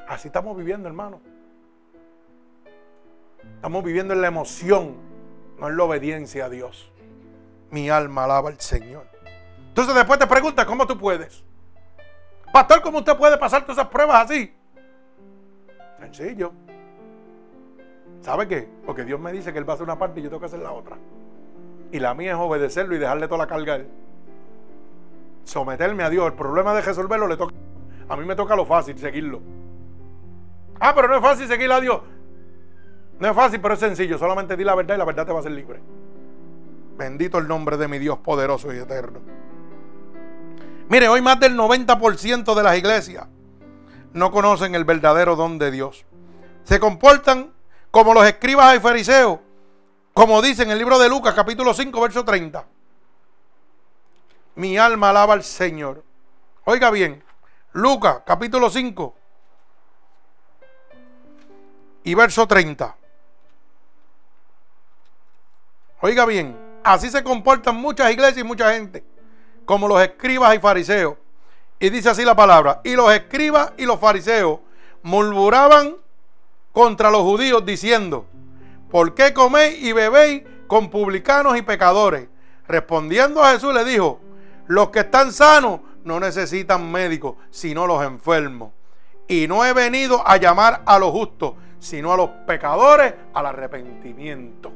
Así 0.09 0.29
estamos 0.29 0.57
viviendo, 0.57 0.89
hermano. 0.89 1.21
Estamos 3.57 3.83
viviendo 3.83 4.13
en 4.13 4.21
la 4.21 4.29
emoción, 4.29 4.97
no 5.59 5.69
en 5.69 5.77
la 5.77 5.85
obediencia 5.85 6.47
a 6.47 6.51
Dios. 6.51 6.93
Mi 7.71 7.89
alma 7.89 8.25
alaba 8.25 8.51
al 8.51 8.61
Señor. 8.61 9.07
Entonces 9.69 9.95
después 9.95 10.19
te 10.19 10.27
preguntas, 10.27 10.67
¿cómo 10.67 10.87
tú 10.87 10.99
puedes? 10.99 11.43
Pastor, 12.53 12.83
¿cómo 12.83 12.99
usted 12.99 13.17
puede 13.17 13.37
pasar 13.39 13.63
todas 13.63 13.79
esas 13.79 13.89
pruebas 13.89 14.31
así? 14.31 14.55
Sencillo. 15.99 16.53
¿Sabe 18.21 18.47
qué? 18.47 18.69
Porque 18.87 19.05
Dios 19.05 19.19
me 19.19 19.33
dice 19.33 19.53
que 19.53 19.59
Él 19.59 19.69
va 19.69 19.73
a 19.73 19.75
hacer 19.75 19.85
una 19.85 19.99
parte 19.99 20.21
y 20.21 20.23
yo 20.23 20.29
tengo 20.29 20.41
que 20.41 20.47
hacer 20.47 20.61
la 20.61 20.73
otra. 20.73 20.97
Y 21.91 21.99
la 21.99 22.15
mía 22.15 22.33
es 22.33 22.39
obedecerlo 22.39 22.95
y 22.95 22.99
dejarle 22.99 23.27
toda 23.27 23.39
la 23.39 23.47
carga 23.47 23.73
a 23.75 23.77
Él. 23.77 23.89
Someterme 25.45 26.05
a 26.05 26.11
Dios. 26.11 26.27
El 26.27 26.35
problema 26.35 26.75
de 26.75 26.83
resolverlo 26.83 27.27
le 27.27 27.37
toca. 27.37 27.55
A 28.09 28.17
mí 28.17 28.25
me 28.25 28.37
toca 28.37 28.55
lo 28.55 28.67
fácil, 28.67 28.99
seguirlo. 28.99 29.41
Ah, 30.81 30.95
pero 30.95 31.09
no 31.09 31.17
es 31.17 31.23
fácil 31.23 31.47
seguir 31.49 31.71
a 31.73 31.81
Dios. 31.81 32.01
No 33.19 33.29
es 33.29 33.35
fácil, 33.35 33.61
pero 33.61 33.75
es 33.75 33.81
sencillo. 33.81 34.19
Solamente 34.19 34.57
di 34.57 34.65
la 34.65 34.75
verdad 34.75 34.95
y 34.95 34.99
la 34.99 35.05
verdad 35.05 35.27
te 35.27 35.33
va 35.33 35.39
a 35.39 35.41
hacer 35.41 35.53
libre. 35.53 35.81
Bendito 36.97 37.39
el 37.39 37.49
nombre 37.49 37.77
de 37.77 37.89
mi 37.89 37.99
Dios 37.99 38.19
poderoso 38.19 38.73
y 38.73 38.79
eterno. 38.79 39.21
Mire, 40.89 41.09
hoy 41.09 41.23
más 41.23 41.41
del 41.41 41.57
90% 41.57 42.55
de 42.55 42.63
las 42.63 42.77
iglesias 42.77 43.27
no 44.13 44.31
conocen 44.31 44.75
el 44.75 44.85
verdadero 44.85 45.37
don 45.37 45.59
de 45.59 45.71
Dios. 45.71 46.05
Se 46.65 46.79
comportan 46.79 47.53
como 47.91 48.15
los 48.15 48.27
escribas 48.27 48.77
y 48.77 48.81
fariseos, 48.81 49.39
como 50.13 50.41
dice 50.43 50.63
en 50.63 50.71
el 50.71 50.79
libro 50.79 50.99
de 50.99 51.09
Lucas 51.09 51.35
capítulo 51.35 51.75
5, 51.75 52.01
verso 52.01 52.25
30. 52.25 52.65
Mi 54.57 54.79
alma 54.79 55.11
alaba 55.11 55.35
al 55.35 55.43
Señor. 55.43 56.05
Oiga 56.65 56.91
bien, 56.91 57.25
Lucas 57.73 58.23
capítulo 58.25 58.71
5, 58.71 59.15
y 62.05 62.15
verso 62.15 62.47
30. 62.47 62.97
Oiga 66.01 66.27
bien, 66.27 66.57
así 66.85 67.11
se 67.11 67.25
comportan 67.25 67.77
muchas 67.77 68.13
iglesias 68.13 68.39
y 68.39 68.45
mucha 68.45 68.73
gente, 68.75 69.03
como 69.65 69.89
los 69.89 70.01
escribas 70.03 70.55
y 70.55 70.59
fariseos. 70.59 71.17
Y 71.81 71.91
dice 71.91 72.11
así 72.11 72.25
la 72.25 72.37
palabra, 72.37 72.81
y 72.85 72.95
los 72.95 73.13
escribas 73.13 73.73
y 73.79 73.87
los 73.87 73.99
fariseos 73.99 74.61
murmuraban 75.03 75.97
contra 76.73 77.11
los 77.11 77.23
judíos 77.23 77.65
diciendo, 77.65 78.27
¿por 78.91 79.15
qué 79.15 79.33
coméis 79.33 79.83
y 79.83 79.93
bebéis 79.93 80.43
con 80.67 80.91
publicanos 80.91 81.57
y 81.57 81.63
pecadores? 81.63 82.29
Respondiendo 82.69 83.43
a 83.43 83.53
Jesús 83.53 83.73
le 83.75 83.85
dijo, 83.85 84.21
los 84.67 84.91
que 84.91 85.01
están 85.01 85.33
sanos 85.33 85.81
no 86.05 86.21
necesitan 86.21 86.91
médicos, 86.91 87.37
sino 87.51 87.87
los 87.87 88.05
enfermos. 88.05 88.73
Y 89.27 89.47
no 89.49 89.65
he 89.65 89.73
venido 89.73 90.27
a 90.27 90.37
llamar 90.37 90.83
a 90.85 90.99
los 90.99 91.11
justos, 91.11 91.55
sino 91.85 92.15
a 92.15 92.17
los 92.17 92.31
pecadores 92.47 93.13
al 93.35 93.45
arrepentimiento. 93.45 94.73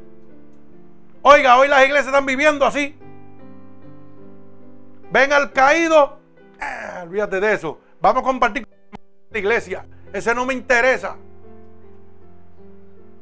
Oiga, 1.23 1.57
hoy 1.57 1.67
las 1.67 1.83
iglesias 1.83 2.09
están 2.09 2.27
viviendo 2.27 2.67
así. 2.67 2.95
Ven 5.11 5.33
al 5.33 5.51
caído, 5.55 6.19
eh, 6.61 7.01
olvídate 7.05 7.41
de 7.41 7.55
eso. 7.55 7.81
Vamos 8.03 8.21
a 8.21 8.27
compartir 8.27 8.67
con 8.67 9.01
la 9.31 9.39
iglesia. 9.39 9.87
Ese 10.13 10.35
no 10.35 10.45
me 10.45 10.53
interesa. 10.53 11.17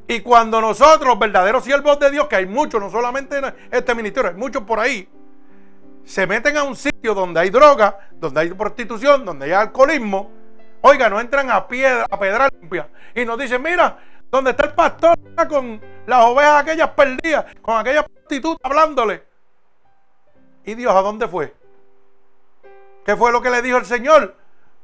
Y 0.05 0.19
cuando 0.19 0.59
nosotros, 0.59 1.17
verdaderos 1.17 1.63
siervos 1.63 1.97
de 1.97 2.11
Dios, 2.11 2.27
que 2.27 2.35
hay 2.35 2.45
muchos, 2.45 2.81
no 2.81 2.91
solamente 2.91 3.37
en 3.37 3.53
este 3.71 3.95
ministerio, 3.95 4.31
hay 4.31 4.35
muchos 4.37 4.63
por 4.63 4.81
ahí, 4.81 5.07
se 6.03 6.27
meten 6.27 6.57
a 6.57 6.63
un 6.63 6.75
sitio 6.75 7.13
donde 7.13 7.39
hay 7.39 7.49
droga, 7.49 8.09
donde 8.19 8.41
hay 8.41 8.49
prostitución, 8.49 9.23
donde 9.23 9.45
hay 9.45 9.51
alcoholismo, 9.53 10.36
Oiga, 10.81 11.09
no 11.09 11.19
entran 11.19 11.49
a 11.49 11.67
piedra, 11.67 12.05
a 12.09 12.19
pedra 12.19 12.49
limpia. 12.59 12.89
Y 13.15 13.25
nos 13.25 13.37
dicen, 13.37 13.61
mira, 13.61 13.97
¿dónde 14.29 14.51
está 14.51 14.65
el 14.65 14.73
pastor 14.73 15.17
con 15.45 15.81
las 16.07 16.23
ovejas 16.23 16.61
aquellas 16.61 16.89
perdidas, 16.91 17.45
con 17.61 17.77
aquella 17.77 18.03
prostituta 18.03 18.67
hablándole. 18.67 19.23
¿Y 20.63 20.73
Dios 20.73 20.93
a 20.93 21.01
dónde 21.01 21.27
fue? 21.27 21.53
¿Qué 23.05 23.15
fue 23.15 23.31
lo 23.31 23.41
que 23.41 23.49
le 23.49 23.61
dijo 23.61 23.77
el 23.77 23.85
Señor? 23.85 24.35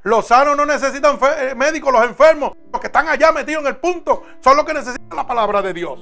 Los 0.03 0.27
sanos 0.27 0.55
no 0.55 0.65
necesitan 0.65 1.17
eh, 1.39 1.55
médicos, 1.55 1.91
los 1.91 2.03
enfermos, 2.03 2.51
los 2.71 2.81
que 2.81 2.87
están 2.87 3.07
allá 3.07 3.31
metidos 3.31 3.61
en 3.63 3.67
el 3.67 3.77
punto, 3.77 4.23
son 4.41 4.57
los 4.57 4.65
que 4.65 4.73
necesitan 4.73 5.15
la 5.15 5.25
palabra 5.25 5.61
de 5.61 5.73
Dios. 5.73 5.99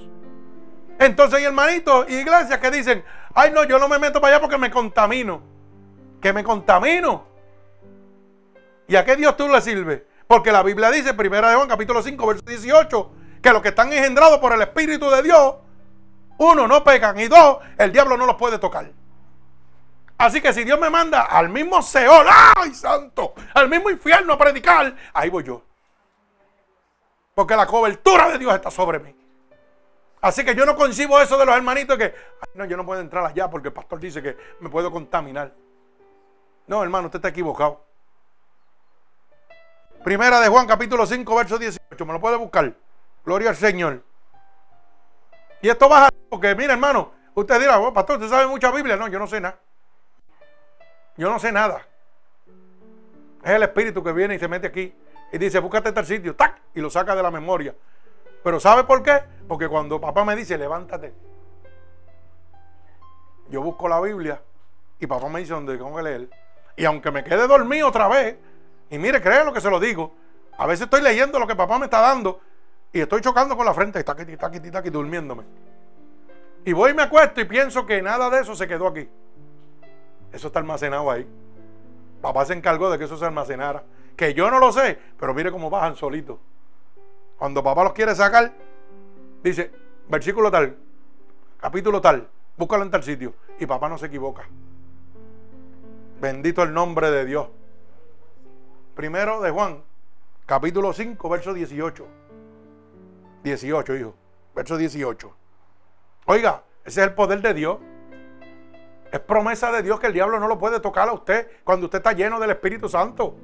Entonces 1.00 1.40
hay 1.40 1.46
hermanitos 1.46 2.08
y 2.10 2.16
iglesias 2.16 2.60
que 2.60 2.72
dicen, 2.72 3.04
ay 3.34 3.52
no, 3.52 3.64
yo 3.64 3.80
no 3.80 3.88
me 3.88 4.00
meto 4.00 4.20
para 4.20 4.36
allá 4.36 4.42
porque 4.42 4.58
me 4.58 4.70
contamino. 4.70 5.42
Que 6.20 6.34
me 6.34 6.44
contamino. 6.44 7.26
¿Y 8.92 8.98
a 8.98 9.06
qué 9.06 9.16
Dios 9.16 9.38
tú 9.38 9.48
le 9.48 9.62
sirves? 9.62 10.02
Porque 10.28 10.52
la 10.52 10.64
Biblia 10.64 10.92
dice, 10.92 11.14
primera 11.14 11.50
de 11.50 11.56
Juan 11.56 11.70
capítulo 11.70 12.04
5, 12.04 12.28
verso 12.28 12.44
18, 12.46 13.12
que 13.42 13.54
los 13.54 13.62
que 13.62 13.70
están 13.70 13.94
engendrados 13.94 14.40
por 14.40 14.52
el 14.52 14.62
Espíritu 14.62 15.10
de 15.10 15.24
Dios, 15.24 15.56
uno, 16.40 16.68
no 16.68 16.84
pecan 16.84 17.18
y 17.18 17.30
dos, 17.30 17.60
el 17.78 17.94
diablo 17.94 18.18
no 18.18 18.26
los 18.26 18.36
puede 18.36 18.60
tocar. 18.60 18.92
Así 20.18 20.42
que 20.42 20.52
si 20.52 20.66
Dios 20.66 20.78
me 20.78 20.90
manda 20.90 21.22
al 21.22 21.48
mismo 21.48 21.82
Seol, 21.82 22.28
¡ay 22.58 22.74
santo! 22.74 23.34
Al 23.54 23.70
mismo 23.70 23.90
infierno 23.90 24.34
a 24.34 24.38
predicar, 24.38 24.94
ahí 25.14 25.30
voy 25.30 25.46
yo. 25.46 25.64
Porque 27.34 27.56
la 27.56 27.66
cobertura 27.66 28.28
de 28.28 28.40
Dios 28.40 28.54
está 28.54 28.70
sobre 28.70 29.00
mí. 29.00 29.16
Así 30.20 30.44
que 30.44 30.54
yo 30.54 30.66
no 30.66 30.76
concibo 30.76 31.18
eso 31.22 31.38
de 31.38 31.46
los 31.46 31.56
hermanitos 31.56 31.98
que, 31.98 32.14
no, 32.56 32.66
yo 32.66 32.76
no 32.76 32.86
puedo 32.86 33.00
entrar 33.00 33.26
allá 33.26 33.50
porque 33.50 33.70
el 33.70 33.74
pastor 33.74 34.02
dice 34.02 34.22
que 34.22 34.36
me 34.60 34.70
puedo 34.70 34.92
contaminar. 34.92 35.54
No, 36.68 36.84
hermano, 36.84 37.06
usted 37.06 37.20
está 37.20 37.30
equivocado. 37.30 37.90
Primera 40.04 40.40
de 40.40 40.48
Juan, 40.48 40.66
capítulo 40.66 41.06
5, 41.06 41.36
verso 41.36 41.60
18. 41.60 42.06
Me 42.06 42.14
lo 42.14 42.20
puede 42.20 42.36
buscar. 42.38 42.74
Gloria 43.24 43.50
al 43.50 43.56
Señor. 43.56 44.04
Y 45.62 45.70
esto 45.70 45.88
baja 45.88 46.10
porque, 46.30 46.56
mira, 46.56 46.74
hermano, 46.74 47.12
usted 47.36 47.60
dirá, 47.60 47.80
oh, 47.80 47.94
pastor, 47.94 48.16
usted 48.16 48.30
sabe 48.30 48.48
mucha 48.48 48.72
Biblia. 48.72 48.98
No, 48.98 49.08
yo 49.08 49.20
no 49.20 49.28
sé 49.28 49.40
nada. 49.40 49.60
Yo 51.18 51.30
no 51.30 51.38
sé 51.38 51.52
nada. 51.52 51.86
Es 53.44 53.52
el 53.52 53.62
Espíritu 53.62 54.04
que 54.04 54.12
viene 54.12 54.36
y 54.36 54.40
se 54.40 54.48
mete 54.48 54.68
aquí 54.68 54.94
y 55.32 55.38
dice, 55.38 55.60
búscate 55.60 55.92
tal 55.92 56.06
sitio, 56.06 56.36
¡tac! 56.36 56.60
Y 56.74 56.82
lo 56.82 56.90
saca 56.90 57.16
de 57.16 57.22
la 57.22 57.30
memoria. 57.30 57.76
Pero 58.44 58.60
¿sabe 58.60 58.84
por 58.86 59.04
qué? 59.04 59.22
Porque 59.48 59.68
cuando 59.68 60.02
papá 60.02 60.26
me 60.26 60.36
dice, 60.36 60.58
levántate, 60.58 61.14
yo 63.50 63.62
busco 63.62 63.88
la 63.88 64.02
Biblia 64.02 64.42
y 65.00 65.06
papá 65.06 65.30
me 65.30 65.42
dice 65.42 65.54
dónde 65.54 65.78
tengo 65.78 65.96
que 65.96 66.04
leer. 66.04 66.30
Y 66.76 66.86
aunque 66.86 67.12
me 67.12 67.24
quede 67.24 67.48
dormido 67.48 67.88
otra 67.88 68.08
vez, 68.08 68.38
y 68.92 69.00
mire, 69.00 69.22
lo 69.44 69.54
que 69.54 69.62
se 69.62 69.70
lo 69.70 69.80
digo, 69.80 70.14
a 70.58 70.68
veces 70.68 70.84
estoy 70.84 71.02
leyendo 71.02 71.40
lo 71.40 71.48
que 71.48 71.56
papá 71.56 71.80
me 71.80 71.86
está 71.86 72.02
dando 72.02 72.42
y 72.92 73.00
estoy 73.00 73.22
chocando 73.22 73.56
con 73.56 73.66
la 73.66 73.74
frente, 73.74 74.02
y 74.02 74.04
taqui, 74.04 74.36
taqui, 74.36 74.60
taqui, 74.70 74.90
durmiéndome. 74.90 75.44
Y 76.66 76.74
voy 76.74 76.92
y 76.92 76.94
me 76.94 77.04
acuesto 77.04 77.40
y 77.40 77.46
pienso 77.46 77.86
que 77.86 78.02
nada 78.02 78.30
de 78.30 78.42
eso 78.42 78.54
se 78.54 78.68
quedó 78.68 78.88
aquí. 78.88 79.10
Eso 80.34 80.48
está 80.48 80.60
almacenado 80.60 81.10
ahí. 81.10 81.26
Papá 82.22 82.46
se 82.46 82.54
encargó 82.54 82.92
de 82.92 82.98
que 82.98 83.06
eso 83.06 83.18
se 83.18 83.26
almacenara. 83.26 83.84
Que 84.18 84.34
yo 84.34 84.52
no 84.52 84.60
lo 84.60 84.74
sé, 84.74 85.00
pero 85.18 85.34
mire 85.34 85.52
cómo 85.52 85.70
bajan 85.70 85.96
solitos. 85.96 86.38
Cuando 87.38 87.64
papá 87.64 87.86
los 87.86 87.94
quiere 87.94 88.14
sacar, 88.14 88.52
dice, 89.42 89.72
versículo 90.10 90.52
tal, 90.52 90.78
capítulo 91.60 92.02
tal, 92.02 92.28
búscalo 92.58 92.84
en 92.84 92.92
tal 92.92 93.04
sitio. 93.04 93.34
Y 93.58 93.66
papá 93.66 93.88
no 93.88 93.98
se 93.98 94.08
equivoca. 94.08 94.44
Bendito 96.20 96.62
el 96.62 96.74
nombre 96.74 97.10
de 97.10 97.26
Dios. 97.26 97.48
Primero 98.96 99.42
de 99.42 99.52
Juan, 99.52 99.84
capítulo 100.46 100.92
5, 100.92 101.30
verso 101.30 101.54
18. 101.54 102.08
18, 103.44 103.96
hijo. 103.96 104.16
Verso 104.54 104.78
18. 104.78 105.36
Oiga, 106.26 106.64
ese 106.84 107.02
es 107.02 107.08
el 107.08 107.14
poder 107.14 107.42
de 107.42 107.54
Dios. 107.54 107.78
Es 109.12 109.20
promesa 109.20 109.72
de 109.72 109.82
Dios 109.82 110.00
que 110.00 110.08
el 110.08 110.14
diablo 110.14 110.40
no 110.40 110.48
lo 110.48 110.58
puede 110.58 110.80
tocar 110.80 111.08
a 111.08 111.14
usted 111.14 111.50
cuando 111.64 111.86
usted 111.86 112.00
está 112.00 112.12
lleno 112.14 112.40
del 112.40 112.52
Espíritu 112.52 112.90
Santo. 112.90 113.36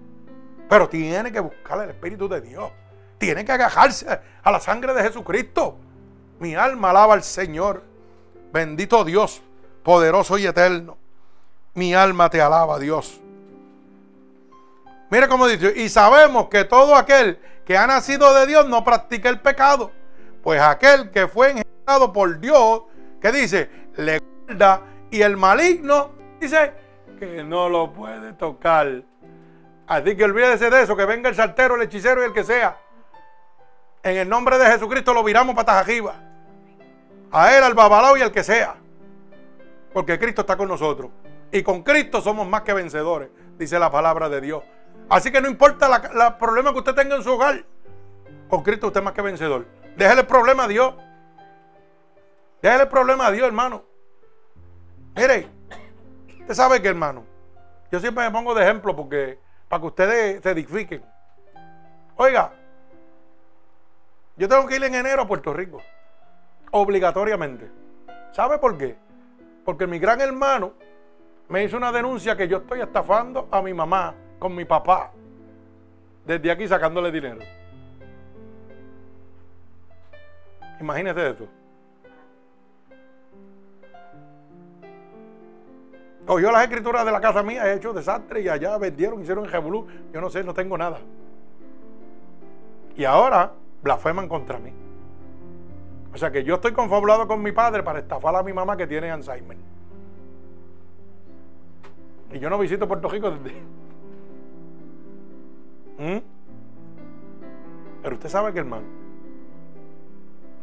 Pero 0.69 0.89
tiene 0.89 1.31
que 1.31 1.39
buscar 1.39 1.81
el 1.81 1.89
Espíritu 1.91 2.27
de 2.27 2.41
Dios. 2.41 2.71
Tiene 3.17 3.45
que 3.45 3.53
agajarse 3.53 4.19
a 4.43 4.51
la 4.51 4.59
sangre 4.59 4.93
de 4.93 5.03
Jesucristo. 5.03 5.77
Mi 6.39 6.55
alma 6.55 6.89
alaba 6.89 7.13
al 7.13 7.23
Señor. 7.23 7.83
Bendito 8.51 9.03
Dios, 9.03 9.41
poderoso 9.83 10.37
y 10.37 10.45
eterno. 10.45 10.97
Mi 11.73 11.93
alma 11.93 12.29
te 12.29 12.41
alaba, 12.41 12.79
Dios. 12.79 13.21
Mire 15.09 15.27
cómo 15.27 15.47
dice, 15.47 15.73
y 15.75 15.89
sabemos 15.89 16.47
que 16.49 16.65
todo 16.65 16.95
aquel 16.95 17.39
que 17.65 17.77
ha 17.77 17.87
nacido 17.87 18.33
de 18.33 18.45
Dios 18.45 18.67
no 18.67 18.83
practica 18.83 19.29
el 19.29 19.39
pecado. 19.39 19.91
Pues 20.43 20.61
aquel 20.61 21.11
que 21.11 21.27
fue 21.27 21.51
engendrado 21.51 22.11
por 22.11 22.39
Dios, 22.39 22.83
que 23.21 23.31
dice, 23.31 23.69
le 23.95 24.19
guarda 24.19 24.81
y 25.09 25.21
el 25.21 25.37
maligno 25.37 26.11
dice 26.39 26.73
que 27.19 27.43
no 27.43 27.69
lo 27.69 27.91
puede 27.93 28.33
tocar. 28.33 29.03
Así 29.87 30.17
que 30.17 30.23
olvídese 30.25 30.69
de 30.69 30.81
eso, 30.81 30.95
que 30.95 31.05
venga 31.05 31.29
el 31.29 31.35
saltero, 31.35 31.75
el 31.75 31.83
hechicero 31.83 32.21
y 32.21 32.25
el 32.25 32.33
que 32.33 32.43
sea. 32.43 32.77
En 34.03 34.17
el 34.17 34.27
nombre 34.27 34.57
de 34.57 34.65
Jesucristo 34.67 35.13
lo 35.13 35.23
viramos 35.23 35.55
patas 35.55 35.75
arriba. 35.75 36.15
A 37.31 37.55
él, 37.55 37.63
al 37.63 37.73
babalao 37.73 38.17
y 38.17 38.21
al 38.21 38.31
que 38.31 38.43
sea. 38.43 38.75
Porque 39.93 40.19
Cristo 40.19 40.41
está 40.41 40.55
con 40.55 40.67
nosotros. 40.67 41.11
Y 41.51 41.63
con 41.63 41.83
Cristo 41.83 42.21
somos 42.21 42.47
más 42.47 42.61
que 42.61 42.73
vencedores, 42.73 43.29
dice 43.57 43.79
la 43.79 43.89
palabra 43.89 44.27
de 44.29 44.41
Dios. 44.41 44.63
Así 45.09 45.31
que 45.31 45.39
no 45.39 45.47
importa 45.47 45.87
el 45.87 46.35
problema 46.35 46.71
que 46.73 46.79
usted 46.79 46.93
tenga 46.93 47.15
en 47.15 47.23
su 47.23 47.31
hogar. 47.31 47.63
Con 48.49 48.63
Cristo 48.63 48.87
usted 48.87 48.99
es 48.99 49.03
más 49.05 49.13
que 49.13 49.21
vencedor. 49.21 49.65
Déjele 49.95 50.21
el 50.21 50.27
problema 50.27 50.65
a 50.65 50.67
Dios. 50.67 50.93
Déjele 52.61 52.83
el 52.83 52.89
problema 52.89 53.27
a 53.27 53.31
Dios, 53.31 53.47
hermano. 53.47 53.83
Mire, 55.15 55.47
usted 56.41 56.53
sabe 56.53 56.81
que, 56.81 56.89
hermano, 56.89 57.23
yo 57.91 57.99
siempre 57.99 58.23
me 58.25 58.31
pongo 58.31 58.53
de 58.53 58.63
ejemplo 58.63 58.95
porque 58.95 59.39
para 59.69 59.81
que 59.81 59.87
ustedes 59.87 60.43
se 60.43 60.51
edifiquen. 60.51 61.03
Oiga, 62.15 62.51
yo 64.35 64.47
tengo 64.47 64.67
que 64.67 64.75
ir 64.75 64.83
en 64.83 64.95
enero 64.95 65.21
a 65.23 65.27
Puerto 65.27 65.53
Rico. 65.53 65.81
Obligatoriamente. 66.71 67.71
¿Sabe 68.33 68.57
por 68.57 68.77
qué? 68.77 68.97
Porque 69.63 69.87
mi 69.87 69.99
gran 69.99 70.19
hermano 70.19 70.73
me 71.47 71.63
hizo 71.63 71.77
una 71.77 71.91
denuncia 71.91 72.35
que 72.35 72.47
yo 72.47 72.57
estoy 72.57 72.81
estafando 72.81 73.47
a 73.51 73.61
mi 73.61 73.73
mamá 73.73 74.13
con 74.39 74.55
mi 74.55 74.65
papá. 74.65 75.11
Desde 76.25 76.51
aquí 76.51 76.67
sacándole 76.67 77.11
dinero. 77.11 77.39
Imagínese 80.79 81.29
eso. 81.29 81.47
Cogió 86.25 86.51
las 86.51 86.63
escrituras 86.63 87.05
de 87.05 87.11
la 87.13 87.21
casa 87.21 87.41
mía, 87.41 87.71
he 87.71 87.75
hecho 87.77 87.93
desastre 87.93 88.41
y 88.41 88.49
allá 88.49 88.77
vendieron, 88.77 89.21
hicieron 89.21 89.47
Jebulú. 89.47 89.87
Yo 90.13 90.19
no 90.19 90.29
sé, 90.29 90.43
no 90.43 90.53
tengo 90.53 90.77
nada. 90.77 90.99
Y 92.97 93.05
ahora 93.05 93.53
blasfeman 93.81 94.27
contra 94.27 94.59
mí. 94.59 94.73
O 96.13 96.17
sea 96.17 96.31
que 96.31 96.43
yo 96.43 96.55
estoy 96.55 96.73
confabulado 96.73 97.27
con 97.27 97.41
mi 97.41 97.53
padre 97.53 97.81
para 97.81 97.99
estafar 97.99 98.35
a 98.35 98.43
mi 98.43 98.51
mamá 98.51 98.75
que 98.75 98.87
tiene 98.87 99.09
Alzheimer. 99.09 99.57
Y 102.33 102.39
yo 102.39 102.49
no 102.49 102.57
visito 102.57 102.87
Puerto 102.87 103.07
Rico 103.07 103.31
desde. 103.31 103.55
¿Mm? 105.97 106.17
Pero 108.03 108.15
usted 108.15 108.29
sabe 108.29 108.53
que, 108.53 108.59
hermano, 108.59 108.85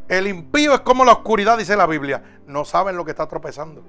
el 0.08 0.26
impío 0.26 0.74
es 0.74 0.80
como 0.80 1.04
la 1.04 1.12
oscuridad, 1.12 1.58
dice 1.58 1.76
la 1.76 1.86
Biblia. 1.86 2.22
No 2.46 2.64
saben 2.64 2.96
lo 2.96 3.04
que 3.04 3.10
está 3.12 3.26
tropezando. 3.26 3.82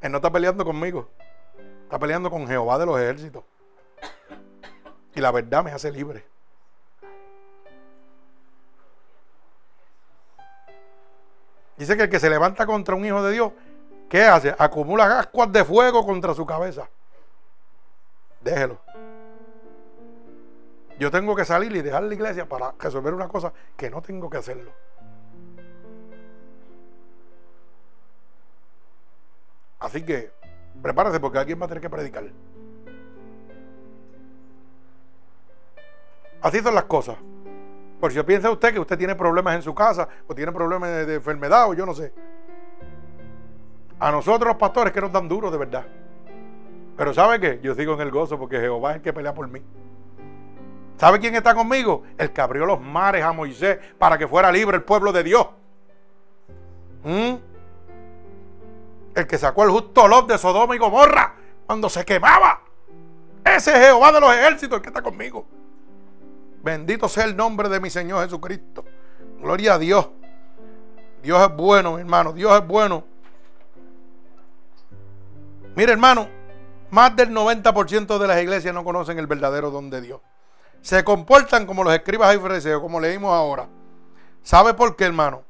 Él 0.00 0.12
no 0.12 0.18
está 0.18 0.30
peleando 0.30 0.64
conmigo. 0.64 1.08
Está 1.84 1.98
peleando 1.98 2.30
con 2.30 2.46
Jehová 2.46 2.78
de 2.78 2.86
los 2.86 2.98
ejércitos. 2.98 3.44
Y 5.14 5.20
la 5.20 5.30
verdad 5.30 5.64
me 5.64 5.72
hace 5.72 5.90
libre. 5.90 6.24
Dice 11.76 11.96
que 11.96 12.04
el 12.04 12.08
que 12.08 12.20
se 12.20 12.30
levanta 12.30 12.66
contra 12.66 12.94
un 12.94 13.04
hijo 13.04 13.22
de 13.22 13.32
Dios, 13.32 13.52
¿qué 14.08 14.22
hace? 14.22 14.54
Acumula 14.58 15.18
ascuas 15.18 15.50
de 15.50 15.64
fuego 15.64 16.06
contra 16.06 16.34
su 16.34 16.46
cabeza. 16.46 16.88
Déjelo. 18.40 18.78
Yo 20.98 21.10
tengo 21.10 21.34
que 21.34 21.44
salir 21.44 21.74
y 21.74 21.82
dejar 21.82 22.04
la 22.04 22.14
iglesia 22.14 22.48
para 22.48 22.74
resolver 22.78 23.14
una 23.14 23.28
cosa 23.28 23.52
que 23.76 23.90
no 23.90 24.00
tengo 24.00 24.30
que 24.30 24.38
hacerlo. 24.38 24.70
Así 29.80 30.02
que 30.02 30.30
prepárese 30.80 31.20
porque 31.20 31.38
alguien 31.38 31.60
va 31.60 31.66
a 31.66 31.68
tener 31.68 31.82
que 31.82 31.90
predicar. 31.90 32.24
Así 36.40 36.60
son 36.60 36.74
las 36.74 36.84
cosas. 36.84 37.16
Por 38.00 38.12
si 38.12 38.22
piensa 38.22 38.50
usted 38.50 38.72
que 38.72 38.80
usted 38.80 38.98
tiene 38.98 39.14
problemas 39.14 39.56
en 39.56 39.62
su 39.62 39.74
casa 39.74 40.08
o 40.26 40.34
tiene 40.34 40.52
problemas 40.52 41.06
de, 41.06 41.14
enfermedad 41.14 41.68
o 41.68 41.74
yo 41.74 41.86
no 41.86 41.94
sé. 41.94 42.12
A 43.98 44.12
nosotros 44.12 44.48
los 44.48 44.56
pastores 44.56 44.92
que 44.92 45.00
nos 45.00 45.10
dan 45.10 45.28
duro 45.28 45.50
de 45.50 45.58
verdad. 45.58 45.86
Pero 46.96 47.14
¿sabe 47.14 47.40
qué? 47.40 47.60
Yo 47.62 47.74
sigo 47.74 47.94
en 47.94 48.00
el 48.00 48.10
gozo 48.10 48.38
porque 48.38 48.60
Jehová 48.60 48.90
es 48.90 48.96
el 48.96 49.02
que 49.02 49.12
pelea 49.12 49.34
por 49.34 49.48
mí. 49.48 49.62
¿Sabe 50.96 51.18
quién 51.18 51.34
está 51.34 51.54
conmigo? 51.54 52.04
El 52.16 52.32
que 52.32 52.40
abrió 52.40 52.66
los 52.66 52.80
mares 52.80 53.24
a 53.24 53.32
Moisés 53.32 53.78
para 53.98 54.16
que 54.16 54.28
fuera 54.28 54.52
libre 54.52 54.76
el 54.76 54.82
pueblo 54.84 55.12
de 55.12 55.22
Dios. 55.22 55.46
¿Mm? 57.02 57.34
El 59.14 59.26
que 59.26 59.38
sacó 59.38 59.64
el 59.64 59.70
justo 59.70 60.08
Lot 60.08 60.28
de 60.28 60.38
Sodoma 60.38 60.74
y 60.74 60.78
Gomorra 60.78 61.34
cuando 61.66 61.88
se 61.88 62.04
quemaba. 62.04 62.60
Ese 63.44 63.72
es 63.72 63.86
Jehová 63.86 64.12
de 64.12 64.20
los 64.20 64.34
ejércitos 64.34 64.76
el 64.76 64.82
que 64.82 64.88
está 64.88 65.02
conmigo. 65.02 65.46
Bendito 66.62 67.08
sea 67.08 67.24
el 67.24 67.36
nombre 67.36 67.68
de 67.68 67.78
mi 67.80 67.90
Señor 67.90 68.24
Jesucristo. 68.24 68.84
Gloria 69.40 69.74
a 69.74 69.78
Dios. 69.78 70.08
Dios 71.22 71.42
es 71.42 71.56
bueno, 71.56 71.94
mi 71.94 72.00
hermano. 72.00 72.32
Dios 72.32 72.56
es 72.58 72.66
bueno. 72.66 73.04
Mire, 75.76 75.92
hermano, 75.92 76.28
más 76.90 77.14
del 77.16 77.30
90% 77.30 78.18
de 78.18 78.26
las 78.26 78.42
iglesias 78.42 78.72
no 78.72 78.84
conocen 78.84 79.18
el 79.18 79.26
verdadero 79.26 79.70
don 79.70 79.90
de 79.90 80.00
Dios. 80.00 80.20
Se 80.84 81.02
comportan 81.02 81.64
como 81.64 81.82
los 81.82 81.94
escribas 81.94 82.36
y 82.36 82.38
fariseos, 82.38 82.82
como 82.82 83.00
leímos 83.00 83.32
ahora. 83.32 83.66
¿Sabe 84.42 84.74
por 84.74 84.96
qué, 84.96 85.04
hermano? 85.04 85.42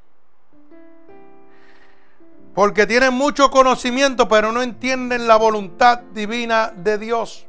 Porque 2.53 2.87
tienen 2.87 3.13
mucho 3.13 3.51
conocimiento, 3.51 4.29
pero 4.29 4.53
no 4.53 4.61
entienden 4.61 5.27
la 5.27 5.35
voluntad 5.35 5.99
divina 6.13 6.71
de 6.73 6.97
Dios. 6.97 7.45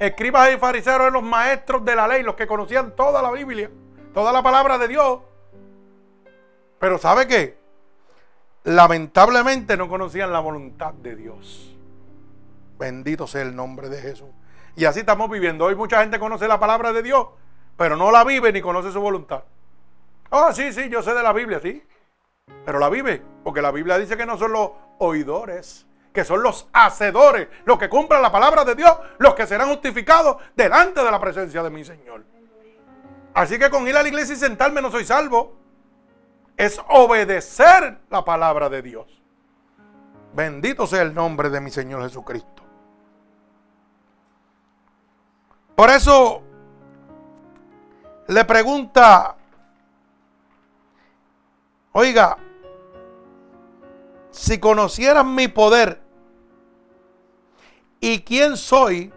Escribas 0.00 0.52
y 0.52 0.56
fariseos 0.56 0.96
eran 0.96 1.12
los 1.12 1.22
maestros 1.22 1.84
de 1.84 1.94
la 1.94 2.08
ley, 2.08 2.24
los 2.24 2.34
que 2.34 2.48
conocían 2.48 2.96
toda 2.96 3.22
la 3.22 3.30
Biblia, 3.30 3.70
toda 4.12 4.32
la 4.32 4.42
palabra 4.42 4.76
de 4.76 4.88
Dios. 4.88 5.20
Pero 6.80 6.98
¿sabe 6.98 7.28
qué? 7.28 7.56
Lamentablemente 8.64 9.76
no 9.76 9.88
conocían 9.88 10.32
la 10.32 10.40
voluntad 10.40 10.94
de 10.94 11.14
Dios. 11.14 11.76
Bendito 12.76 13.28
sea 13.28 13.42
el 13.42 13.54
nombre 13.54 13.88
de 13.88 14.02
Jesús. 14.02 14.30
Y 14.76 14.84
así 14.84 15.00
estamos 15.00 15.28
viviendo. 15.30 15.64
Hoy 15.64 15.74
mucha 15.74 16.00
gente 16.00 16.18
conoce 16.18 16.48
la 16.48 16.60
palabra 16.60 16.92
de 16.92 17.02
Dios, 17.02 17.26
pero 17.76 17.96
no 17.96 18.10
la 18.10 18.24
vive 18.24 18.52
ni 18.52 18.60
conoce 18.60 18.92
su 18.92 19.00
voluntad. 19.00 19.44
Ah, 20.30 20.50
sí, 20.52 20.72
sí, 20.72 20.88
yo 20.88 21.02
sé 21.02 21.12
de 21.12 21.22
la 21.22 21.32
Biblia, 21.32 21.60
sí. 21.60 21.82
Pero 22.64 22.78
la 22.78 22.88
vive, 22.88 23.22
porque 23.42 23.62
la 23.62 23.70
Biblia 23.70 23.98
dice 23.98 24.16
que 24.16 24.26
no 24.26 24.38
son 24.38 24.52
los 24.52 24.70
oidores, 24.98 25.86
que 26.12 26.24
son 26.24 26.42
los 26.42 26.68
hacedores, 26.72 27.48
los 27.64 27.78
que 27.78 27.88
cumplan 27.88 28.22
la 28.22 28.32
palabra 28.32 28.64
de 28.64 28.74
Dios, 28.74 28.96
los 29.18 29.34
que 29.34 29.46
serán 29.46 29.68
justificados 29.68 30.36
delante 30.54 31.02
de 31.02 31.10
la 31.10 31.20
presencia 31.20 31.62
de 31.62 31.70
mi 31.70 31.84
Señor. 31.84 32.24
Así 33.34 33.58
que 33.58 33.70
con 33.70 33.86
ir 33.86 33.96
a 33.96 34.02
la 34.02 34.08
iglesia 34.08 34.34
y 34.34 34.38
sentarme 34.38 34.82
no 34.82 34.90
soy 34.90 35.04
salvo. 35.04 35.56
Es 36.56 36.80
obedecer 36.88 37.98
la 38.10 38.24
palabra 38.24 38.68
de 38.68 38.82
Dios. 38.82 39.22
Bendito 40.34 40.86
sea 40.86 41.02
el 41.02 41.14
nombre 41.14 41.48
de 41.48 41.60
mi 41.60 41.70
Señor 41.70 42.02
Jesucristo. 42.02 42.59
Por 45.80 45.88
eso 45.88 46.42
le 48.28 48.44
pregunta 48.44 49.34
Oiga, 51.92 52.36
si 54.30 54.60
conocieras 54.60 55.24
mi 55.24 55.48
poder 55.48 56.02
y 57.98 58.20
quién 58.20 58.58
soy, 58.58 59.10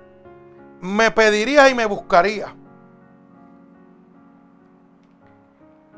me 0.80 1.12
pedirías 1.12 1.70
y 1.70 1.76
me 1.76 1.86
buscarías. 1.86 2.54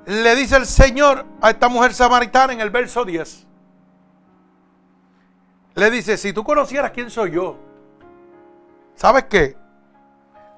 Le 0.07 0.35
dice 0.35 0.57
el 0.57 0.65
Señor 0.65 1.27
a 1.41 1.51
esta 1.51 1.69
mujer 1.69 1.93
samaritana 1.93 2.53
en 2.53 2.61
el 2.61 2.71
verso 2.71 3.05
10. 3.05 3.45
Le 5.75 5.91
dice, 5.91 6.17
si 6.17 6.33
tú 6.33 6.43
conocieras 6.43 6.89
quién 6.89 7.11
soy 7.11 7.33
yo, 7.33 7.55
¿sabes 8.95 9.25
qué? 9.25 9.63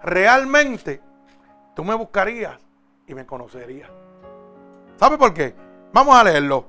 Realmente 0.04 1.02
tú 1.76 1.84
me 1.84 1.96
buscarías 1.96 2.60
y 3.08 3.14
me 3.14 3.26
conocerías. 3.26 3.90
¿Sabe 4.98 5.18
por 5.18 5.34
qué? 5.34 5.56
Vamos 5.94 6.16
a 6.16 6.24
leerlo. 6.24 6.66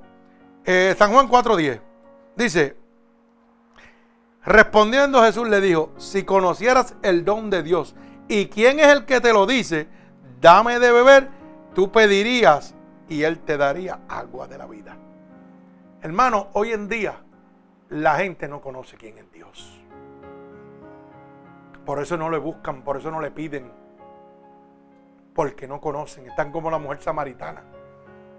Eh, 0.64 0.95
San 0.99 1.12
Juan 1.12 1.29
4:10. 1.29 1.81
Dice, 2.37 2.76
respondiendo 4.45 5.22
Jesús 5.22 5.49
le 5.49 5.61
dijo, 5.61 5.93
si 5.97 6.22
conocieras 6.22 6.95
el 7.03 7.24
don 7.24 7.51
de 7.51 7.62
Dios 7.62 7.97
y 8.29 8.47
quién 8.47 8.79
es 8.79 8.89
el 8.89 9.05
que 9.05 9.20
te 9.20 9.33
lo 9.33 9.47
dice, 9.47 9.89
dame 10.41 10.79
de 10.79 10.93
beber, 10.93 11.29
tú 11.74 11.91
pedirías 11.91 12.74
y 13.09 13.22
él 13.22 13.41
te 13.41 13.57
daría 13.57 14.01
agua 14.09 14.47
de 14.47 14.59
la 14.59 14.66
vida. 14.66 14.97
Hermano, 16.03 16.49
hoy 16.53 16.72
en 16.72 16.89
día 16.89 17.20
la 17.89 18.16
gente 18.16 18.47
no 18.47 18.61
conoce 18.61 18.97
quién 18.97 19.18
es 19.18 19.33
Dios. 19.33 19.78
Por 21.89 22.03
eso 22.03 22.18
no 22.18 22.28
le 22.28 22.36
buscan, 22.36 22.82
por 22.82 22.99
eso 22.99 23.11
no 23.11 23.18
le 23.18 23.30
piden. 23.30 23.72
Porque 25.34 25.66
no 25.66 25.80
conocen, 25.80 26.26
están 26.26 26.53
como 26.53 26.70
la 26.70 26.76
mujer 26.76 27.01
samaritana. 27.01 27.62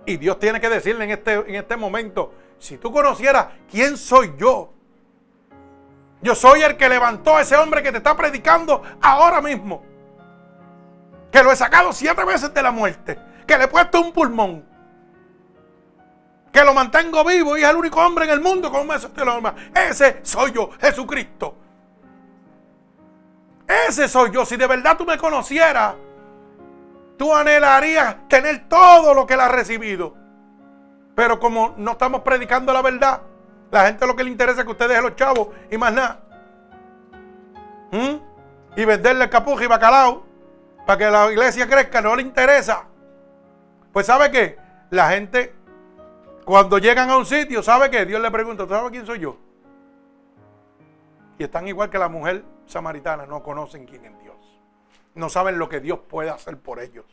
Y 0.06 0.18
Dios 0.18 0.38
tiene 0.38 0.62
que 0.62 0.70
decirle 0.70 1.06
en 1.06 1.10
este, 1.10 1.34
en 1.34 1.56
este 1.56 1.76
momento, 1.76 2.32
si 2.60 2.78
tú 2.78 2.91
conocieras 2.91 3.47
quién 3.68 3.97
soy 3.97 4.36
yo, 4.38 4.72
yo 6.22 6.36
soy 6.36 6.62
el 6.62 6.78
que 6.78 6.89
levantó 6.89 7.38
a 7.38 7.41
ese 7.41 7.56
hombre 7.56 7.82
que 7.82 7.91
te 7.91 7.97
está 7.97 8.16
predicando 8.16 8.84
ahora 9.02 9.41
mismo. 9.41 9.84
Que 11.32 11.41
lo 11.41 11.52
he 11.52 11.56
sacado 11.56 11.91
siete 11.91 12.24
veces 12.26 12.54
de 12.54 12.62
la 12.62 12.70
muerte. 12.70 13.18
Que 13.47 13.58
le 13.58 13.64
he 13.64 13.68
puesto 13.68 14.00
un 14.00 14.14
pulmón. 14.14 14.64
Que 16.52 16.64
lo 16.64 16.76
mantengo 16.76 17.26
vivo 17.26 17.58
y 17.58 17.64
es 17.64 17.70
el 17.72 17.78
único 17.78 18.00
hombre 18.00 18.26
en 18.26 18.32
el 18.32 18.41
mundo 18.41 18.72
con 18.72 18.91
eso 18.91 19.10
Ese 19.74 20.20
soy 20.22 20.52
yo, 20.52 20.70
Jesucristo. 20.80 21.59
Ese 23.70 24.08
soy 24.08 24.32
yo. 24.32 24.46
Si 24.46 24.58
de 24.58 24.66
verdad 24.66 24.98
tú 24.98 25.06
me 25.06 25.16
conocieras, 25.18 25.94
tú 27.18 27.36
anhelarías 27.36 28.28
tener 28.28 28.68
todo 28.68 29.14
lo 29.14 29.28
que 29.28 29.36
él 29.36 29.42
ha 29.42 29.48
recibido. 29.48 30.16
Pero 31.14 31.40
como 31.40 31.76
no 31.78 31.92
estamos 31.92 32.22
predicando 32.22 32.74
la 32.74 32.82
verdad, 32.82 33.22
la 33.70 33.86
gente 33.86 34.08
lo 34.08 34.16
que 34.16 34.24
le 34.24 34.32
interesa 34.32 34.62
es 34.62 34.66
que 34.66 34.72
usted 34.72 34.90
deje 34.90 35.02
los 35.02 35.16
chavos 35.16 35.50
y 35.70 35.78
más 35.78 35.94
nada. 35.94 36.20
¿Mm? 37.92 38.16
Y 38.76 38.86
venderle 38.86 39.30
capuja 39.30 39.66
y 39.66 39.68
bacalao 39.68 40.24
para 40.88 40.98
que 40.98 41.12
la 41.12 41.32
iglesia 41.32 41.68
crezca, 41.68 42.02
no 42.02 42.16
le 42.16 42.24
interesa. 42.24 42.86
Pues 43.94 44.08
sabe 44.08 44.32
qué? 44.32 44.58
La 44.90 45.10
gente 45.10 45.54
cuando 46.44 46.80
llegan 46.80 47.12
a 47.12 47.18
un 47.18 47.28
sitio, 47.28 47.62
¿sabe 47.62 47.92
qué? 47.92 48.06
Dios 48.08 48.20
le 48.20 48.32
pregunta, 48.32 48.64
¿tú 48.64 48.70
sabes 48.70 48.90
quién 48.90 49.06
soy 49.06 49.20
yo? 49.20 49.38
Y 51.38 51.44
están 51.44 51.68
igual 51.68 51.92
que 51.92 52.00
la 52.00 52.10
mujer 52.10 52.44
samaritana, 52.70 53.26
no 53.26 53.42
conocen 53.42 53.86
quién 53.86 54.06
es 54.06 54.20
Dios. 54.20 54.38
No 55.16 55.28
saben 55.30 55.58
lo 55.58 55.68
que 55.68 55.80
Dios 55.80 56.00
puede 56.08 56.30
hacer 56.30 56.58
por 56.58 56.80
ellos. 56.80 57.06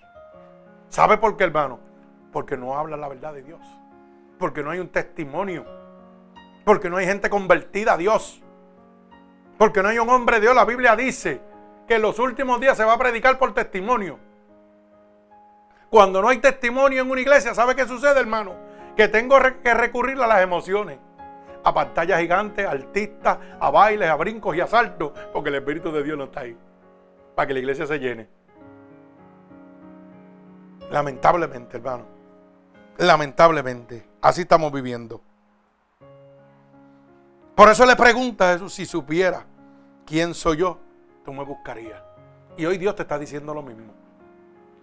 ¿Sabe 0.88 1.16
por 1.18 1.36
qué, 1.36 1.44
hermano? 1.44 1.80
Porque 2.32 2.56
no 2.56 2.78
hablan 2.78 3.00
la 3.00 3.08
verdad 3.08 3.32
de 3.32 3.42
Dios. 3.42 3.60
Porque 4.38 4.62
no 4.62 4.70
hay 4.70 4.78
un 4.78 4.88
testimonio. 4.88 5.64
Porque 6.64 6.90
no 6.90 6.98
hay 6.98 7.06
gente 7.06 7.30
convertida 7.30 7.94
a 7.94 7.96
Dios. 7.96 8.42
Porque 9.58 9.82
no 9.82 9.88
hay 9.88 9.98
un 9.98 10.10
hombre 10.10 10.36
de 10.36 10.42
Dios. 10.42 10.54
La 10.54 10.66
Biblia 10.66 10.94
dice 10.94 11.40
que 11.88 11.94
en 11.94 12.02
los 12.02 12.18
últimos 12.18 12.60
días 12.60 12.76
se 12.76 12.84
va 12.84 12.92
a 12.92 12.98
predicar 12.98 13.38
por 13.38 13.54
testimonio. 13.54 14.18
Cuando 15.88 16.20
no 16.20 16.28
hay 16.28 16.38
testimonio 16.38 17.02
en 17.02 17.10
una 17.10 17.20
iglesia, 17.20 17.54
¿sabe 17.54 17.74
qué 17.74 17.86
sucede, 17.86 18.20
hermano? 18.20 18.54
Que 18.96 19.08
tengo 19.08 19.38
que 19.62 19.74
recurrir 19.74 20.20
a 20.20 20.26
las 20.26 20.42
emociones. 20.42 20.98
A 21.66 21.74
pantallas 21.74 22.20
gigantes, 22.20 22.64
a 22.64 22.70
artistas, 22.70 23.38
a 23.58 23.70
bailes, 23.70 24.08
a 24.08 24.14
brincos 24.14 24.54
y 24.54 24.60
a 24.60 24.68
saltos. 24.68 25.10
Porque 25.32 25.48
el 25.48 25.56
Espíritu 25.56 25.90
de 25.90 26.04
Dios 26.04 26.16
no 26.16 26.24
está 26.24 26.40
ahí 26.40 26.56
para 27.34 27.48
que 27.48 27.54
la 27.54 27.58
iglesia 27.58 27.86
se 27.86 27.98
llene. 27.98 28.28
Lamentablemente, 30.92 31.76
hermano. 31.76 32.04
Lamentablemente. 32.98 34.08
Así 34.22 34.42
estamos 34.42 34.70
viviendo. 34.72 35.20
Por 37.56 37.68
eso 37.68 37.84
le 37.84 37.96
pregunta 37.96 38.50
a 38.50 38.52
Jesús, 38.52 38.72
si 38.72 38.86
supiera 38.86 39.44
quién 40.04 40.34
soy 40.34 40.58
yo, 40.58 40.78
tú 41.24 41.32
me 41.32 41.42
buscarías. 41.42 42.00
Y 42.56 42.64
hoy 42.64 42.78
Dios 42.78 42.94
te 42.94 43.02
está 43.02 43.18
diciendo 43.18 43.52
lo 43.52 43.62
mismo. 43.62 43.92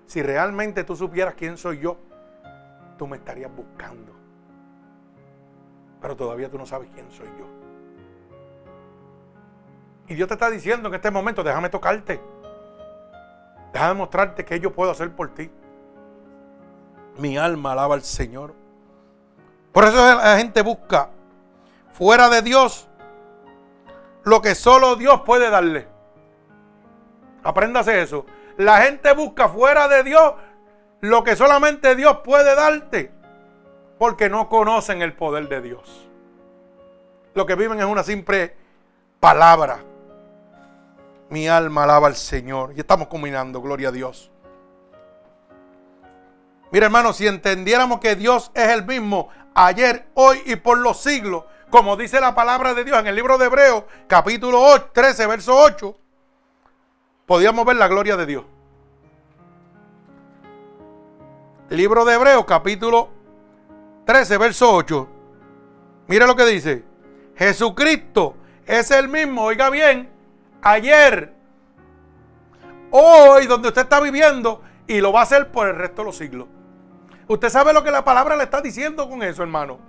Si 0.06 0.22
realmente 0.22 0.84
tú 0.84 0.96
supieras 0.96 1.34
quién 1.36 1.58
soy 1.58 1.80
yo, 1.80 1.98
tú 2.98 3.08
me 3.08 3.18
estarías 3.18 3.50
buscando. 3.56 4.23
Pero 6.04 6.18
todavía 6.18 6.52
tú 6.52 6.58
no 6.58 6.66
sabes 6.66 6.90
quién 6.94 7.10
soy 7.10 7.28
yo. 7.40 7.46
Y 10.10 10.16
Dios 10.16 10.28
te 10.28 10.34
está 10.34 10.50
diciendo 10.50 10.90
en 10.90 10.96
este 10.96 11.10
momento, 11.10 11.44
déjame 11.44 11.70
tocarte. 11.70 12.22
Déjame 13.72 13.94
mostrarte 13.94 14.44
que 14.44 14.60
yo 14.60 14.74
puedo 14.74 14.92
hacer 14.92 15.12
por 15.16 15.34
ti. 15.34 15.50
Mi 17.18 17.38
alma 17.38 17.72
alaba 17.72 17.96
al 17.96 18.04
Señor. 18.04 18.54
Por 19.72 19.86
eso 19.86 19.96
la 19.96 20.38
gente 20.38 20.62
busca 20.62 21.10
fuera 21.94 22.28
de 22.28 22.42
Dios 22.42 22.90
lo 24.26 24.42
que 24.42 24.56
solo 24.56 24.98
Dios 24.98 25.22
puede 25.22 25.50
darle. 25.50 25.88
Apréndase 27.44 28.02
eso. 28.02 28.26
La 28.58 28.82
gente 28.82 29.14
busca 29.14 29.48
fuera 29.48 29.88
de 29.88 30.04
Dios 30.04 30.34
lo 31.00 31.24
que 31.24 31.38
solamente 31.38 31.96
Dios 31.96 32.20
puede 32.26 32.56
darte. 32.56 33.23
Porque 33.98 34.30
no 34.30 34.50
conocen 34.50 35.02
el 35.02 35.14
poder 35.14 35.48
de 35.50 35.62
Dios. 35.62 36.08
Lo 37.34 37.46
que 37.46 37.56
viven 37.56 37.80
es 37.80 37.86
una 37.86 38.04
simple 38.04 38.56
palabra. 39.20 39.80
Mi 41.30 41.48
alma 41.48 41.84
alaba 41.84 42.08
al 42.08 42.16
Señor. 42.16 42.74
Y 42.76 42.80
estamos 42.80 43.08
combinando, 43.08 43.62
gloria 43.62 43.90
a 43.90 43.92
Dios. 43.92 44.32
Mira, 46.72 46.88
hermano, 46.88 47.14
si 47.14 47.28
entendiéramos 47.28 48.00
que 48.00 48.16
Dios 48.16 48.52
es 48.56 48.70
el 48.70 48.84
mismo 48.84 49.30
ayer, 49.54 50.08
hoy 50.16 50.42
y 50.46 50.56
por 50.56 50.80
los 50.80 51.02
siglos, 51.02 51.46
como 51.70 51.96
dice 51.96 52.20
la 52.20 52.36
palabra 52.36 52.74
de 52.74 52.84
Dios 52.84 53.00
en 53.00 53.08
el 53.08 53.16
libro 53.16 53.38
de 53.38 53.46
Hebreos, 53.46 53.84
capítulo 54.08 54.60
8, 54.60 54.90
13, 54.92 55.28
verso 55.28 55.56
8, 55.56 55.98
podíamos 57.26 57.66
ver 57.66 57.76
la 57.76 57.88
gloria 57.88 58.18
de 58.18 58.26
Dios. 58.26 58.46
Libro 61.70 62.06
de 62.06 62.16
Hebreos, 62.16 62.46
capítulo 62.46 63.10
13, 64.06 64.38
verso 64.38 64.74
8. 64.74 65.10
Mira 66.08 66.28
lo 66.28 66.36
que 66.36 66.46
dice. 66.46 66.84
Jesucristo 67.36 68.36
es 68.66 68.92
el 68.92 69.08
mismo, 69.10 69.44
oiga 69.44 69.70
bien, 69.70 70.10
ayer, 70.62 71.34
hoy, 72.92 73.48
donde 73.48 73.70
usted 73.70 73.84
está 73.84 74.00
viviendo, 74.00 74.62
y 74.88 75.02
lo 75.02 75.12
va 75.12 75.22
a 75.22 75.24
hacer 75.24 75.52
por 75.52 75.68
el 75.68 75.76
resto 75.76 76.02
de 76.02 76.06
los 76.06 76.18
siglos. 76.18 76.48
Usted 77.28 77.50
sabe 77.50 77.74
lo 77.74 77.84
que 77.84 77.92
la 77.92 78.04
palabra 78.04 78.36
le 78.36 78.44
está 78.44 78.62
diciendo 78.62 79.10
con 79.10 79.24
eso, 79.24 79.42
hermano. 79.42 79.80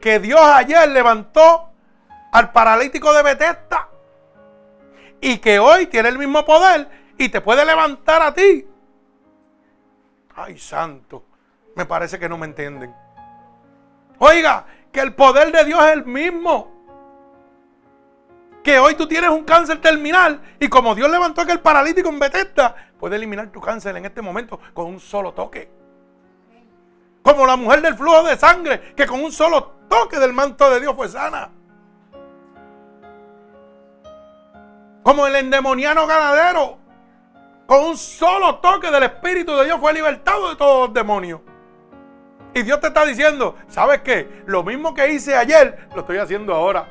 Que 0.00 0.18
Dios 0.20 0.40
ayer 0.40 0.88
levantó 0.90 1.70
al 2.32 2.52
paralítico 2.52 3.12
de 3.14 3.22
Betesda 3.22 3.88
y 5.20 5.38
que 5.38 5.58
hoy 5.58 5.86
tiene 5.86 6.10
el 6.10 6.18
mismo 6.18 6.44
poder 6.44 6.88
y 7.16 7.30
te 7.30 7.40
puede 7.40 7.64
levantar 7.64 8.20
a 8.20 8.34
ti. 8.34 8.66
Ay, 10.36 10.58
santo, 10.58 11.24
me 11.74 11.86
parece 11.86 12.18
que 12.18 12.28
no 12.28 12.38
me 12.38 12.46
entienden. 12.46 12.94
Oiga, 14.18 14.66
que 14.92 15.00
el 15.00 15.14
poder 15.14 15.52
de 15.52 15.64
Dios 15.64 15.82
es 15.84 15.92
el 15.92 16.04
mismo. 16.04 16.72
Que 18.62 18.78
hoy 18.78 18.94
tú 18.94 19.06
tienes 19.06 19.28
un 19.30 19.44
cáncer 19.44 19.80
terminal 19.80 20.40
y 20.58 20.68
como 20.68 20.94
Dios 20.94 21.10
levantó 21.10 21.42
aquel 21.42 21.60
paralítico 21.60 22.08
en 22.08 22.18
Betesda, 22.18 22.74
puede 22.98 23.16
eliminar 23.16 23.48
tu 23.48 23.60
cáncer 23.60 23.96
en 23.96 24.06
este 24.06 24.22
momento 24.22 24.58
con 24.72 24.86
un 24.86 25.00
solo 25.00 25.32
toque. 25.32 25.68
Como 27.22 27.46
la 27.46 27.56
mujer 27.56 27.82
del 27.82 27.94
flujo 27.94 28.22
de 28.22 28.36
sangre, 28.36 28.94
que 28.94 29.06
con 29.06 29.22
un 29.22 29.32
solo 29.32 29.74
toque 29.88 30.18
del 30.18 30.32
manto 30.32 30.70
de 30.70 30.80
Dios 30.80 30.94
fue 30.94 31.08
sana. 31.08 31.50
Como 35.02 35.26
el 35.26 35.36
endemoniano 35.36 36.06
ganadero, 36.06 36.78
con 37.66 37.84
un 37.84 37.96
solo 37.98 38.56
toque 38.60 38.90
del 38.90 39.02
Espíritu 39.02 39.54
de 39.56 39.66
Dios 39.66 39.80
fue 39.80 39.92
libertado 39.92 40.50
de 40.50 40.56
todos 40.56 40.86
los 40.86 40.94
demonios. 40.94 41.40
Y 42.54 42.62
Dios 42.62 42.80
te 42.80 42.86
está 42.86 43.04
diciendo, 43.04 43.56
¿sabes 43.68 44.02
qué? 44.02 44.42
Lo 44.46 44.62
mismo 44.62 44.94
que 44.94 45.12
hice 45.12 45.34
ayer, 45.34 45.88
lo 45.92 46.02
estoy 46.02 46.18
haciendo 46.18 46.54
ahora. 46.54 46.88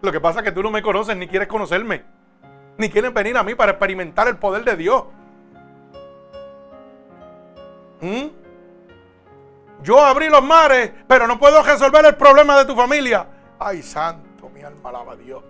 Lo 0.00 0.10
que 0.10 0.20
pasa 0.20 0.40
es 0.40 0.44
que 0.44 0.52
tú 0.52 0.62
no 0.62 0.70
me 0.70 0.82
conoces 0.82 1.16
ni 1.16 1.28
quieres 1.28 1.48
conocerme. 1.48 2.02
Ni 2.78 2.88
quieres 2.88 3.12
venir 3.12 3.36
a 3.36 3.42
mí 3.42 3.54
para 3.54 3.72
experimentar 3.72 4.26
el 4.26 4.38
poder 4.38 4.64
de 4.64 4.76
Dios. 4.76 5.04
¿Mm? 8.00 8.26
Yo 9.82 10.02
abrí 10.02 10.30
los 10.30 10.42
mares, 10.42 10.92
pero 11.06 11.26
no 11.26 11.38
puedo 11.38 11.62
resolver 11.62 12.04
el 12.06 12.16
problema 12.16 12.58
de 12.58 12.64
tu 12.64 12.74
familia. 12.74 13.26
Ay, 13.58 13.82
santo, 13.82 14.48
mi 14.48 14.62
alma 14.62 14.88
alaba 14.88 15.12
a 15.12 15.16
Dios. 15.16 15.42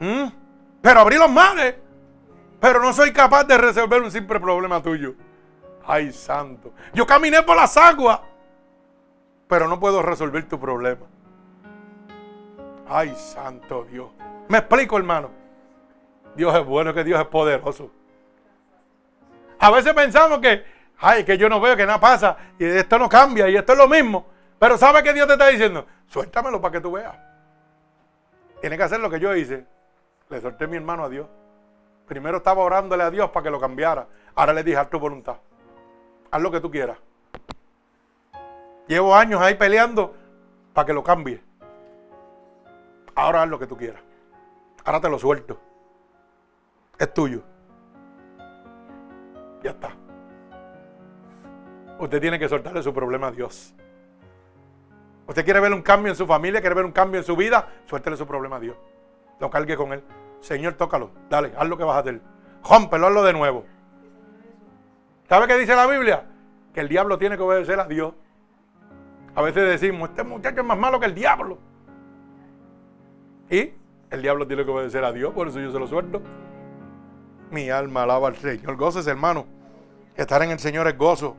¿Mm? 0.00 0.26
Pero 0.82 1.00
abrí 1.00 1.16
los 1.16 1.30
mares, 1.30 1.76
pero 2.58 2.80
no 2.80 2.92
soy 2.92 3.12
capaz 3.12 3.44
de 3.44 3.56
resolver 3.56 4.02
un 4.02 4.10
simple 4.10 4.40
problema 4.40 4.82
tuyo. 4.82 5.14
Ay, 5.86 6.12
santo. 6.12 6.72
Yo 6.92 7.06
caminé 7.06 7.42
por 7.42 7.56
las 7.56 7.76
aguas, 7.76 8.20
pero 9.48 9.66
no 9.68 9.80
puedo 9.80 10.02
resolver 10.02 10.48
tu 10.48 10.58
problema. 10.58 11.06
Ay, 12.88 13.14
santo 13.16 13.84
Dios. 13.84 14.10
Me 14.48 14.58
explico, 14.58 14.98
hermano. 14.98 15.30
Dios 16.34 16.54
es 16.54 16.64
bueno, 16.64 16.94
que 16.94 17.04
Dios 17.04 17.20
es 17.20 17.26
poderoso. 17.26 17.90
A 19.58 19.70
veces 19.70 19.92
pensamos 19.94 20.38
que, 20.38 20.64
ay, 20.98 21.24
que 21.24 21.36
yo 21.36 21.48
no 21.48 21.60
veo 21.60 21.76
que 21.76 21.86
nada 21.86 22.00
pasa 22.00 22.36
y 22.58 22.64
esto 22.64 22.98
no 22.98 23.08
cambia 23.08 23.48
y 23.48 23.56
esto 23.56 23.72
es 23.72 23.78
lo 23.78 23.88
mismo. 23.88 24.26
Pero 24.58 24.76
¿sabe 24.76 25.02
que 25.02 25.12
Dios 25.12 25.26
te 25.26 25.34
está 25.34 25.48
diciendo? 25.48 25.86
Suéltamelo 26.06 26.60
para 26.60 26.72
que 26.72 26.80
tú 26.80 26.92
veas. 26.92 27.16
Tiene 28.60 28.76
que 28.76 28.82
hacer 28.82 29.00
lo 29.00 29.08
que 29.08 29.20
yo 29.20 29.34
hice. 29.34 29.66
Le 30.28 30.40
solté 30.40 30.66
mi 30.66 30.76
hermano 30.76 31.04
a 31.04 31.08
Dios. 31.08 31.26
Primero 32.06 32.38
estaba 32.38 32.62
orándole 32.62 33.02
a 33.02 33.10
Dios 33.10 33.30
para 33.30 33.44
que 33.44 33.50
lo 33.50 33.60
cambiara. 33.60 34.06
Ahora 34.34 34.52
le 34.52 34.62
dije, 34.62 34.76
haz 34.76 34.90
tu 34.90 34.98
voluntad. 34.98 35.36
Haz 36.30 36.42
lo 36.42 36.50
que 36.50 36.60
tú 36.60 36.70
quieras. 36.70 36.98
Llevo 38.86 39.14
años 39.14 39.40
ahí 39.40 39.54
peleando 39.54 40.14
para 40.72 40.86
que 40.86 40.92
lo 40.92 41.02
cambie. 41.02 41.42
Ahora 43.14 43.42
haz 43.42 43.48
lo 43.48 43.58
que 43.58 43.66
tú 43.66 43.76
quieras. 43.76 44.02
Ahora 44.84 45.00
te 45.00 45.08
lo 45.08 45.18
suelto. 45.18 45.60
Es 46.98 47.12
tuyo. 47.12 47.42
Ya 49.62 49.70
está. 49.70 49.90
Usted 51.98 52.20
tiene 52.20 52.38
que 52.38 52.48
soltarle 52.48 52.82
su 52.82 52.94
problema 52.94 53.28
a 53.28 53.30
Dios. 53.30 53.74
Usted 55.26 55.44
quiere 55.44 55.60
ver 55.60 55.72
un 55.72 55.82
cambio 55.82 56.10
en 56.10 56.16
su 56.16 56.26
familia, 56.26 56.60
quiere 56.60 56.74
ver 56.74 56.84
un 56.84 56.92
cambio 56.92 57.20
en 57.20 57.24
su 57.24 57.36
vida, 57.36 57.68
suéltele 57.86 58.16
su 58.16 58.26
problema 58.26 58.56
a 58.56 58.60
Dios. 58.60 58.76
Lo 59.38 59.50
cargue 59.50 59.76
con 59.76 59.92
él. 59.92 60.02
Señor, 60.40 60.74
tócalo. 60.74 61.10
Dale, 61.28 61.52
haz 61.56 61.68
lo 61.68 61.76
que 61.76 61.84
vas 61.84 61.96
a 61.96 62.00
hacer. 62.00 62.20
Rómpelo, 62.64 63.06
hazlo 63.06 63.22
de 63.22 63.32
nuevo. 63.32 63.64
¿Sabe 65.30 65.46
qué 65.46 65.56
dice 65.58 65.76
la 65.76 65.86
Biblia? 65.86 66.24
Que 66.74 66.80
el 66.80 66.88
diablo 66.88 67.16
tiene 67.16 67.36
que 67.36 67.42
obedecer 67.44 67.78
a 67.78 67.84
Dios. 67.84 68.14
A 69.36 69.42
veces 69.42 69.62
decimos, 69.62 70.10
este 70.10 70.24
muchacho 70.24 70.60
es 70.60 70.66
más 70.66 70.76
malo 70.76 70.98
que 70.98 71.06
el 71.06 71.14
diablo. 71.14 71.56
Y 73.48 73.70
el 74.10 74.22
diablo 74.22 74.48
tiene 74.48 74.64
que 74.64 74.72
obedecer 74.72 75.04
a 75.04 75.12
Dios, 75.12 75.32
por 75.32 75.46
eso 75.46 75.60
yo 75.60 75.70
se 75.70 75.78
lo 75.78 75.86
suelto. 75.86 76.20
Mi 77.52 77.70
alma 77.70 78.02
alaba 78.02 78.26
al 78.26 78.34
Señor. 78.34 78.74
Goces, 78.74 79.06
hermano. 79.06 79.46
Estar 80.16 80.42
en 80.42 80.50
el 80.50 80.58
Señor 80.58 80.88
es 80.88 80.98
gozo. 80.98 81.36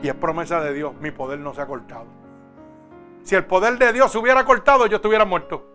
Y 0.00 0.08
es 0.08 0.14
promesa 0.14 0.62
de 0.62 0.72
Dios. 0.72 0.94
Mi 0.98 1.10
poder 1.10 1.38
no 1.38 1.52
se 1.52 1.60
ha 1.60 1.66
cortado. 1.66 2.06
Si 3.24 3.34
el 3.34 3.44
poder 3.44 3.76
de 3.76 3.92
Dios 3.92 4.10
se 4.10 4.16
hubiera 4.16 4.46
cortado, 4.46 4.86
yo 4.86 4.96
estuviera 4.96 5.26
muerto. 5.26 5.66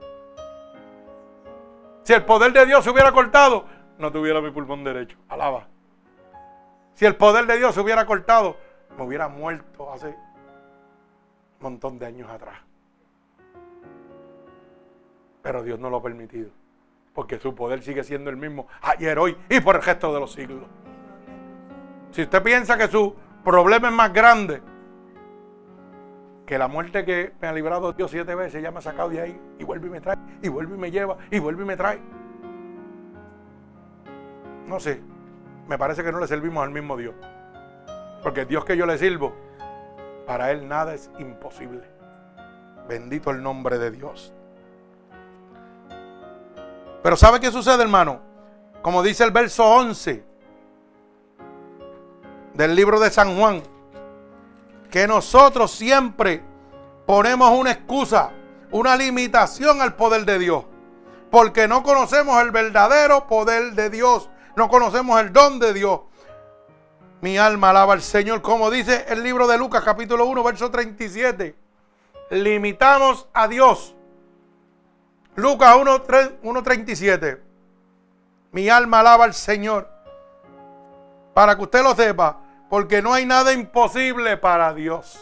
Si 2.01 2.13
el 2.13 2.25
poder 2.25 2.51
de 2.51 2.65
Dios 2.65 2.83
se 2.83 2.89
hubiera 2.89 3.11
cortado, 3.11 3.65
no 3.99 4.11
tuviera 4.11 4.41
mi 4.41 4.49
pulmón 4.49 4.83
derecho. 4.83 5.19
Alaba. 5.29 5.67
Si 6.97 7.05
el 7.05 7.15
poder 7.15 7.45
de 7.45 7.57
Dios 7.57 7.75
se 7.75 7.81
hubiera 7.81 8.07
cortado, 8.07 8.57
me 8.97 9.03
hubiera 9.03 9.27
muerto 9.27 9.93
hace 9.93 10.07
un 10.07 10.15
montón 11.61 11.99
de 11.99 12.07
años 12.07 12.27
atrás. 12.27 12.57
Pero 15.43 15.61
Dios 15.61 15.79
no 15.79 15.91
lo 15.91 15.97
ha 15.97 16.01
permitido. 16.01 16.49
Porque 17.13 17.37
su 17.37 17.53
poder 17.53 17.83
sigue 17.83 18.03
siendo 18.03 18.31
el 18.31 18.37
mismo 18.37 18.65
ayer, 18.81 19.19
hoy 19.19 19.37
y 19.47 19.59
por 19.59 19.75
el 19.75 19.83
resto 19.83 20.11
de 20.11 20.19
los 20.19 20.33
siglos. 20.33 20.63
Si 22.09 22.23
usted 22.23 22.41
piensa 22.41 22.79
que 22.79 22.87
su 22.87 23.15
problema 23.43 23.89
es 23.89 23.93
más 23.93 24.11
grande 24.11 24.63
que 26.47 26.57
la 26.57 26.67
muerte 26.67 27.05
que 27.05 27.31
me 27.39 27.47
ha 27.47 27.53
librado 27.53 27.93
Dios 27.93 28.09
siete 28.09 28.33
veces, 28.33 28.63
ya 28.63 28.71
me 28.71 28.79
ha 28.79 28.81
sacado 28.81 29.09
de 29.09 29.21
ahí 29.21 29.39
y 29.59 29.63
vuelve 29.63 29.85
y 29.85 29.91
me 29.91 30.01
trae, 30.01 30.17
y 30.41 30.49
vuelve 30.49 30.73
y 30.73 30.79
me 30.79 30.89
lleva, 30.89 31.15
y 31.29 31.37
vuelve 31.37 31.61
y 31.61 31.67
me 31.67 31.77
trae. 31.77 31.99
No 34.65 34.79
sé, 34.79 34.99
me 35.67 35.77
parece 35.77 36.03
que 36.03 36.11
no 36.11 36.19
le 36.19 36.27
servimos 36.27 36.63
al 36.63 36.71
mismo 36.71 36.95
Dios. 36.97 37.15
Porque 38.23 38.41
el 38.41 38.47
Dios 38.47 38.65
que 38.65 38.77
yo 38.77 38.85
le 38.85 38.97
sirvo, 38.97 39.33
para 40.25 40.51
Él 40.51 40.67
nada 40.67 40.93
es 40.93 41.09
imposible. 41.19 41.83
Bendito 42.87 43.31
el 43.31 43.43
nombre 43.43 43.77
de 43.77 43.91
Dios. 43.91 44.33
Pero 47.03 47.15
¿sabe 47.15 47.39
qué 47.39 47.51
sucede, 47.51 47.81
hermano? 47.81 48.19
Como 48.81 49.03
dice 49.03 49.23
el 49.23 49.31
verso 49.31 49.65
11 49.65 50.23
del 52.53 52.75
libro 52.75 52.99
de 52.99 53.09
San 53.09 53.37
Juan, 53.37 53.61
que 54.89 55.07
nosotros 55.07 55.71
siempre 55.71 56.41
ponemos 57.05 57.51
una 57.51 57.71
excusa, 57.71 58.31
una 58.71 58.95
limitación 58.95 59.81
al 59.81 59.95
poder 59.95 60.25
de 60.25 60.39
Dios, 60.39 60.65
porque 61.29 61.67
no 61.67 61.83
conocemos 61.83 62.41
el 62.41 62.51
verdadero 62.51 63.27
poder 63.27 63.73
de 63.73 63.89
Dios 63.89 64.29
no 64.57 64.69
conocemos 64.69 65.21
el 65.21 65.31
don 65.31 65.59
de 65.59 65.71
Dios. 65.71 66.01
Mi 67.21 67.37
alma 67.37 67.69
alaba 67.69 67.93
al 67.93 68.01
Señor, 68.01 68.41
como 68.41 68.71
dice 68.71 69.05
el 69.07 69.21
libro 69.21 69.45
de 69.45 69.55
Lucas 69.55 69.83
capítulo 69.83 70.25
1, 70.25 70.43
verso 70.43 70.71
37. 70.71 71.55
Limitamos 72.31 73.27
a 73.33 73.47
Dios. 73.47 73.95
Lucas 75.35 75.75
1.37. 75.75 77.39
Mi 78.51 78.67
alma 78.67 79.01
alaba 79.01 79.25
al 79.25 79.35
Señor. 79.35 79.87
Para 81.35 81.55
que 81.55 81.61
usted 81.61 81.83
lo 81.83 81.93
sepa, 81.93 82.39
porque 82.67 83.03
no 83.03 83.13
hay 83.13 83.27
nada 83.27 83.53
imposible 83.53 84.37
para 84.37 84.73
Dios. 84.73 85.19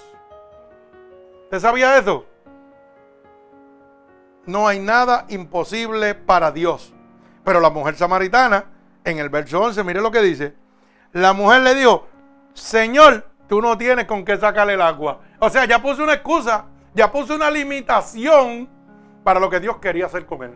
¿Usted 1.43 1.59
sabía 1.59 1.97
eso? 1.97 2.25
No 4.45 4.65
hay 4.65 4.79
nada 4.79 5.25
imposible 5.27 6.15
para 6.15 6.53
Dios. 6.53 6.93
Pero 7.43 7.59
la 7.59 7.69
mujer 7.69 7.97
samaritana 7.97 8.74
en 9.05 9.19
el 9.19 9.29
verso 9.29 9.61
11, 9.61 9.83
mire 9.83 10.01
lo 10.01 10.11
que 10.11 10.21
dice. 10.21 10.55
La 11.13 11.33
mujer 11.33 11.61
le 11.61 11.75
dijo, 11.75 12.07
Señor, 12.53 13.25
tú 13.47 13.61
no 13.61 13.77
tienes 13.77 14.05
con 14.05 14.25
qué 14.25 14.37
sacarle 14.37 14.73
el 14.73 14.81
agua. 14.81 15.21
O 15.39 15.49
sea, 15.49 15.65
ya 15.65 15.81
puso 15.81 16.03
una 16.03 16.13
excusa, 16.13 16.65
ya 16.93 17.11
puso 17.11 17.35
una 17.35 17.49
limitación 17.49 18.69
para 19.23 19.39
lo 19.39 19.49
que 19.49 19.59
Dios 19.59 19.77
quería 19.77 20.07
hacer 20.07 20.25
con 20.25 20.43
él. 20.43 20.53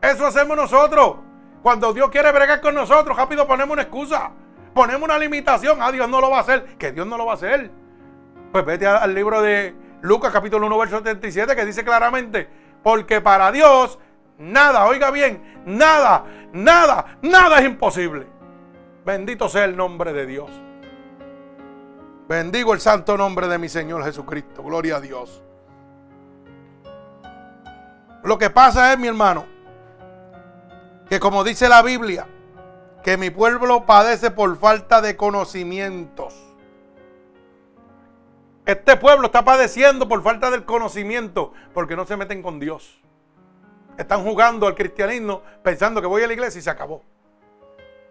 Eso 0.00 0.26
hacemos 0.26 0.56
nosotros. 0.56 1.16
Cuando 1.62 1.92
Dios 1.92 2.10
quiere 2.10 2.32
bregar 2.32 2.60
con 2.60 2.74
nosotros, 2.74 3.16
rápido 3.16 3.46
ponemos 3.46 3.72
una 3.74 3.82
excusa. 3.82 4.30
Ponemos 4.74 5.02
una 5.02 5.18
limitación. 5.18 5.78
Ah, 5.80 5.92
Dios 5.92 6.08
no 6.08 6.20
lo 6.20 6.30
va 6.30 6.38
a 6.38 6.40
hacer. 6.40 6.76
Que 6.76 6.92
Dios 6.92 7.06
no 7.06 7.16
lo 7.16 7.26
va 7.26 7.32
a 7.32 7.36
hacer. 7.36 7.70
Pues 8.52 8.64
vete 8.64 8.86
al 8.86 9.14
libro 9.14 9.42
de 9.42 9.74
Lucas 10.02 10.32
capítulo 10.32 10.66
1, 10.66 10.78
verso 10.78 11.02
37, 11.02 11.56
que 11.56 11.64
dice 11.64 11.84
claramente, 11.84 12.48
porque 12.82 13.20
para 13.20 13.50
Dios 13.50 13.98
nada, 14.38 14.86
oiga 14.86 15.10
bien, 15.10 15.62
nada, 15.66 16.24
nada, 16.56 17.18
nada 17.22 17.58
es 17.58 17.66
imposible. 17.66 18.26
Bendito 19.04 19.48
sea 19.48 19.64
el 19.64 19.76
nombre 19.76 20.12
de 20.12 20.26
Dios. 20.26 20.50
Bendigo 22.28 22.74
el 22.74 22.80
santo 22.80 23.16
nombre 23.16 23.46
de 23.46 23.58
mi 23.58 23.68
Señor 23.68 24.04
Jesucristo. 24.04 24.62
Gloria 24.64 24.96
a 24.96 25.00
Dios. 25.00 25.42
Lo 28.24 28.38
que 28.38 28.50
pasa 28.50 28.92
es, 28.92 28.98
mi 28.98 29.06
hermano, 29.06 29.46
que 31.08 31.20
como 31.20 31.44
dice 31.44 31.68
la 31.68 31.82
Biblia, 31.82 32.26
que 33.04 33.16
mi 33.16 33.30
pueblo 33.30 33.86
padece 33.86 34.32
por 34.32 34.58
falta 34.58 35.00
de 35.00 35.16
conocimientos. 35.16 36.34
Este 38.64 38.96
pueblo 38.96 39.26
está 39.26 39.44
padeciendo 39.44 40.08
por 40.08 40.24
falta 40.24 40.50
del 40.50 40.64
conocimiento, 40.64 41.52
porque 41.72 41.94
no 41.94 42.04
se 42.04 42.16
meten 42.16 42.42
con 42.42 42.58
Dios. 42.58 43.00
Están 43.96 44.22
jugando 44.22 44.66
al 44.66 44.74
cristianismo 44.74 45.42
pensando 45.62 46.00
que 46.00 46.06
voy 46.06 46.22
a 46.22 46.26
la 46.26 46.32
iglesia 46.32 46.58
y 46.58 46.62
se 46.62 46.70
acabó. 46.70 47.02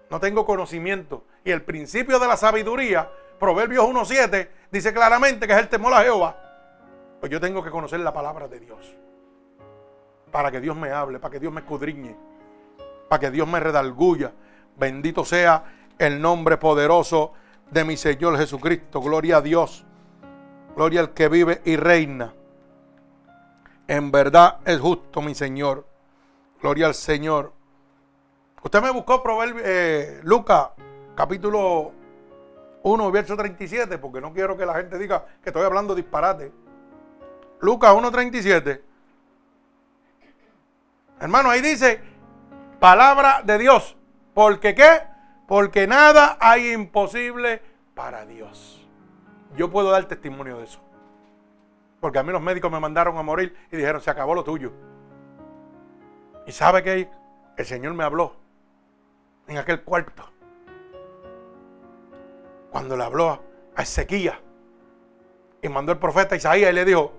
No 0.10 0.20
tengo 0.20 0.46
conocimiento. 0.46 1.24
Y 1.44 1.52
el 1.52 1.64
principio 1.64 2.20
de 2.20 2.28
la 2.28 2.38
sabiduría, 2.38 3.10
Proverbios 3.40 3.86
1.7, 3.86 4.50
dice 4.72 4.94
claramente 4.94 5.48
que 5.48 5.54
es 5.54 5.60
el 5.60 5.70
temor 5.70 5.94
a 5.94 6.02
Jehová. 6.02 6.38
Pues 7.20 7.32
yo 7.32 7.40
tengo 7.40 7.64
que 7.64 7.70
conocer 7.70 8.00
la 8.00 8.14
palabra 8.14 8.48
de 8.48 8.60
Dios. 8.60 8.96
Para 10.32 10.52
que 10.52 10.60
Dios 10.60 10.76
me 10.76 10.92
hable, 10.92 11.20
para 11.20 11.32
que 11.32 11.40
Dios 11.40 11.54
me 11.54 11.62
escudriñe, 11.62 12.16
para 13.08 13.20
que 13.20 13.32
Dios 13.32 13.48
me 13.48 13.60
redalgulla. 13.60 14.32
Bendito 14.78 15.24
sea 15.24 15.64
el 15.98 16.22
nombre 16.22 16.58
poderoso 16.58 17.34
de 17.72 17.84
mi 17.84 17.96
Señor 17.98 18.38
Jesucristo. 18.38 19.02
Gloria 19.02 19.38
a 19.38 19.42
Dios. 19.42 19.86
Gloria 20.76 21.00
al 21.00 21.14
que 21.14 21.30
vive 21.30 21.62
y 21.64 21.78
reina. 21.78 22.34
En 23.88 24.12
verdad 24.12 24.60
es 24.66 24.80
justo, 24.80 25.22
mi 25.22 25.36
Señor. 25.36 25.86
Gloria 26.62 26.88
al 26.88 26.96
Señor. 26.96 27.54
Usted 28.64 28.82
me 28.82 28.90
buscó 28.90 29.22
Proverbio, 29.22 29.62
eh, 29.64 30.22
Lucas, 30.24 30.70
capítulo 31.16 31.92
1, 32.82 33.12
verso 33.12 33.38
37, 33.38 34.00
porque 34.00 34.22
no 34.22 34.34
quiero 34.34 34.58
que 34.58 34.66
la 34.66 34.74
gente 34.74 34.98
diga 34.98 35.26
que 35.44 35.50
estoy 35.50 35.64
hablando 35.64 35.94
disparate. 35.94 36.52
Lucas 37.62 37.94
1.37. 37.94 38.82
Hermano, 41.20 41.50
ahí 41.50 41.62
dice, 41.62 42.02
palabra 42.80 43.42
de 43.44 43.58
Dios. 43.60 43.96
¿Porque 44.34 44.76
qué? 44.76 45.04
Porque 45.48 45.88
nada 45.88 46.38
hay 46.40 46.72
imposible 46.72 47.62
para 47.94 48.26
Dios. 48.26 48.86
Yo 49.56 49.70
puedo 49.70 49.92
dar 49.92 50.06
testimonio 50.06 50.58
de 50.58 50.66
eso. 50.66 50.85
Porque 52.06 52.20
a 52.20 52.24
mí 52.24 52.32
los 52.32 52.40
médicos 52.44 52.72
me 52.72 52.80
mandaron 52.80 53.18
a 53.18 53.24
morir 53.24 53.58
y 53.72 53.78
dijeron, 53.78 54.00
se 54.00 54.12
acabó 54.12 54.36
lo 54.36 54.44
tuyo. 54.44 54.72
Y 56.46 56.52
sabe 56.52 56.84
que 56.84 57.10
el 57.58 57.66
Señor 57.66 57.96
me 57.96 58.04
habló 58.04 58.36
en 59.48 59.58
aquel 59.58 59.82
cuarto. 59.82 60.24
Cuando 62.70 62.96
le 62.96 63.04
habló 63.04 63.42
a 63.76 63.82
Ezequiel 63.82 64.36
y 65.64 65.68
mandó 65.68 65.94
el 65.94 65.98
profeta 65.98 66.36
Isaías 66.36 66.70
y 66.70 66.76
le 66.76 66.86
dijo, 66.86 67.12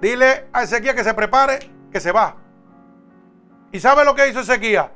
dile 0.00 0.46
a 0.52 0.64
Ezequiel 0.64 0.96
que 0.96 1.04
se 1.04 1.14
prepare, 1.14 1.60
que 1.92 2.00
se 2.00 2.10
va. 2.10 2.34
¿Y 3.70 3.78
sabe 3.78 4.04
lo 4.04 4.16
que 4.16 4.26
hizo 4.26 4.40
Ezequiel? 4.40 4.86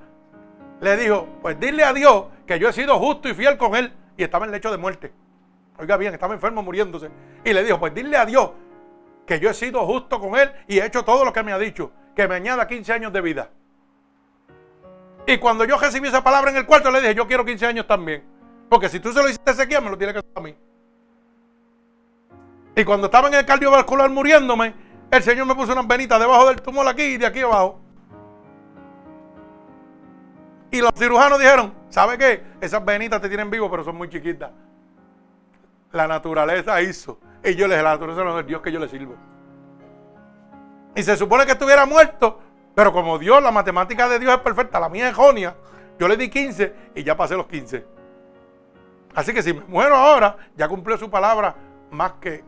Le 0.80 0.96
dijo, 0.96 1.24
pues 1.40 1.60
dile 1.60 1.84
a 1.84 1.92
Dios 1.92 2.24
que 2.48 2.58
yo 2.58 2.68
he 2.68 2.72
sido 2.72 2.98
justo 2.98 3.28
y 3.28 3.34
fiel 3.34 3.58
con 3.58 3.76
él 3.76 3.92
y 4.16 4.24
estaba 4.24 4.44
en 4.44 4.50
lecho 4.50 4.72
de 4.72 4.76
muerte. 4.78 5.12
Oiga 5.78 5.96
bien, 5.96 6.14
estaba 6.14 6.34
enfermo 6.34 6.64
muriéndose. 6.64 7.08
Y 7.44 7.52
le 7.52 7.62
dijo, 7.62 7.78
pues 7.78 7.94
dile 7.94 8.16
a 8.16 8.26
Dios 8.26 8.50
que 9.28 9.38
yo 9.38 9.50
he 9.50 9.54
sido 9.54 9.84
justo 9.84 10.18
con 10.18 10.36
él 10.36 10.50
y 10.66 10.78
he 10.78 10.86
hecho 10.86 11.04
todo 11.04 11.22
lo 11.22 11.34
que 11.34 11.42
me 11.42 11.52
ha 11.52 11.58
dicho, 11.58 11.92
que 12.16 12.26
me 12.26 12.36
añada 12.36 12.66
15 12.66 12.92
años 12.94 13.12
de 13.12 13.20
vida. 13.20 13.50
Y 15.26 15.36
cuando 15.36 15.66
yo 15.66 15.76
recibí 15.76 16.08
esa 16.08 16.24
palabra 16.24 16.50
en 16.50 16.56
el 16.56 16.64
cuarto, 16.64 16.90
le 16.90 17.02
dije, 17.02 17.14
yo 17.14 17.26
quiero 17.28 17.44
15 17.44 17.66
años 17.66 17.86
también. 17.86 18.24
Porque 18.70 18.88
si 18.88 18.98
tú 18.98 19.12
se 19.12 19.22
lo 19.22 19.28
hiciste 19.28 19.50
a 19.50 19.52
Ezequiel, 19.52 19.82
me 19.82 19.90
lo 19.90 19.98
tiene 19.98 20.14
que 20.14 20.20
hacer 20.20 20.32
a 20.34 20.40
mí. 20.40 20.56
Y 22.74 22.84
cuando 22.84 23.08
estaba 23.08 23.28
en 23.28 23.34
el 23.34 23.44
cardiovascular 23.44 24.08
muriéndome, 24.08 24.72
el 25.10 25.22
Señor 25.22 25.44
me 25.44 25.54
puso 25.54 25.72
unas 25.72 25.86
venitas 25.86 26.18
debajo 26.18 26.46
del 26.46 26.62
tumor 26.62 26.88
aquí 26.88 27.02
y 27.02 27.16
de 27.18 27.26
aquí 27.26 27.40
abajo. 27.40 27.80
Y 30.70 30.80
los 30.80 30.92
cirujanos 30.96 31.38
dijeron, 31.38 31.74
¿sabe 31.90 32.16
qué? 32.16 32.42
Esas 32.62 32.82
venitas 32.82 33.20
te 33.20 33.28
tienen 33.28 33.50
vivo, 33.50 33.70
pero 33.70 33.84
son 33.84 33.96
muy 33.96 34.08
chiquitas. 34.08 34.52
La 35.92 36.06
naturaleza 36.06 36.80
hizo. 36.80 37.20
Y 37.44 37.54
yo 37.54 37.66
le 37.68 37.74
dije, 37.74 37.82
la 37.82 37.92
naturaleza 37.92 38.24
no 38.24 38.34
es 38.34 38.40
el 38.40 38.46
Dios 38.46 38.62
que 38.62 38.72
yo 38.72 38.80
le 38.80 38.88
sirvo. 38.88 39.14
Y 40.94 41.02
se 41.02 41.16
supone 41.16 41.46
que 41.46 41.52
estuviera 41.52 41.86
muerto, 41.86 42.40
pero 42.74 42.92
como 42.92 43.18
Dios, 43.18 43.42
la 43.42 43.50
matemática 43.50 44.08
de 44.08 44.18
Dios 44.18 44.34
es 44.34 44.40
perfecta, 44.40 44.80
la 44.80 44.88
mía 44.88 45.08
es 45.08 45.14
jonia, 45.14 45.54
yo 45.98 46.08
le 46.08 46.16
di 46.16 46.28
15 46.28 46.74
y 46.94 47.04
ya 47.04 47.16
pasé 47.16 47.36
los 47.36 47.46
15. 47.46 47.84
Así 49.14 49.32
que 49.32 49.42
si 49.42 49.52
me 49.52 49.62
muero 49.66 49.94
ahora, 49.94 50.36
ya 50.56 50.68
cumplió 50.68 50.96
su 50.96 51.10
palabra 51.10 51.54
más 51.90 52.12
que 52.20 52.44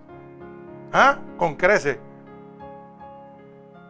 ¿ah? 0.92 1.18
con 1.36 1.56
crece. 1.56 2.00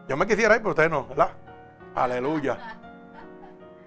Yo 0.07 0.17
me 0.17 0.25
quisiera 0.27 0.55
ir, 0.55 0.61
pero 0.61 0.71
ustedes 0.71 0.91
no, 0.91 1.07
¿verdad? 1.07 1.31
Aleluya. 1.95 2.57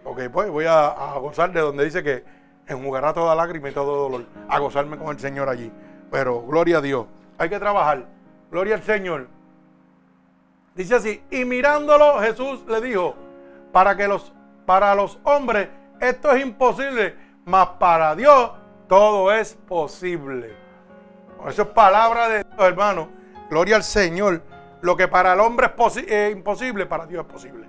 Ok, 0.04 0.20
pues 0.32 0.50
voy 0.50 0.66
a, 0.66 0.88
a 0.88 1.18
gozar 1.18 1.52
de 1.52 1.60
donde 1.60 1.84
dice 1.84 2.02
que 2.02 2.24
enjugará 2.66 3.12
toda 3.12 3.34
lágrima 3.34 3.68
y 3.68 3.72
todo 3.72 4.08
dolor, 4.08 4.26
a 4.48 4.58
gozarme 4.58 4.96
con 4.96 5.08
el 5.08 5.18
Señor 5.18 5.48
allí. 5.48 5.72
Pero 6.14 6.42
gloria 6.42 6.78
a 6.78 6.80
Dios, 6.80 7.06
hay 7.38 7.48
que 7.48 7.58
trabajar. 7.58 8.06
Gloria 8.48 8.76
al 8.76 8.84
Señor. 8.84 9.26
Dice 10.76 10.94
así, 10.94 11.20
y 11.28 11.44
mirándolo 11.44 12.20
Jesús 12.20 12.64
le 12.68 12.80
dijo, 12.80 13.16
para 13.72 13.96
que 13.96 14.06
los 14.06 14.32
para 14.64 14.94
los 14.94 15.18
hombres 15.24 15.70
esto 16.00 16.30
es 16.30 16.40
imposible, 16.40 17.16
mas 17.44 17.66
para 17.80 18.14
Dios 18.14 18.52
todo 18.88 19.32
es 19.32 19.54
posible. 19.66 20.56
Eso 21.48 21.62
es 21.62 21.68
palabra 21.70 22.28
de 22.28 22.44
Dios, 22.44 22.60
hermano. 22.60 23.08
Gloria 23.50 23.74
al 23.74 23.82
Señor. 23.82 24.40
Lo 24.82 24.96
que 24.96 25.08
para 25.08 25.32
el 25.32 25.40
hombre 25.40 25.68
es 26.06 26.30
imposible, 26.30 26.86
para 26.86 27.06
Dios 27.06 27.26
es 27.26 27.32
posible. 27.32 27.66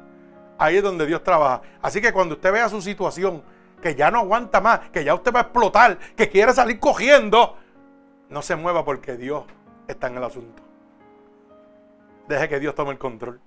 Ahí 0.60 0.78
es 0.78 0.84
donde 0.84 1.08
Dios 1.08 1.24
trabaja. 1.24 1.64
Así 1.82 2.00
que 2.00 2.14
cuando 2.14 2.36
usted 2.36 2.54
vea 2.54 2.70
su 2.70 2.80
situación, 2.80 3.42
que 3.82 3.96
ya 3.96 4.12
no 4.12 4.20
aguanta 4.20 4.62
más, 4.62 4.82
que 4.92 5.04
ya 5.04 5.16
usted 5.16 5.34
va 5.34 5.40
a 5.40 5.44
explotar, 5.44 5.98
que 6.16 6.30
quiere 6.30 6.54
salir 6.54 6.80
cogiendo, 6.80 7.58
no 8.30 8.42
se 8.42 8.56
mueva 8.56 8.84
porque 8.86 9.18
Dios 9.18 9.46
está 9.88 10.08
en 10.08 10.18
el 10.18 10.24
asunto. 10.24 10.64
Deje 12.28 12.50
que 12.50 12.60
Dios 12.60 12.74
tome 12.76 12.92
el 12.92 12.98
control. 12.98 13.40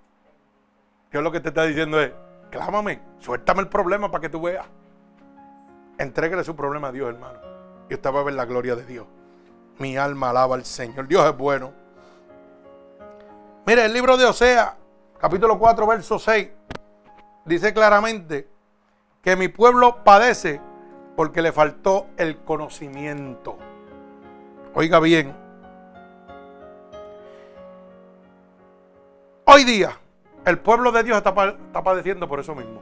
Dios 1.11 1.23
lo 1.23 1.33
que 1.33 1.41
te 1.41 1.49
está 1.49 1.65
diciendo 1.65 2.01
es, 2.01 2.13
clámame, 2.51 3.01
suéltame 3.19 3.63
el 3.63 3.69
problema 3.69 4.11
para 4.11 4.23
que 4.23 4.29
tú 4.29 4.43
veas. 4.43 4.67
Entréguele 5.99 6.45
su 6.45 6.55
problema 6.55 6.89
a 6.89 6.93
Dios, 6.93 7.09
hermano. 7.09 7.41
Y 7.91 7.95
usted 7.95 8.15
va 8.15 8.21
a 8.21 8.25
ver 8.25 8.35
la 8.35 8.45
gloria 8.45 8.77
de 8.77 8.85
Dios. 8.85 9.07
Mi 9.79 9.97
alma 9.97 10.31
alaba 10.31 10.55
al 10.55 10.65
Señor. 10.65 11.09
Dios 11.09 11.27
es 11.27 11.37
bueno. 11.37 11.73
Mire, 13.67 13.85
el 13.85 13.93
libro 13.93 14.17
de 14.17 14.25
Osea, 14.27 14.77
capítulo 15.19 15.59
4, 15.59 15.87
verso 15.87 16.19
6, 16.19 16.49
dice 17.45 17.75
claramente, 17.75 18.49
que 19.23 19.37
mi 19.37 19.49
pueblo 19.49 20.05
padece 20.05 20.61
porque 21.17 21.43
le 21.43 21.53
faltó 21.53 22.07
el 22.17 22.39
conocimiento. 22.45 23.59
Oiga 24.75 25.01
bien, 25.01 25.35
hoy 29.45 29.65
día 29.65 29.97
el 30.45 30.59
pueblo 30.59 30.93
de 30.93 31.03
Dios 31.03 31.17
está, 31.17 31.35
padeciendo 31.35 32.29
por 32.29 32.41
eso 32.41 32.55
mismo. 32.55 32.81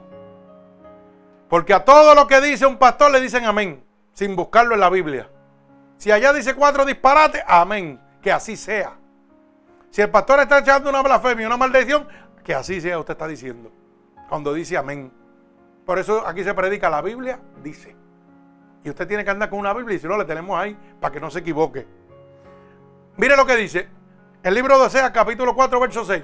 Porque 1.49 1.73
a 1.73 1.83
todo 1.83 2.13
lo 2.13 2.27
que 2.27 2.39
dice 2.41 2.65
un 2.65 2.77
pastor 2.77 3.11
le 3.11 3.19
dicen 3.19 3.45
amén, 3.45 3.83
sin 4.13 4.35
buscarlo 4.35 4.73
en 4.73 4.81
la 4.81 4.89
Biblia. 4.89 5.29
Si 5.97 6.11
allá 6.11 6.33
dice 6.33 6.53
cuatro 6.55 6.85
disparates, 6.85 7.41
amén, 7.47 7.99
que 8.21 8.31
así 8.31 8.55
sea. 8.55 8.93
Si 9.89 10.01
el 10.01 10.09
pastor 10.09 10.39
está 10.41 10.59
echando 10.59 10.89
una 10.89 11.01
blasfemia, 11.01 11.47
una 11.47 11.57
maldición, 11.57 12.07
que 12.43 12.53
así 12.53 12.79
sea, 12.79 12.99
usted 12.99 13.13
está 13.13 13.27
diciendo. 13.27 13.71
Cuando 14.29 14.53
dice 14.53 14.77
amén. 14.77 15.11
Por 15.85 15.99
eso 15.99 16.25
aquí 16.27 16.43
se 16.43 16.53
predica 16.53 16.89
la 16.89 17.01
Biblia, 17.01 17.39
dice. 17.63 17.95
Y 18.87 18.89
usted 18.89 19.05
tiene 19.05 19.25
que 19.25 19.31
andar 19.31 19.49
con 19.49 19.59
una 19.59 19.73
Biblia 19.73 19.97
y 19.97 19.99
si 19.99 20.07
no, 20.07 20.17
le 20.17 20.23
tenemos 20.23 20.57
ahí 20.57 20.73
para 21.01 21.11
que 21.11 21.19
no 21.19 21.29
se 21.29 21.39
equivoque. 21.39 21.85
Mire 23.17 23.35
lo 23.35 23.45
que 23.45 23.57
dice 23.57 23.89
el 24.41 24.53
libro 24.53 24.79
de 24.79 24.85
Osea, 24.85 25.11
capítulo 25.11 25.53
4, 25.53 25.77
verso 25.77 26.05
6. 26.05 26.23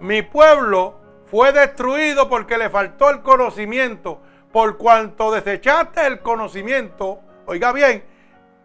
Mi 0.00 0.22
pueblo 0.22 0.96
fue 1.26 1.52
destruido 1.52 2.28
porque 2.28 2.58
le 2.58 2.70
faltó 2.70 3.08
el 3.08 3.22
conocimiento. 3.22 4.20
Por 4.50 4.76
cuanto 4.78 5.30
desechaste 5.30 6.04
el 6.04 6.22
conocimiento, 6.22 7.20
oiga 7.46 7.70
bien, 7.70 8.02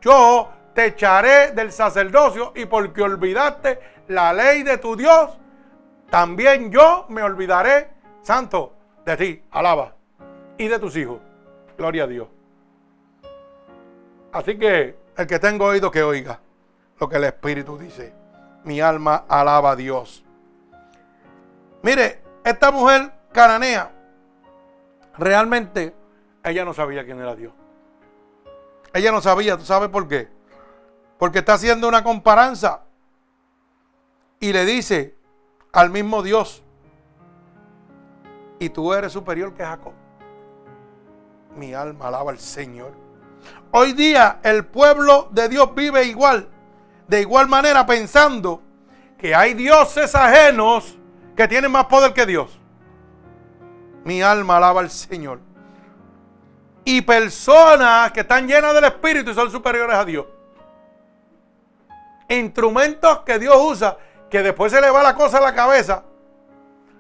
yo 0.02 0.50
te 0.74 0.88
echaré 0.88 1.52
del 1.52 1.72
sacerdocio 1.72 2.54
y 2.56 2.66
porque 2.66 3.04
olvidaste 3.04 3.80
la 4.08 4.34
ley 4.34 4.64
de 4.64 4.80
tu 4.80 4.96
Dios, 4.96 5.38
también 6.10 6.72
yo 6.72 7.06
me 7.10 7.22
olvidaré, 7.22 7.92
santo, 8.24 8.74
de 9.06 9.16
ti, 9.16 9.44
alaba, 9.52 9.94
y 10.58 10.68
de 10.68 10.80
tus 10.80 10.98
hijos. 10.98 11.20
Gloria 11.78 12.06
a 12.06 12.08
Dios. 12.08 12.39
Así 14.32 14.58
que 14.58 14.96
el 15.18 15.28
que 15.28 15.40
tenga 15.40 15.66
oído 15.66 15.90
que 15.92 16.04
oiga 16.04 16.40
lo 17.00 17.10
que 17.10 17.16
el 17.16 17.24
Espíritu 17.24 17.78
dice. 17.78 18.14
Mi 18.64 18.82
alma 18.82 19.26
alaba 19.28 19.72
a 19.72 19.76
Dios. 19.76 20.24
Mire, 21.82 22.22
esta 22.44 22.72
mujer 22.72 23.12
cananea, 23.32 23.92
realmente 25.18 25.96
ella 26.44 26.66
no 26.66 26.74
sabía 26.74 27.06
quién 27.06 27.20
era 27.20 27.36
Dios. 27.36 27.54
Ella 28.94 29.12
no 29.12 29.22
sabía, 29.22 29.58
¿tú 29.58 29.64
sabes 29.64 29.90
por 29.90 30.08
qué? 30.08 30.28
Porque 31.18 31.40
está 31.40 31.54
haciendo 31.54 31.88
una 31.88 32.04
comparanza 32.04 32.82
y 34.40 34.52
le 34.52 34.66
dice 34.66 35.16
al 35.72 35.90
mismo 35.90 36.24
Dios, 36.24 36.64
y 38.58 38.70
tú 38.70 38.94
eres 38.94 39.14
superior 39.14 39.54
que 39.54 39.64
Jacob. 39.64 39.94
Mi 41.56 41.74
alma 41.74 42.08
alaba 42.08 42.32
al 42.32 42.40
Señor. 42.40 43.09
Hoy 43.72 43.94
día 43.94 44.40
el 44.44 44.66
pueblo 44.66 45.28
de 45.32 45.50
Dios 45.50 45.74
vive 45.76 46.06
igual, 46.06 46.48
de 47.08 47.22
igual 47.22 47.48
manera 47.48 47.86
pensando 47.86 48.62
que 49.18 49.36
hay 49.36 49.54
dioses 49.54 50.16
ajenos 50.16 50.98
que 51.36 51.48
tienen 51.48 51.72
más 51.72 51.86
poder 51.86 52.14
que 52.14 52.26
Dios. 52.26 52.60
Mi 54.04 54.22
alma 54.22 54.58
alaba 54.58 54.82
al 54.82 54.90
Señor. 54.90 55.40
Y 56.84 57.02
personas 57.02 58.12
que 58.12 58.22
están 58.22 58.48
llenas 58.48 58.74
del 58.74 58.86
Espíritu 58.86 59.32
y 59.32 59.34
son 59.36 59.52
superiores 59.52 59.96
a 59.96 60.06
Dios. 60.06 60.26
Instrumentos 62.30 63.20
que 63.20 63.38
Dios 63.38 63.56
usa, 63.60 63.98
que 64.30 64.42
después 64.42 64.72
se 64.72 64.82
le 64.82 64.90
va 64.90 65.04
la 65.04 65.16
cosa 65.16 65.38
a 65.38 65.42
la 65.42 65.54
cabeza. 65.54 66.04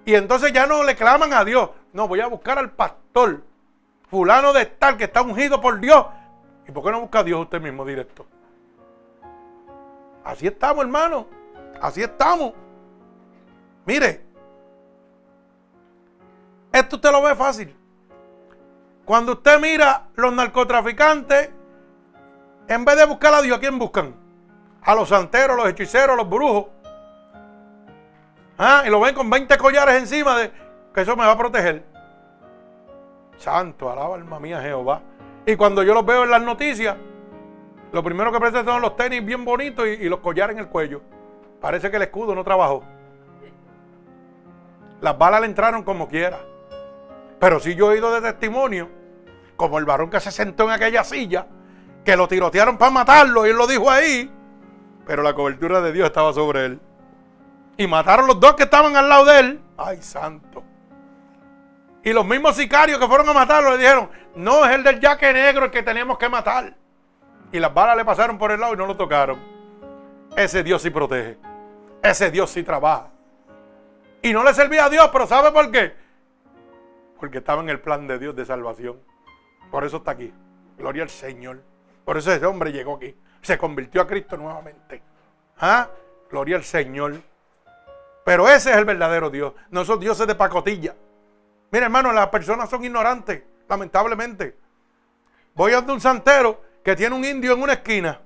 Y 0.05 0.15
entonces 0.15 0.51
ya 0.51 0.67
no 0.67 0.83
le 0.83 0.95
claman 0.95 1.33
a 1.33 1.45
Dios. 1.45 1.69
No, 1.93 2.07
voy 2.07 2.19
a 2.19 2.27
buscar 2.27 2.59
al 2.59 2.71
pastor. 2.71 3.43
Fulano 4.09 4.53
de 4.53 4.65
tal 4.65 4.97
que 4.97 5.05
está 5.05 5.21
ungido 5.21 5.61
por 5.61 5.79
Dios. 5.79 6.05
¿Y 6.69 6.71
por 6.71 6.83
qué 6.83 6.91
no 6.91 7.01
busca 7.01 7.19
a 7.19 7.23
Dios 7.23 7.41
usted 7.41 7.59
mismo 7.59 7.83
directo? 7.83 8.27
Así 10.23 10.45
estamos, 10.45 10.85
hermano. 10.85 11.25
Así 11.81 12.03
estamos. 12.03 12.53
Mire, 13.87 14.23
esto 16.71 16.97
usted 16.97 17.11
lo 17.11 17.23
ve 17.23 17.33
fácil. 17.33 17.75
Cuando 19.03 19.31
usted 19.31 19.59
mira 19.59 20.09
los 20.13 20.31
narcotraficantes, 20.31 21.49
en 22.67 22.85
vez 22.85 22.97
de 22.97 23.05
buscar 23.07 23.33
a 23.33 23.41
Dios, 23.41 23.57
¿a 23.57 23.59
quién 23.59 23.79
buscan? 23.79 24.13
A 24.83 24.93
los 24.93 25.09
santeros, 25.09 25.57
los 25.57 25.67
hechiceros, 25.69 26.15
los 26.15 26.29
brujos. 26.29 26.67
¿Ah? 28.59 28.83
Y 28.85 28.91
lo 28.91 28.99
ven 28.99 29.15
con 29.15 29.27
20 29.27 29.57
collares 29.57 29.95
encima 29.95 30.37
de 30.37 30.51
que 30.93 31.01
eso 31.01 31.15
me 31.15 31.25
va 31.25 31.31
a 31.31 31.37
proteger. 31.37 31.83
Santo, 33.37 33.91
alaba 33.91 34.13
alma 34.13 34.39
mía 34.39 34.61
Jehová. 34.61 35.01
Y 35.45 35.55
cuando 35.55 35.83
yo 35.83 35.93
los 35.93 36.05
veo 36.05 36.23
en 36.23 36.31
las 36.31 36.41
noticias, 36.41 36.95
lo 37.91 38.03
primero 38.03 38.31
que 38.31 38.39
presentan 38.39 38.75
son 38.75 38.81
los 38.81 38.95
tenis 38.95 39.25
bien 39.25 39.43
bonitos 39.43 39.87
y, 39.87 40.07
los 40.09 40.19
collares 40.19 40.55
en 40.55 40.63
el 40.63 40.67
cuello. 40.69 41.01
Parece 41.59 41.89
que 41.89 41.97
el 41.97 42.03
escudo 42.03 42.35
no 42.35 42.43
trabajó. 42.43 42.83
Las 45.01 45.17
balas 45.17 45.41
le 45.41 45.47
entraron 45.47 45.83
como 45.83 46.07
quiera. 46.07 46.39
Pero 47.39 47.59
si 47.59 47.73
yo 47.75 47.87
he 47.87 47.95
oído 47.95 48.13
de 48.13 48.21
testimonio, 48.21 48.89
como 49.55 49.79
el 49.79 49.85
varón 49.85 50.09
que 50.09 50.19
se 50.19 50.31
sentó 50.31 50.65
en 50.65 50.71
aquella 50.71 51.03
silla, 51.03 51.47
que 52.03 52.15
lo 52.15 52.27
tirotearon 52.27 52.77
para 52.77 52.91
matarlo 52.91 53.45
y 53.45 53.49
él 53.49 53.57
lo 53.57 53.65
dijo 53.65 53.89
ahí, 53.89 54.31
pero 55.05 55.23
la 55.23 55.33
cobertura 55.33 55.81
de 55.81 55.91
Dios 55.91 56.07
estaba 56.07 56.33
sobre 56.33 56.65
él. 56.65 56.79
Y 57.77 57.87
mataron 57.87 58.27
los 58.27 58.39
dos 58.39 58.55
que 58.55 58.63
estaban 58.63 58.95
al 58.95 59.09
lado 59.09 59.25
de 59.25 59.39
él. 59.39 59.61
Ay, 59.77 60.01
santo. 60.01 60.63
Y 62.03 62.13
los 62.13 62.25
mismos 62.25 62.55
sicarios 62.55 62.99
que 62.99 63.07
fueron 63.07 63.27
a 63.29 63.33
matarlo 63.33 63.71
le 63.71 63.77
dijeron, 63.77 64.09
no 64.35 64.65
es 64.65 64.71
el 64.73 64.83
del 64.83 64.99
yaque 64.99 65.33
negro 65.33 65.65
el 65.65 65.71
que 65.71 65.83
teníamos 65.83 66.17
que 66.17 66.29
matar. 66.29 66.75
Y 67.51 67.59
las 67.59 67.73
balas 67.73 67.97
le 67.97 68.05
pasaron 68.05 68.37
por 68.37 68.51
el 68.51 68.59
lado 68.59 68.73
y 68.73 68.77
no 68.77 68.85
lo 68.85 68.95
tocaron. 68.95 69.39
Ese 70.35 70.63
Dios 70.63 70.81
sí 70.81 70.89
protege. 70.89 71.37
Ese 72.01 72.31
Dios 72.31 72.49
sí 72.49 72.63
trabaja. 72.63 73.09
Y 74.21 74.31
no 74.31 74.43
le 74.43 74.53
servía 74.53 74.85
a 74.85 74.89
Dios, 74.89 75.09
pero 75.11 75.27
¿sabe 75.27 75.51
por 75.51 75.71
qué? 75.71 75.93
Porque 77.19 77.39
estaba 77.39 77.61
en 77.61 77.69
el 77.69 77.81
plan 77.81 78.07
de 78.07 78.17
Dios 78.19 78.35
de 78.35 78.45
salvación. 78.45 79.01
Por 79.71 79.83
eso 79.83 79.97
está 79.97 80.11
aquí. 80.11 80.33
Gloria 80.77 81.03
al 81.03 81.09
Señor. 81.09 81.61
Por 82.05 82.17
eso 82.17 82.31
ese 82.31 82.45
hombre 82.45 82.71
llegó 82.71 82.95
aquí. 82.95 83.15
Se 83.41 83.57
convirtió 83.57 84.01
a 84.01 84.07
Cristo 84.07 84.37
nuevamente. 84.37 85.01
¿Ah? 85.59 85.89
Gloria 86.29 86.55
al 86.55 86.63
Señor. 86.63 87.21
Pero 88.23 88.47
ese 88.47 88.71
es 88.71 88.77
el 88.77 88.85
verdadero 88.85 89.29
Dios. 89.29 89.53
No 89.69 89.83
son 89.83 89.99
dioses 89.99 90.27
de 90.27 90.35
pacotilla. 90.35 90.95
Mira, 91.71 91.85
hermano, 91.85 92.11
las 92.11 92.27
personas 92.27 92.69
son 92.69 92.83
ignorantes, 92.83 93.43
lamentablemente. 93.67 94.57
Voy 95.53 95.73
a 95.73 95.79
un 95.79 96.01
santero 96.01 96.61
que 96.83 96.95
tiene 96.95 97.15
un 97.15 97.23
indio 97.23 97.53
en 97.53 97.61
una 97.61 97.73
esquina. 97.73 98.21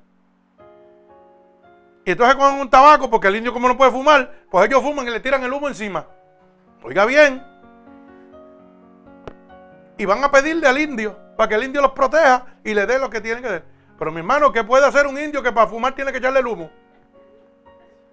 Y 2.06 2.12
entonces 2.12 2.36
cogen 2.36 2.60
un 2.60 2.70
tabaco, 2.70 3.10
porque 3.10 3.28
el 3.28 3.38
indio 3.38 3.54
como 3.54 3.68
no 3.68 3.78
puede 3.78 3.91
fumar, 3.91 4.32
pues 4.50 4.68
ellos 4.68 4.82
fuman 4.82 5.08
y 5.08 5.12
le 5.12 5.20
tiran 5.20 5.44
el 5.44 5.52
humo 5.52 5.68
encima. 5.68 6.06
Oiga 6.84 7.06
bien. 7.06 7.44
Y 9.98 10.06
van 10.06 10.24
a 10.24 10.32
pedirle 10.32 10.68
al 10.68 10.78
indio 10.78 11.18
para 11.38 11.48
que 11.50 11.56
el 11.56 11.64
indio 11.64 11.82
los 11.82 11.91
proteja 11.91 12.46
y 12.64 12.74
le 12.74 12.86
dé 12.86 13.00
lo 13.00 13.10
que 13.10 13.22
tiene 13.22 13.41
que 13.41 13.50
dar. 13.50 13.64
Pero 13.98 14.12
mi 14.12 14.20
hermano, 14.20 14.52
¿qué 14.52 14.64
puede 14.64 14.86
hacer 14.86 15.08
un 15.08 15.18
indio 15.18 15.41
que 15.41 15.52
para 15.52 15.68
fumar 15.68 15.96
tiene 15.96 16.12
que 16.12 16.18
echarle 16.18 16.39
el 16.39 16.48
humo? 16.48 16.70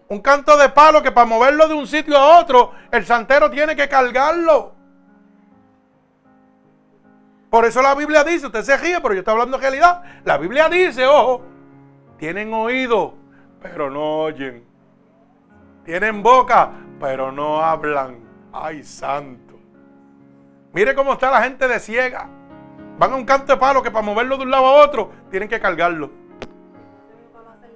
Un 0.09 0.21
canto 0.21 0.57
de 0.57 0.69
palo 0.69 1.03
que 1.03 1.13
para 1.13 1.27
moverlo 1.27 1.69
de 1.69 1.75
un 1.75 1.87
sitio 1.87 2.17
a 2.17 2.39
otro, 2.41 2.73
el 2.91 3.07
santero 3.07 3.51
tiene 3.51 3.75
que 3.77 3.89
cargarlo. 3.89 4.80
Por 7.51 7.65
eso 7.65 7.83
la 7.83 7.97
Biblia 7.97 8.23
dice, 8.23 8.47
usted 8.47 8.63
se 8.63 8.77
ríe, 8.77 9.01
pero 9.01 9.13
yo 9.13 9.21
estoy 9.21 9.33
hablando 9.33 9.57
de 9.57 9.63
realidad. 9.63 10.03
La 10.25 10.39
Biblia 10.39 10.69
dice, 10.69 11.05
ojo, 11.05 11.43
tienen 12.17 12.55
oído, 12.55 13.15
pero 13.61 13.91
no 13.91 14.21
oyen. 14.21 14.65
Tienen 15.85 16.23
boca, 16.23 16.71
pero 17.01 17.33
no 17.33 17.61
hablan. 17.61 18.21
Ay, 18.53 18.85
santo. 18.85 19.59
Mire 20.73 20.95
cómo 20.95 21.15
está 21.15 21.31
la 21.33 21.43
gente 21.43 21.67
de 21.67 21.81
ciega. 21.81 22.29
Van 22.99 23.13
a 23.13 23.17
un 23.17 23.25
canto 23.25 23.53
de 23.53 23.59
palo 23.59 23.83
que 23.83 23.91
para 23.91 24.05
moverlo 24.05 24.37
de 24.37 24.45
un 24.45 24.51
lado 24.51 24.67
a 24.67 24.85
otro, 24.85 25.11
tienen 25.31 25.49
que 25.49 25.59
cargarlo. 25.59 26.11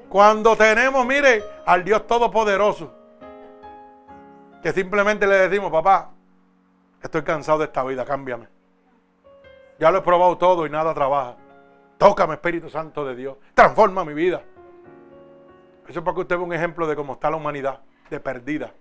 Cuando 0.08 0.54
tenemos, 0.54 1.04
mire, 1.04 1.42
al 1.66 1.82
Dios 1.82 2.06
Todopoderoso, 2.06 2.94
que 4.62 4.72
simplemente 4.72 5.26
le 5.26 5.48
decimos, 5.48 5.72
papá, 5.72 6.10
estoy 7.02 7.22
cansado 7.22 7.58
de 7.58 7.64
esta 7.64 7.82
vida, 7.82 8.04
cámbiame. 8.04 8.53
Ya 9.78 9.90
lo 9.90 9.98
he 9.98 10.02
probado 10.02 10.38
todo 10.38 10.66
y 10.66 10.70
nada 10.70 10.94
trabaja. 10.94 11.36
Tócame, 11.98 12.34
Espíritu 12.34 12.70
Santo 12.70 13.04
de 13.04 13.14
Dios. 13.14 13.36
Transforma 13.54 14.04
mi 14.04 14.14
vida. 14.14 14.42
Eso 15.88 15.98
es 15.98 16.04
para 16.04 16.14
que 16.14 16.20
usted 16.22 16.36
vea 16.36 16.44
un 16.44 16.52
ejemplo 16.52 16.86
de 16.86 16.96
cómo 16.96 17.14
está 17.14 17.30
la 17.30 17.36
humanidad, 17.36 17.80
de 18.10 18.20
perdida. 18.20 18.72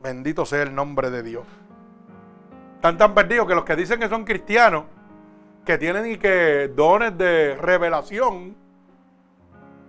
Bendito 0.00 0.46
sea 0.46 0.62
el 0.62 0.74
nombre 0.74 1.10
de 1.10 1.22
Dios. 1.22 1.44
Están 2.76 2.96
tan 2.96 3.14
perdidos 3.14 3.46
que 3.46 3.54
los 3.54 3.64
que 3.64 3.76
dicen 3.76 3.98
que 3.98 4.08
son 4.08 4.24
cristianos, 4.24 4.84
que 5.64 5.78
tienen 5.78 6.12
y 6.12 6.16
que 6.16 6.68
dones 6.68 7.16
de 7.18 7.56
revelación, 7.56 8.56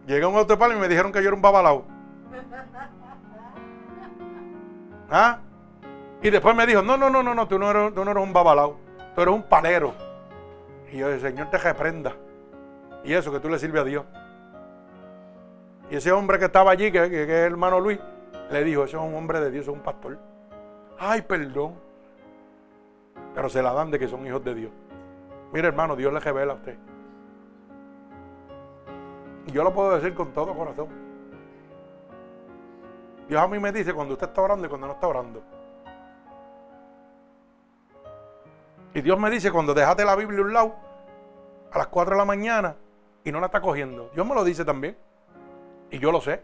llegan 0.07 0.25
a 0.25 0.27
un 0.29 0.35
otro 0.37 0.57
palo 0.57 0.75
y 0.75 0.79
me 0.79 0.87
dijeron 0.87 1.11
que 1.11 1.21
yo 1.21 1.27
era 1.27 1.35
un 1.35 1.41
babalao. 1.41 1.85
¿Ah? 5.11 5.39
Y 6.21 6.29
después 6.29 6.55
me 6.55 6.65
dijo, 6.65 6.81
no, 6.81 6.97
no, 6.97 7.09
no, 7.09 7.23
no, 7.23 7.33
no, 7.33 7.47
tú 7.47 7.57
no 7.57 7.69
eres, 7.69 7.93
tú 7.93 8.03
no 8.03 8.11
eres 8.11 8.23
un 8.23 8.33
babalao, 8.33 8.77
tú 9.15 9.21
eres 9.21 9.33
un 9.33 9.43
palero. 9.43 10.08
Y 10.91 10.97
yo, 10.97 11.09
el 11.09 11.21
Señor 11.21 11.49
te 11.49 11.57
reprenda. 11.57 12.15
Y 13.03 13.13
eso 13.13 13.31
que 13.31 13.39
tú 13.39 13.49
le 13.49 13.59
sirves 13.59 13.81
a 13.81 13.85
Dios. 13.85 14.05
Y 15.89 15.95
ese 15.95 16.11
hombre 16.11 16.37
que 16.39 16.45
estaba 16.45 16.71
allí, 16.71 16.91
que, 16.91 17.09
que, 17.09 17.23
es 17.23 17.29
el 17.29 17.53
hermano 17.53 17.79
Luis, 17.79 17.99
le 18.51 18.63
dijo, 18.63 18.83
ese 18.83 18.97
es 18.97 19.01
un 19.01 19.15
hombre 19.15 19.39
de 19.39 19.51
Dios, 19.51 19.63
es 19.63 19.73
un 19.73 19.81
pastor. 19.81 20.17
Ay, 20.97 21.21
perdón. 21.21 21.75
Pero 23.33 23.49
se 23.49 23.61
la 23.61 23.73
dan 23.73 23.91
de 23.91 23.99
que 23.99 24.07
son 24.07 24.25
hijos 24.25 24.43
de 24.43 24.53
Dios. 24.53 24.71
Mire, 25.51 25.67
hermano, 25.67 25.95
Dios 25.95 26.13
le 26.13 26.19
revela 26.19 26.53
a 26.53 26.55
usted. 26.55 26.77
Y 29.47 29.51
yo 29.51 29.63
lo 29.63 29.73
puedo 29.73 29.95
decir 29.95 30.13
con 30.13 30.31
todo 30.33 30.53
corazón. 30.53 30.87
Dios 33.27 33.41
a 33.41 33.47
mí 33.47 33.59
me 33.59 33.71
dice 33.71 33.93
cuando 33.93 34.13
usted 34.13 34.27
está 34.27 34.41
orando 34.41 34.65
y 34.65 34.69
cuando 34.69 34.87
no 34.87 34.93
está 34.93 35.07
orando. 35.07 35.41
Y 38.93 39.01
Dios 39.01 39.19
me 39.19 39.29
dice 39.29 39.51
cuando 39.51 39.73
dejaste 39.73 40.03
la 40.03 40.15
Biblia 40.15 40.39
a 40.39 40.43
un 40.43 40.53
lado 40.53 40.75
a 41.71 41.77
las 41.77 41.87
4 41.87 42.15
de 42.15 42.17
la 42.17 42.25
mañana 42.25 42.75
y 43.23 43.31
no 43.31 43.39
la 43.39 43.47
está 43.47 43.61
cogiendo. 43.61 44.09
Dios 44.13 44.25
me 44.25 44.33
lo 44.33 44.43
dice 44.43 44.65
también. 44.65 44.97
Y 45.91 45.99
yo 45.99 46.11
lo 46.11 46.21
sé. 46.21 46.43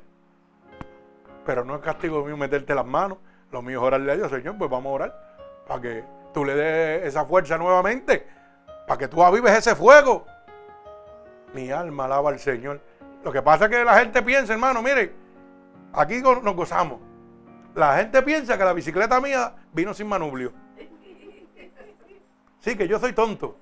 Pero 1.45 1.63
no 1.63 1.75
es 1.75 1.81
castigo 1.81 2.23
mío 2.23 2.37
meterte 2.37 2.75
las 2.75 2.85
manos. 2.85 3.17
Lo 3.51 3.61
mío 3.61 3.79
es 3.79 3.85
orarle 3.85 4.11
a 4.11 4.15
Dios, 4.15 4.29
Señor, 4.29 4.57
pues 4.57 4.69
vamos 4.69 4.91
a 4.91 4.93
orar. 4.93 5.35
Para 5.67 5.81
que 5.81 6.03
tú 6.33 6.45
le 6.45 6.55
des 6.55 7.05
esa 7.05 7.25
fuerza 7.25 7.57
nuevamente. 7.57 8.27
Para 8.87 8.97
que 8.97 9.07
tú 9.07 9.23
avives 9.23 9.57
ese 9.57 9.75
fuego. 9.75 10.25
Mi 11.53 11.71
alma 11.71 12.05
alaba 12.05 12.29
al 12.29 12.39
Señor. 12.39 12.81
Lo 13.23 13.31
que 13.31 13.41
pasa 13.41 13.65
es 13.65 13.71
que 13.71 13.83
la 13.83 13.99
gente 13.99 14.21
piensa, 14.21 14.53
hermano, 14.53 14.81
mire, 14.81 15.15
aquí 15.93 16.21
nos 16.21 16.55
gozamos. 16.55 16.99
La 17.73 17.97
gente 17.97 18.21
piensa 18.21 18.57
que 18.57 18.63
la 18.63 18.73
bicicleta 18.73 19.19
mía 19.19 19.53
vino 19.73 19.93
sin 19.93 20.07
manubrio. 20.07 20.53
Sí, 22.65 22.75
que 22.75 22.87
yo 22.87 22.97
soy 22.97 23.13
tonto. 23.13 23.57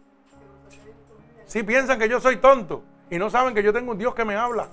Sí, 1.45 1.62
piensan 1.64 1.99
que 1.99 2.08
yo 2.08 2.22
soy 2.22 2.38
tonto. 2.38 2.86
Y 3.10 3.20
no 3.20 3.30
saben 3.30 3.54
que 3.54 3.62
yo 3.62 3.74
tengo 3.74 3.91
un 3.91 3.97
Dios 3.97 4.16
que 4.16 4.24
me 4.24 4.38
habla. 4.38 4.70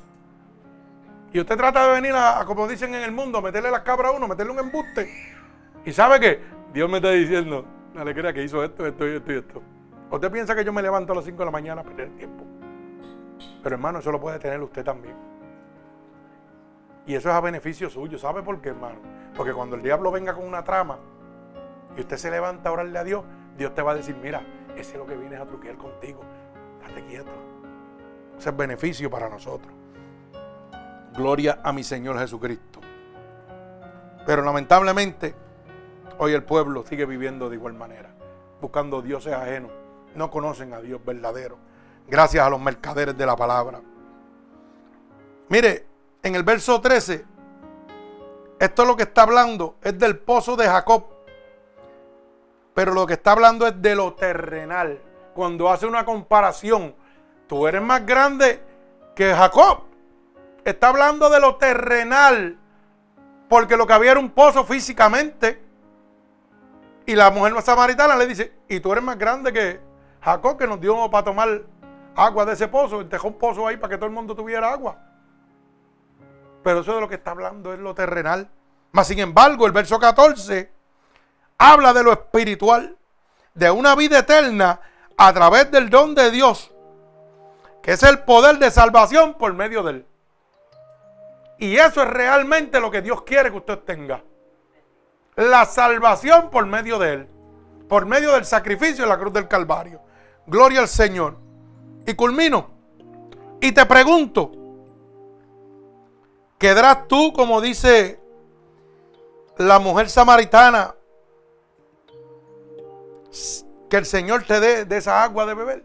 Y 1.32 1.40
usted 1.40 1.56
trata 1.56 1.88
de 1.88 1.94
venir 1.94 2.14
a, 2.14 2.44
como 2.46 2.68
dicen 2.68 2.94
en 2.94 3.02
el 3.02 3.10
mundo, 3.10 3.38
a 3.38 3.42
meterle 3.42 3.72
las 3.72 3.80
cabras 3.80 4.12
a 4.12 4.14
uno, 4.14 4.28
meterle 4.28 4.52
un 4.52 4.60
embuste. 4.60 5.10
Y 5.84 5.92
sabe 5.92 6.20
que 6.20 6.40
Dios 6.72 6.88
me 6.88 6.98
está 6.98 7.10
diciendo, 7.10 7.64
no 7.92 8.04
le 8.04 8.14
crea 8.14 8.32
que 8.32 8.44
hizo 8.44 8.62
esto, 8.62 8.86
esto 8.86 9.08
y 9.08 9.16
esto 9.16 9.32
y 9.32 9.36
esto. 9.36 9.62
Usted 10.12 10.30
piensa 10.30 10.54
que 10.54 10.64
yo 10.64 10.72
me 10.72 10.80
levanto 10.80 11.12
a 11.12 11.16
las 11.16 11.24
5 11.24 11.36
de 11.36 11.44
la 11.46 11.50
mañana 11.50 11.80
a 11.80 11.84
perder 11.84 12.10
tiempo. 12.10 12.44
Pero 13.64 13.74
hermano, 13.74 13.98
eso 13.98 14.12
lo 14.12 14.20
puede 14.20 14.38
tener 14.38 14.62
usted 14.62 14.84
también. 14.84 15.16
Y 17.04 17.16
eso 17.16 17.30
es 17.30 17.34
a 17.34 17.40
beneficio 17.40 17.90
suyo. 17.90 18.16
¿Sabe 18.16 18.44
por 18.44 18.60
qué, 18.60 18.68
hermano? 18.68 19.00
Porque 19.36 19.52
cuando 19.52 19.74
el 19.74 19.82
diablo 19.82 20.12
venga 20.12 20.34
con 20.34 20.46
una 20.46 20.62
trama 20.62 21.00
y 21.96 22.02
usted 22.02 22.16
se 22.16 22.30
levanta 22.30 22.68
a 22.68 22.72
orarle 22.72 22.96
a 22.96 23.02
Dios, 23.02 23.24
Dios 23.60 23.74
te 23.74 23.82
va 23.82 23.92
a 23.92 23.94
decir, 23.94 24.16
mira, 24.16 24.42
ese 24.74 24.92
es 24.92 24.96
lo 24.96 25.04
que 25.04 25.14
viene 25.14 25.36
a 25.36 25.44
truquear 25.44 25.76
contigo. 25.76 26.22
Date 26.80 27.04
quieto. 27.04 27.30
Ese 28.38 28.48
es 28.48 28.56
beneficio 28.56 29.10
para 29.10 29.28
nosotros. 29.28 29.70
Gloria 31.14 31.60
a 31.62 31.70
mi 31.70 31.84
Señor 31.84 32.18
Jesucristo. 32.18 32.80
Pero 34.24 34.40
lamentablemente, 34.40 35.34
hoy 36.16 36.32
el 36.32 36.42
pueblo 36.42 36.86
sigue 36.86 37.04
viviendo 37.04 37.50
de 37.50 37.56
igual 37.56 37.74
manera, 37.74 38.08
buscando 38.62 39.02
dioses 39.02 39.34
ajenos. 39.34 39.70
No 40.14 40.30
conocen 40.30 40.72
a 40.72 40.80
Dios 40.80 41.04
verdadero. 41.04 41.58
Gracias 42.08 42.42
a 42.42 42.48
los 42.48 42.62
mercaderes 42.62 43.14
de 43.14 43.26
la 43.26 43.36
palabra. 43.36 43.82
Mire, 45.50 45.84
en 46.22 46.34
el 46.34 46.44
verso 46.44 46.80
13, 46.80 47.26
esto 48.58 48.82
es 48.82 48.88
lo 48.88 48.96
que 48.96 49.02
está 49.02 49.24
hablando, 49.24 49.76
es 49.82 49.98
del 49.98 50.16
pozo 50.16 50.56
de 50.56 50.64
Jacob. 50.64 51.19
Pero 52.74 52.92
lo 52.92 53.06
que 53.06 53.14
está 53.14 53.32
hablando 53.32 53.66
es 53.66 53.80
de 53.80 53.94
lo 53.94 54.14
terrenal. 54.14 55.00
Cuando 55.34 55.70
hace 55.70 55.86
una 55.86 56.04
comparación, 56.04 56.94
tú 57.46 57.66
eres 57.66 57.82
más 57.82 58.04
grande 58.06 58.62
que 59.14 59.34
Jacob. 59.34 59.82
Está 60.64 60.88
hablando 60.88 61.30
de 61.30 61.40
lo 61.40 61.56
terrenal. 61.56 62.58
Porque 63.48 63.76
lo 63.76 63.86
que 63.86 63.92
había 63.92 64.12
era 64.12 64.20
un 64.20 64.30
pozo 64.30 64.64
físicamente. 64.64 65.62
Y 67.06 67.16
la 67.16 67.30
mujer 67.30 67.60
samaritana 67.62 68.14
le 68.16 68.26
dice, 68.26 68.52
y 68.68 68.78
tú 68.80 68.92
eres 68.92 69.02
más 69.02 69.18
grande 69.18 69.52
que 69.52 69.80
Jacob 70.20 70.56
que 70.56 70.66
nos 70.66 70.80
dio 70.80 71.10
para 71.10 71.24
tomar 71.24 71.62
agua 72.14 72.44
de 72.44 72.52
ese 72.52 72.68
pozo. 72.68 73.02
Dejó 73.02 73.28
un 73.28 73.38
pozo 73.38 73.66
ahí 73.66 73.76
para 73.76 73.90
que 73.90 73.96
todo 73.96 74.06
el 74.06 74.12
mundo 74.12 74.34
tuviera 74.34 74.72
agua. 74.72 74.96
Pero 76.62 76.80
eso 76.80 76.94
de 76.94 77.00
lo 77.00 77.08
que 77.08 77.16
está 77.16 77.32
hablando 77.32 77.72
es 77.72 77.80
lo 77.80 77.94
terrenal. 77.94 78.48
Mas 78.92 79.06
sin 79.06 79.18
embargo, 79.18 79.66
el 79.66 79.72
verso 79.72 79.98
14 79.98 80.79
habla 81.60 81.92
de 81.92 82.02
lo 82.02 82.12
espiritual, 82.12 82.96
de 83.54 83.70
una 83.70 83.94
vida 83.94 84.20
eterna 84.20 84.80
a 85.16 85.32
través 85.32 85.70
del 85.70 85.90
don 85.90 86.14
de 86.14 86.30
Dios, 86.30 86.70
que 87.82 87.92
es 87.92 88.02
el 88.02 88.20
poder 88.20 88.58
de 88.58 88.70
salvación 88.70 89.34
por 89.34 89.52
medio 89.52 89.82
de 89.82 89.90
él. 89.90 90.06
Y 91.58 91.76
eso 91.76 92.02
es 92.02 92.08
realmente 92.08 92.80
lo 92.80 92.90
que 92.90 93.02
Dios 93.02 93.22
quiere 93.22 93.50
que 93.50 93.58
usted 93.58 93.78
tenga. 93.80 94.22
La 95.36 95.66
salvación 95.66 96.50
por 96.50 96.64
medio 96.64 96.98
de 96.98 97.12
él, 97.12 97.28
por 97.88 98.06
medio 98.06 98.32
del 98.32 98.46
sacrificio 98.46 99.04
de 99.04 99.10
la 99.10 99.18
cruz 99.18 99.32
del 99.32 99.46
Calvario. 99.46 100.00
Gloria 100.46 100.80
al 100.80 100.88
Señor. 100.88 101.36
Y 102.06 102.14
culmino. 102.14 102.70
Y 103.60 103.72
te 103.72 103.84
pregunto, 103.84 104.52
¿Quedarás 106.60 107.08
tú, 107.08 107.32
como 107.32 107.62
dice 107.62 108.20
la 109.56 109.78
mujer 109.78 110.10
samaritana, 110.10 110.94
que 113.88 113.96
el 113.96 114.06
Señor 114.06 114.44
te 114.44 114.60
dé 114.60 114.84
de 114.84 114.96
esa 114.96 115.22
agua 115.22 115.46
de 115.46 115.54
beber? 115.54 115.84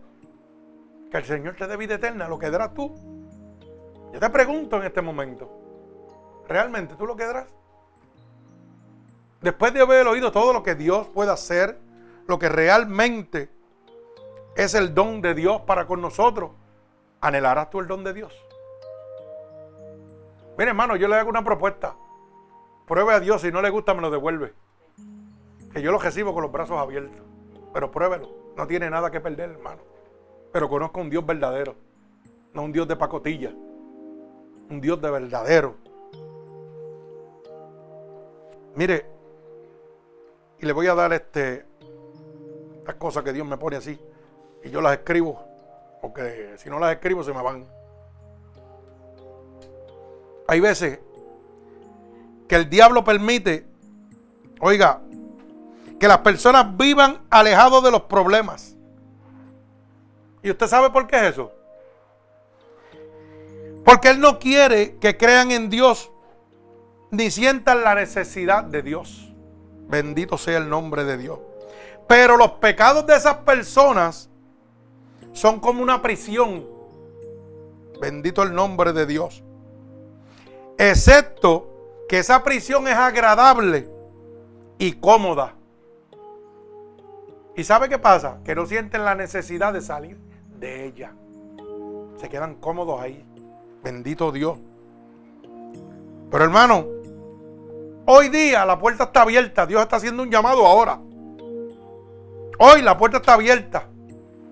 Que 1.12 1.18
el 1.18 1.26
Señor 1.26 1.56
te 1.56 1.68
dé 1.68 1.78
vida 1.78 1.96
eterna, 1.96 2.28
¿lo 2.28 2.40
quedarás 2.40 2.74
tú? 2.74 2.94
Yo 4.14 4.20
te 4.20 4.30
pregunto 4.30 4.78
en 4.78 4.84
este 4.84 5.02
momento, 5.02 5.50
¿realmente 6.48 6.96
tú 6.96 7.06
lo 7.06 7.16
quedarás? 7.16 7.48
Después 9.42 9.74
de 9.74 9.82
haber 9.82 10.08
oído 10.08 10.32
todo 10.32 10.54
lo 10.54 10.64
que 10.64 10.76
Dios 10.76 11.08
puede 11.08 11.32
hacer, 11.32 11.80
lo 12.28 12.40
que 12.40 12.50
realmente 12.50 13.50
es 14.56 14.74
el 14.74 14.94
don 14.94 15.22
de 15.22 15.34
Dios 15.34 15.62
para 15.62 15.86
con 15.86 16.02
nosotros, 16.02 16.52
¿anhelarás 17.22 17.70
tú 17.70 17.80
el 17.80 17.88
don 17.88 18.04
de 18.04 18.14
Dios? 18.14 18.34
Mire, 20.58 20.70
hermano, 20.70 20.96
yo 20.96 21.08
le 21.08 21.16
hago 21.16 21.30
una 21.30 21.44
propuesta. 21.44 21.96
Pruebe 22.88 23.14
a 23.14 23.20
Dios, 23.20 23.42
si 23.42 23.52
no 23.52 23.62
le 23.62 23.70
gusta, 23.70 23.94
me 23.94 24.02
lo 24.02 24.10
devuelve. 24.10 24.54
Que 25.74 25.82
yo 25.82 25.92
lo 25.92 26.00
recibo 26.00 26.34
con 26.34 26.44
los 26.44 26.52
brazos 26.52 26.78
abiertos. 26.78 27.35
Pero 27.76 27.92
pruébelo. 27.92 28.30
No 28.56 28.66
tiene 28.66 28.90
nada 28.90 29.12
que 29.12 29.20
perder, 29.20 29.50
hermano. 29.50 29.82
Pero 30.54 30.70
conozco 30.70 31.02
un 31.02 31.10
Dios 31.10 31.26
verdadero. 31.26 31.76
No 32.54 32.62
un 32.62 32.72
Dios 32.72 32.88
de 32.88 32.96
pacotilla. 32.96 33.54
Un 34.70 34.80
Dios 34.80 35.02
de 35.02 35.12
verdadero. 35.12 35.76
Mire, 38.76 39.06
y 40.58 40.66
le 40.66 40.72
voy 40.72 40.88
a 40.88 40.96
dar 40.96 41.12
este, 41.12 41.66
estas 42.78 42.96
cosas 42.96 43.26
que 43.26 43.34
Dios 43.34 43.46
me 43.46 43.58
pone 43.58 43.76
así. 43.76 44.00
Y 44.64 44.70
yo 44.70 44.80
las 44.80 44.94
escribo. 44.94 45.44
Porque 46.02 46.54
si 46.56 46.70
no 46.70 46.80
las 46.80 46.94
escribo 46.94 47.26
se 47.26 47.34
me 47.34 47.44
van. 47.44 47.68
Hay 50.48 50.62
veces 50.62 51.02
que 52.48 52.56
el 52.56 52.70
diablo 52.70 53.04
permite, 53.04 53.66
oiga, 54.62 55.02
que 56.00 56.08
las 56.08 56.20
personas 56.20 56.76
vivan 56.78 57.22
alejados 57.30 57.84
de 57.84 57.92
los 57.92 58.02
problemas. 58.04 58.76
¿Y 60.44 60.52
usted 60.52 60.68
sabe 60.68 60.90
por 60.90 61.08
qué 61.08 61.18
es 61.18 61.24
eso? 61.34 61.52
Porque 63.84 64.10
Él 64.10 64.20
no 64.20 64.40
quiere 64.40 64.98
que 64.98 65.18
crean 65.18 65.52
en 65.52 65.70
Dios 65.70 66.12
ni 67.12 67.32
sientan 67.32 67.84
la 67.84 67.96
necesidad 67.96 68.64
de 68.64 68.82
Dios. 68.82 69.34
Bendito 69.88 70.38
sea 70.38 70.58
el 70.58 70.70
nombre 70.70 71.04
de 71.04 71.18
Dios. 71.18 71.40
Pero 72.08 72.38
los 72.38 72.52
pecados 72.54 73.06
de 73.08 73.16
esas 73.16 73.38
personas 73.38 74.30
son 75.32 75.60
como 75.60 75.82
una 75.82 76.02
prisión. 76.02 76.66
Bendito 78.00 78.44
el 78.44 78.54
nombre 78.54 78.94
de 78.94 79.06
Dios. 79.06 79.44
Excepto 80.78 82.04
que 82.08 82.20
esa 82.20 82.44
prisión 82.44 82.88
es 82.88 82.96
agradable 82.96 83.90
y 84.78 84.94
cómoda. 84.94 85.55
¿Y 87.56 87.64
sabe 87.64 87.88
qué 87.88 87.98
pasa? 87.98 88.40
Que 88.44 88.54
no 88.54 88.66
sienten 88.66 89.06
la 89.06 89.16
necesidad 89.16 89.72
de 89.72 89.82
salir 89.82 90.18
de 90.60 90.86
ella. 90.86 91.14
Se 92.18 92.28
quedan 92.28 92.56
cómodos 92.56 93.00
ahí. 93.00 93.26
Bendito 93.84 94.32
Dios. 94.32 94.58
Pero 96.30 96.44
hermano, 96.44 96.86
hoy 98.06 98.30
día 98.30 98.66
la 98.66 98.78
puerta 98.78 99.06
está 99.06 99.22
abierta. 99.22 99.66
Dios 99.66 99.82
está 99.82 99.96
haciendo 99.98 100.24
un 100.24 100.32
llamado 100.32 100.66
ahora. 100.66 101.00
Hoy 102.60 102.82
la 102.82 102.98
puerta 102.98 103.18
está 103.18 103.34
abierta 103.34 103.88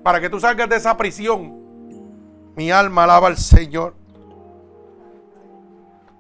para 0.02 0.22
que 0.22 0.30
tú 0.30 0.40
salgas 0.40 0.70
de 0.70 0.78
esa 0.78 0.96
prisión. 0.96 1.62
Mi 2.56 2.72
alma 2.72 3.04
alaba 3.04 3.28
al 3.28 3.38
Señor. 3.38 3.96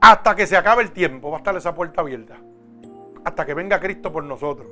Hasta 0.02 0.36
que 0.36 0.48
se 0.48 0.58
acabe 0.58 0.84
el 0.84 0.92
tiempo 0.92 1.30
va 1.30 1.38
a 1.38 1.40
estar 1.40 1.56
esa 1.56 1.74
puerta 1.74 2.02
abierta. 2.02 2.38
Hasta 3.24 3.46
que 3.46 3.54
venga 3.54 3.80
Cristo 3.80 4.12
por 4.12 4.24
nosotros. 4.24 4.68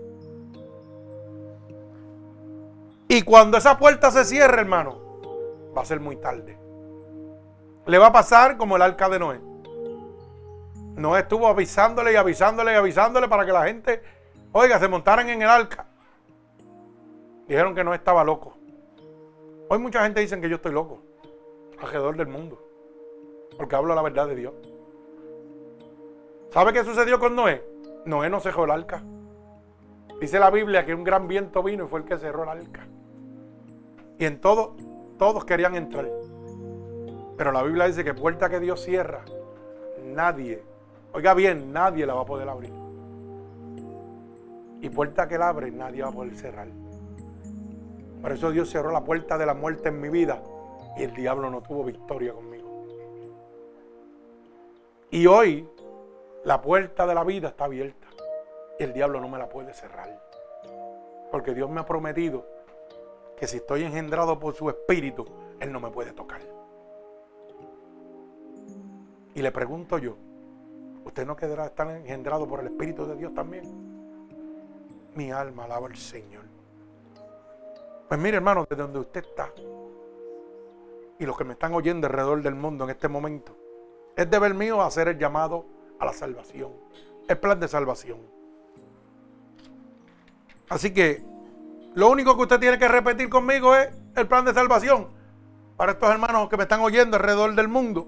Y 3.13 3.23
cuando 3.23 3.57
esa 3.57 3.77
puerta 3.77 4.09
se 4.09 4.23
cierre, 4.23 4.61
hermano, 4.61 4.97
va 5.75 5.81
a 5.81 5.85
ser 5.85 5.99
muy 5.99 6.15
tarde. 6.15 6.57
Le 7.85 7.97
va 7.97 8.07
a 8.07 8.11
pasar 8.13 8.55
como 8.55 8.77
el 8.77 8.81
arca 8.81 9.09
de 9.09 9.19
Noé. 9.19 9.41
Noé 10.95 11.19
estuvo 11.19 11.45
avisándole 11.45 12.13
y 12.13 12.15
avisándole 12.15 12.71
y 12.71 12.75
avisándole 12.75 13.27
para 13.27 13.45
que 13.45 13.51
la 13.51 13.65
gente, 13.65 14.01
oiga, 14.53 14.79
se 14.79 14.87
montaran 14.87 15.29
en 15.29 15.41
el 15.41 15.49
arca. 15.49 15.87
Dijeron 17.49 17.75
que 17.75 17.83
no 17.83 17.93
estaba 17.93 18.23
loco. 18.23 18.57
Hoy 19.67 19.79
mucha 19.79 20.03
gente 20.03 20.21
dice 20.21 20.39
que 20.39 20.47
yo 20.47 20.55
estoy 20.55 20.71
loco 20.71 21.03
alrededor 21.81 22.15
del 22.15 22.27
mundo. 22.27 22.65
Porque 23.57 23.75
hablo 23.75 23.93
la 23.93 24.03
verdad 24.03 24.27
de 24.27 24.35
Dios. 24.35 24.53
¿Sabe 26.51 26.71
qué 26.71 26.85
sucedió 26.85 27.19
con 27.19 27.35
Noé? 27.35 27.61
Noé 28.05 28.29
no 28.29 28.39
cerró 28.39 28.63
el 28.63 28.71
arca. 28.71 29.03
Dice 30.21 30.39
la 30.39 30.49
Biblia 30.49 30.85
que 30.85 30.95
un 30.95 31.03
gran 31.03 31.27
viento 31.27 31.61
vino 31.61 31.83
y 31.83 31.87
fue 31.89 31.99
el 31.99 32.05
que 32.05 32.17
cerró 32.17 32.43
el 32.43 32.49
arca. 32.51 32.87
Y 34.21 34.25
en 34.25 34.39
todo, 34.39 34.75
todos 35.17 35.45
querían 35.45 35.73
entrar. 35.73 36.07
Pero 37.37 37.51
la 37.51 37.63
Biblia 37.63 37.87
dice 37.87 38.03
que 38.03 38.13
puerta 38.13 38.51
que 38.51 38.59
Dios 38.59 38.79
cierra, 38.79 39.25
nadie, 40.03 40.61
oiga 41.11 41.33
bien, 41.33 41.73
nadie 41.73 42.05
la 42.05 42.13
va 42.13 42.21
a 42.21 42.25
poder 42.25 42.47
abrir. 42.47 42.71
Y 44.79 44.89
puerta 44.89 45.27
que 45.27 45.35
él 45.35 45.41
abre, 45.41 45.71
nadie 45.71 46.03
va 46.03 46.09
a 46.09 46.11
poder 46.11 46.35
cerrar. 46.35 46.67
Por 48.21 48.31
eso 48.31 48.51
Dios 48.51 48.69
cerró 48.69 48.91
la 48.91 49.03
puerta 49.03 49.39
de 49.39 49.47
la 49.47 49.55
muerte 49.55 49.89
en 49.89 49.99
mi 49.99 50.09
vida 50.09 50.43
y 50.97 51.01
el 51.01 51.15
diablo 51.15 51.49
no 51.49 51.63
tuvo 51.63 51.83
victoria 51.83 52.31
conmigo. 52.31 52.85
Y 55.09 55.25
hoy 55.25 55.67
la 56.43 56.61
puerta 56.61 57.07
de 57.07 57.15
la 57.15 57.23
vida 57.23 57.47
está 57.47 57.63
abierta 57.63 58.05
y 58.77 58.83
el 58.83 58.93
diablo 58.93 59.19
no 59.19 59.29
me 59.29 59.39
la 59.39 59.49
puede 59.49 59.73
cerrar. 59.73 60.21
Porque 61.31 61.55
Dios 61.55 61.71
me 61.71 61.81
ha 61.81 61.85
prometido 61.87 62.60
que 63.41 63.47
si 63.47 63.57
estoy 63.57 63.83
engendrado 63.83 64.37
por 64.37 64.53
su 64.53 64.69
espíritu, 64.69 65.25
Él 65.59 65.71
no 65.71 65.79
me 65.79 65.89
puede 65.89 66.13
tocar. 66.13 66.41
Y 69.33 69.41
le 69.41 69.51
pregunto 69.51 69.97
yo, 69.97 70.15
¿usted 71.05 71.25
no 71.25 71.35
quedará 71.35 71.65
estar 71.65 71.89
engendrado 71.89 72.47
por 72.47 72.59
el 72.59 72.67
Espíritu 72.67 73.07
de 73.07 73.15
Dios 73.15 73.33
también? 73.33 73.63
Mi 75.15 75.31
alma 75.31 75.63
alaba 75.63 75.87
al 75.87 75.95
Señor. 75.95 76.43
Pues 78.07 78.19
mire 78.19 78.37
hermano, 78.37 78.67
desde 78.69 78.83
donde 78.83 78.99
usted 78.99 79.25
está 79.25 79.51
y 81.17 81.25
los 81.25 81.35
que 81.35 81.43
me 81.43 81.53
están 81.53 81.73
oyendo 81.73 82.05
alrededor 82.05 82.43
del 82.43 82.53
mundo 82.53 82.83
en 82.83 82.91
este 82.91 83.07
momento, 83.07 83.57
es 84.15 84.29
deber 84.29 84.53
mío 84.53 84.83
hacer 84.83 85.07
el 85.07 85.17
llamado 85.17 85.65
a 85.97 86.05
la 86.05 86.13
salvación. 86.13 86.73
El 87.27 87.39
plan 87.39 87.59
de 87.59 87.67
salvación. 87.67 88.19
Así 90.69 90.93
que 90.93 91.30
Lo 91.93 92.09
único 92.09 92.35
que 92.35 92.43
usted 92.43 92.59
tiene 92.59 92.79
que 92.79 92.87
repetir 92.87 93.29
conmigo 93.29 93.75
es 93.75 93.89
el 94.15 94.27
plan 94.27 94.45
de 94.45 94.53
salvación 94.53 95.07
para 95.75 95.93
estos 95.93 96.09
hermanos 96.09 96.49
que 96.49 96.57
me 96.57 96.63
están 96.63 96.81
oyendo 96.81 97.17
alrededor 97.17 97.53
del 97.55 97.67
mundo. 97.67 98.07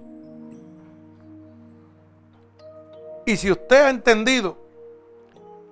Y 3.25 3.37
si 3.37 3.51
usted 3.51 3.85
ha 3.85 3.89
entendido 3.89 4.57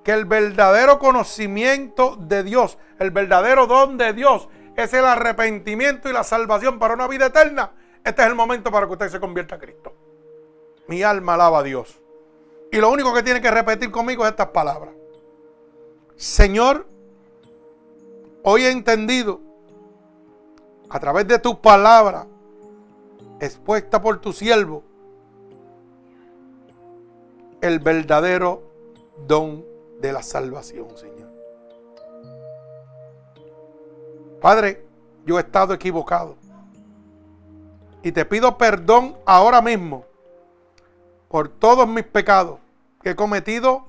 que 0.03 0.11
el 0.11 0.25
verdadero 0.25 0.99
conocimiento 0.99 2.15
de 2.15 2.43
Dios, 2.43 2.77
el 2.99 3.11
verdadero 3.11 3.67
don 3.67 3.97
de 3.97 4.13
Dios, 4.13 4.47
es 4.75 4.93
el 4.93 5.05
arrepentimiento 5.05 6.09
y 6.09 6.13
la 6.13 6.23
salvación 6.23 6.79
para 6.79 6.93
una 6.93 7.07
vida 7.07 7.27
eterna, 7.27 7.71
este 8.03 8.21
es 8.21 8.27
el 8.27 8.35
momento 8.35 8.71
para 8.71 8.88
que 8.88 8.93
usted 8.93 9.09
se 9.09 9.19
convierta 9.19 9.55
a 9.55 9.59
Cristo. 9.59 9.93
Mi 10.88 11.03
alma 11.03 11.35
alaba 11.35 11.59
a 11.59 11.63
Dios. 11.63 12.01
Y 12.71 12.77
lo 12.77 12.89
único 12.89 13.13
que 13.13 13.21
tiene 13.21 13.41
que 13.41 13.51
repetir 13.51 13.91
conmigo 13.91 14.23
es 14.25 14.31
estas 14.31 14.47
palabras. 14.47 14.93
Señor, 16.15 16.88
hoy 18.43 18.63
he 18.63 18.72
entendido 18.72 19.39
a 20.89 20.99
través 20.99 21.27
de 21.27 21.39
tu 21.39 21.59
palabra 21.61 22.27
expuesta 23.39 24.01
por 24.01 24.19
tu 24.19 24.34
siervo 24.34 24.84
el 27.61 27.80
verdadero 27.80 28.63
don 29.27 29.63
de 29.99 30.11
la 30.11 30.23
salvación, 30.23 30.88
Señor. 30.97 31.30
Padre, 34.41 34.84
yo 35.26 35.38
he 35.38 35.41
estado 35.41 35.73
equivocado. 35.73 36.35
Y 38.03 38.11
te 38.11 38.26
pido 38.26 38.57
perdón 38.57 39.15
ahora 39.26 39.61
mismo 39.61 40.05
por 41.30 41.49
todos 41.49 41.88
mis 41.88 42.03
pecados 42.03 42.59
que 43.03 43.11
he 43.11 43.15
cometido 43.15 43.85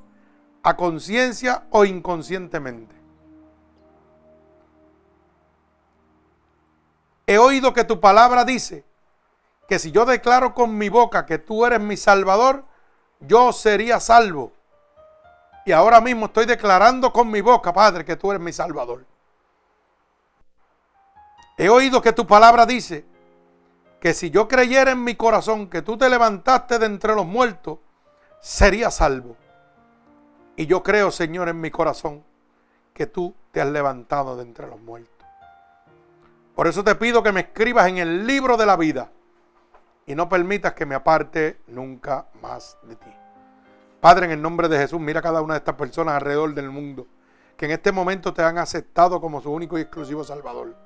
a 0.62 0.77
conciencia 0.77 1.65
o 1.70 1.87
inconscientemente. 1.87 3.02
He 7.33 7.39
oído 7.39 7.73
que 7.73 7.85
tu 7.85 7.99
palabra 7.99 8.45
dice 8.45 8.85
que 9.67 9.79
si 9.79 9.91
yo 9.91 10.05
declaro 10.05 10.53
con 10.53 10.77
mi 10.77 10.91
boca 10.91 11.25
que 11.25 11.39
tú 11.39 11.65
eres 11.65 11.81
mi 11.81 11.97
salvador, 11.97 12.67
yo 13.21 13.55
sería 13.55 14.01
salvo. 14.01 14.53
Y 15.65 15.73
ahora 15.73 16.03
mismo 16.03 16.27
estoy 16.27 16.45
declarando 16.45 17.11
con 17.11 17.31
mi 17.31 17.41
boca, 17.41 17.73
Padre, 17.73 18.05
que 18.05 18.17
tú 18.17 18.33
eres 18.33 18.43
mi 18.43 18.53
salvador. 18.53 19.07
He 21.57 21.71
oído 21.71 22.03
que 22.03 22.13
tu 22.13 22.27
palabra 22.27 22.67
dice 22.67 23.07
que 23.99 24.13
si 24.13 24.29
yo 24.29 24.47
creyera 24.47 24.91
en 24.91 25.03
mi 25.03 25.15
corazón 25.15 25.71
que 25.71 25.81
tú 25.81 25.97
te 25.97 26.11
levantaste 26.11 26.79
de 26.79 26.85
entre 26.85 27.15
los 27.15 27.25
muertos, 27.25 27.79
sería 28.43 28.91
salvo. 28.91 29.39
Y 30.55 30.67
yo 30.67 30.83
creo, 30.83 31.11
Señor, 31.11 31.49
en 31.49 31.63
mi 31.63 31.71
corazón 31.71 32.23
que 32.93 33.07
tú 33.07 33.35
te 33.53 33.63
has 33.63 33.69
levantado 33.69 34.37
de 34.37 34.43
entre 34.43 34.67
los 34.67 34.79
muertos. 34.79 35.22
Por 36.63 36.69
eso 36.69 36.85
te 36.85 36.95
pido 36.95 37.25
que 37.25 37.33
me 37.33 37.41
escribas 37.41 37.89
en 37.89 37.99
el 37.99 38.25
libro 38.25 38.57
de 38.57 38.65
la 38.65 38.77
vida 38.77 39.11
y 40.07 40.15
no 40.15 40.29
permitas 40.29 40.75
que 40.75 40.87
me 40.87 40.95
aparte 40.95 41.59
nunca 41.67 42.29
más 42.41 42.79
de 42.85 42.95
ti. 42.95 43.11
Padre, 44.01 44.27
en 44.27 44.31
el 44.31 44.41
nombre 44.41 44.69
de 44.69 44.79
Jesús, 44.79 45.01
mira 45.01 45.19
a 45.19 45.23
cada 45.25 45.43
una 45.43 45.55
de 45.55 45.59
estas 45.59 45.75
personas 45.75 46.15
alrededor 46.15 46.55
del 46.55 46.71
mundo 46.71 47.09
que 47.57 47.65
en 47.65 47.73
este 47.73 47.91
momento 47.91 48.33
te 48.33 48.45
han 48.45 48.59
aceptado 48.59 49.21
como 49.21 49.41
su 49.41 49.51
único 49.51 49.77
y 49.77 49.81
exclusivo 49.81 50.23
Salvador. 50.23 50.77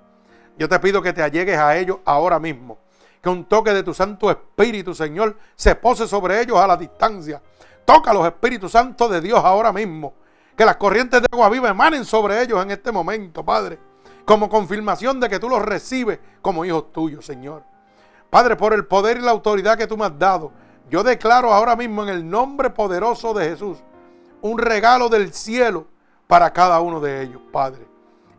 Yo 0.57 0.67
te 0.67 0.81
pido 0.81 1.03
que 1.03 1.13
te 1.13 1.23
allegues 1.23 1.59
a 1.59 1.77
ellos 1.77 1.99
ahora 2.07 2.39
mismo 2.39 2.79
que 3.21 3.29
un 3.29 3.45
toque 3.45 3.75
de 3.75 3.83
tu 3.83 3.93
Santo 3.93 4.31
Espíritu, 4.31 4.95
Señor, 4.95 5.37
se 5.57 5.75
pose 5.75 6.09
sobre 6.09 6.41
ellos 6.41 6.57
a 6.57 6.67
la 6.67 6.79
distancia. 6.79 7.43
Toca 7.85 8.15
los 8.15 8.25
Espíritus 8.25 8.73
Santos 8.73 9.11
de 9.11 9.21
Dios 9.21 9.45
ahora 9.45 9.75
mismo. 9.75 10.15
Que 10.57 10.65
las 10.65 10.77
corrientes 10.77 11.21
de 11.21 11.29
agua 11.31 11.51
viva 11.51 11.69
emanen 11.69 12.07
sobre 12.07 12.41
ellos 12.41 12.63
en 12.63 12.71
este 12.71 12.91
momento, 12.91 13.45
Padre. 13.45 13.79
Como 14.27 14.51
confirmación 14.51 15.19
de 15.21 15.31
que 15.31 15.39
tú 15.39 15.49
los 15.49 15.63
recibes 15.63 16.19
como 16.43 16.67
hijos 16.67 16.93
tuyos, 16.93 17.25
Señor. 17.25 17.63
Padre, 18.29 18.57
por 18.57 18.75
el 18.75 18.85
poder 18.85 19.17
y 19.17 19.21
la 19.21 19.31
autoridad 19.31 19.79
que 19.79 19.87
tú 19.87 19.97
me 19.97 20.05
has 20.05 20.19
dado, 20.19 20.53
yo 20.91 21.03
declaro 21.03 21.53
ahora 21.55 21.75
mismo 21.75 22.03
en 22.03 22.11
el 22.11 22.29
nombre 22.29 22.69
poderoso 22.69 23.33
de 23.33 23.49
Jesús 23.49 23.79
un 24.43 24.59
regalo 24.59 25.09
del 25.09 25.33
cielo 25.33 25.87
para 26.27 26.53
cada 26.53 26.81
uno 26.81 27.01
de 27.01 27.23
ellos, 27.23 27.41
Padre. 27.53 27.87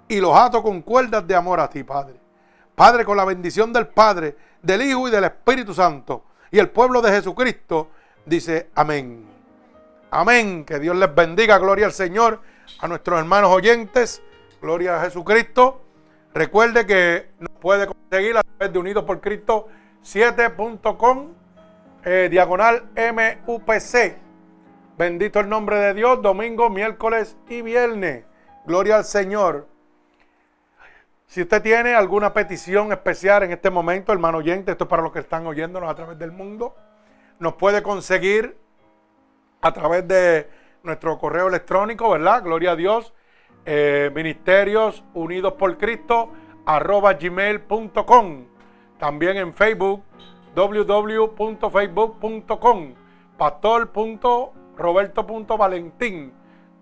Y 0.07 0.19
los 0.19 0.35
ato 0.35 0.61
con 0.61 0.81
cuerdas 0.81 1.25
de 1.27 1.35
amor 1.35 1.59
a 1.59 1.69
ti, 1.69 1.83
Padre. 1.83 2.19
Padre, 2.75 3.03
con 3.03 3.17
la 3.17 3.25
bendición 3.25 3.73
del 3.73 3.87
Padre, 3.87 4.35
del 4.61 4.81
Hijo 4.83 5.07
y 5.07 5.11
del 5.11 5.23
Espíritu 5.23 5.73
Santo. 5.73 6.25
Y 6.51 6.59
el 6.59 6.69
pueblo 6.69 7.01
de 7.01 7.11
Jesucristo 7.11 7.89
dice 8.25 8.69
amén. 8.75 9.25
Amén. 10.11 10.63
Que 10.63 10.79
Dios 10.79 10.95
les 10.95 11.13
bendiga. 11.13 11.57
Gloria 11.57 11.87
al 11.87 11.93
Señor. 11.93 12.41
A 12.79 12.87
nuestros 12.87 13.19
hermanos 13.19 13.51
oyentes. 13.51 14.21
Gloria 14.61 14.97
a 14.97 15.05
Jesucristo. 15.05 15.81
Recuerde 16.33 16.85
que 16.85 17.29
nos 17.39 17.51
puede 17.59 17.87
conseguir 17.87 18.37
a 18.37 18.43
través 18.43 18.73
de 18.73 18.79
Unidos 18.79 19.03
por 19.03 19.21
Cristo 19.21 19.67
7.com 20.03 21.33
eh, 22.03 22.27
diagonal 22.31 22.89
MUPC. 22.95 24.17
Bendito 24.97 25.39
el 25.39 25.49
nombre 25.49 25.77
de 25.77 25.93
Dios. 25.93 26.21
Domingo, 26.21 26.69
miércoles 26.69 27.37
y 27.47 27.61
viernes. 27.61 28.25
Gloria 28.65 28.97
al 28.97 29.05
Señor. 29.05 29.67
Si 31.27 31.41
usted 31.41 31.61
tiene 31.61 31.93
alguna 31.93 32.33
petición 32.33 32.91
especial 32.91 33.43
en 33.43 33.51
este 33.51 33.69
momento, 33.69 34.11
hermano 34.11 34.39
oyente, 34.39 34.71
esto 34.71 34.85
es 34.85 34.89
para 34.89 35.03
los 35.03 35.11
que 35.11 35.19
están 35.19 35.45
oyéndonos 35.45 35.89
a 35.89 35.95
través 35.95 36.17
del 36.17 36.31
mundo, 36.31 36.75
nos 37.37 37.53
puede 37.55 37.83
conseguir 37.83 38.57
a 39.61 39.71
través 39.73 40.07
de 40.07 40.49
nuestro 40.83 41.19
correo 41.19 41.47
electrónico, 41.49 42.09
¿verdad? 42.09 42.43
Gloria 42.43 42.71
a 42.71 42.75
Dios. 42.75 43.13
Eh, 43.69 44.09
ministerios 44.15 45.03
Unidos 45.13 45.51
por 45.53 45.77
Cristo 45.77 46.31
arroba 46.65 47.15
gmail.com. 47.15 48.45
También 48.97 49.35
en 49.35 49.53
Facebook 49.53 50.03
www.facebook.com 50.55 52.93
pastor.roberto.valentín. 53.37 56.31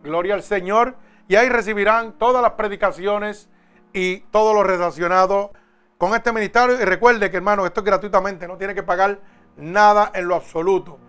Gloria 0.04 0.36
al 0.36 0.44
Señor. 0.44 0.96
Y 1.28 1.38
ahí 1.38 1.50
recibirán 1.50 2.20
todas 2.20 2.44
las 2.44 2.52
predicaciones 2.52 3.50
y 3.92 4.20
todo 4.30 4.54
lo 4.54 4.62
relacionado 4.62 5.54
con 5.98 6.14
este 6.14 6.32
ministerio. 6.32 6.80
Y 6.80 6.86
recuerde 6.86 7.32
que, 7.32 7.38
hermano, 7.38 7.66
esto 7.66 7.80
es 7.80 7.86
gratuitamente, 7.86 8.48
no 8.48 8.58
tiene 8.58 8.76
que 8.76 8.84
pagar 8.84 9.22
nada 9.58 10.12
en 10.14 10.28
lo 10.28 10.36
absoluto. 10.36 11.00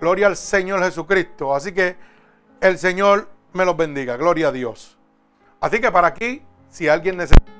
Gloria 0.00 0.28
al 0.28 0.36
Señor 0.36 0.80
Jesucristo. 0.84 1.52
Así 1.52 1.72
que 1.72 1.96
el 2.60 2.78
Señor 2.78 3.28
me 3.52 3.64
los 3.64 3.76
bendiga. 3.76 4.16
Gloria 4.16 4.46
a 4.48 4.52
Dios. 4.52 4.97
Así 5.60 5.80
que 5.80 5.90
para 5.90 6.08
aquí, 6.08 6.42
si 6.70 6.88
alguien 6.88 7.16
necesita 7.16 7.57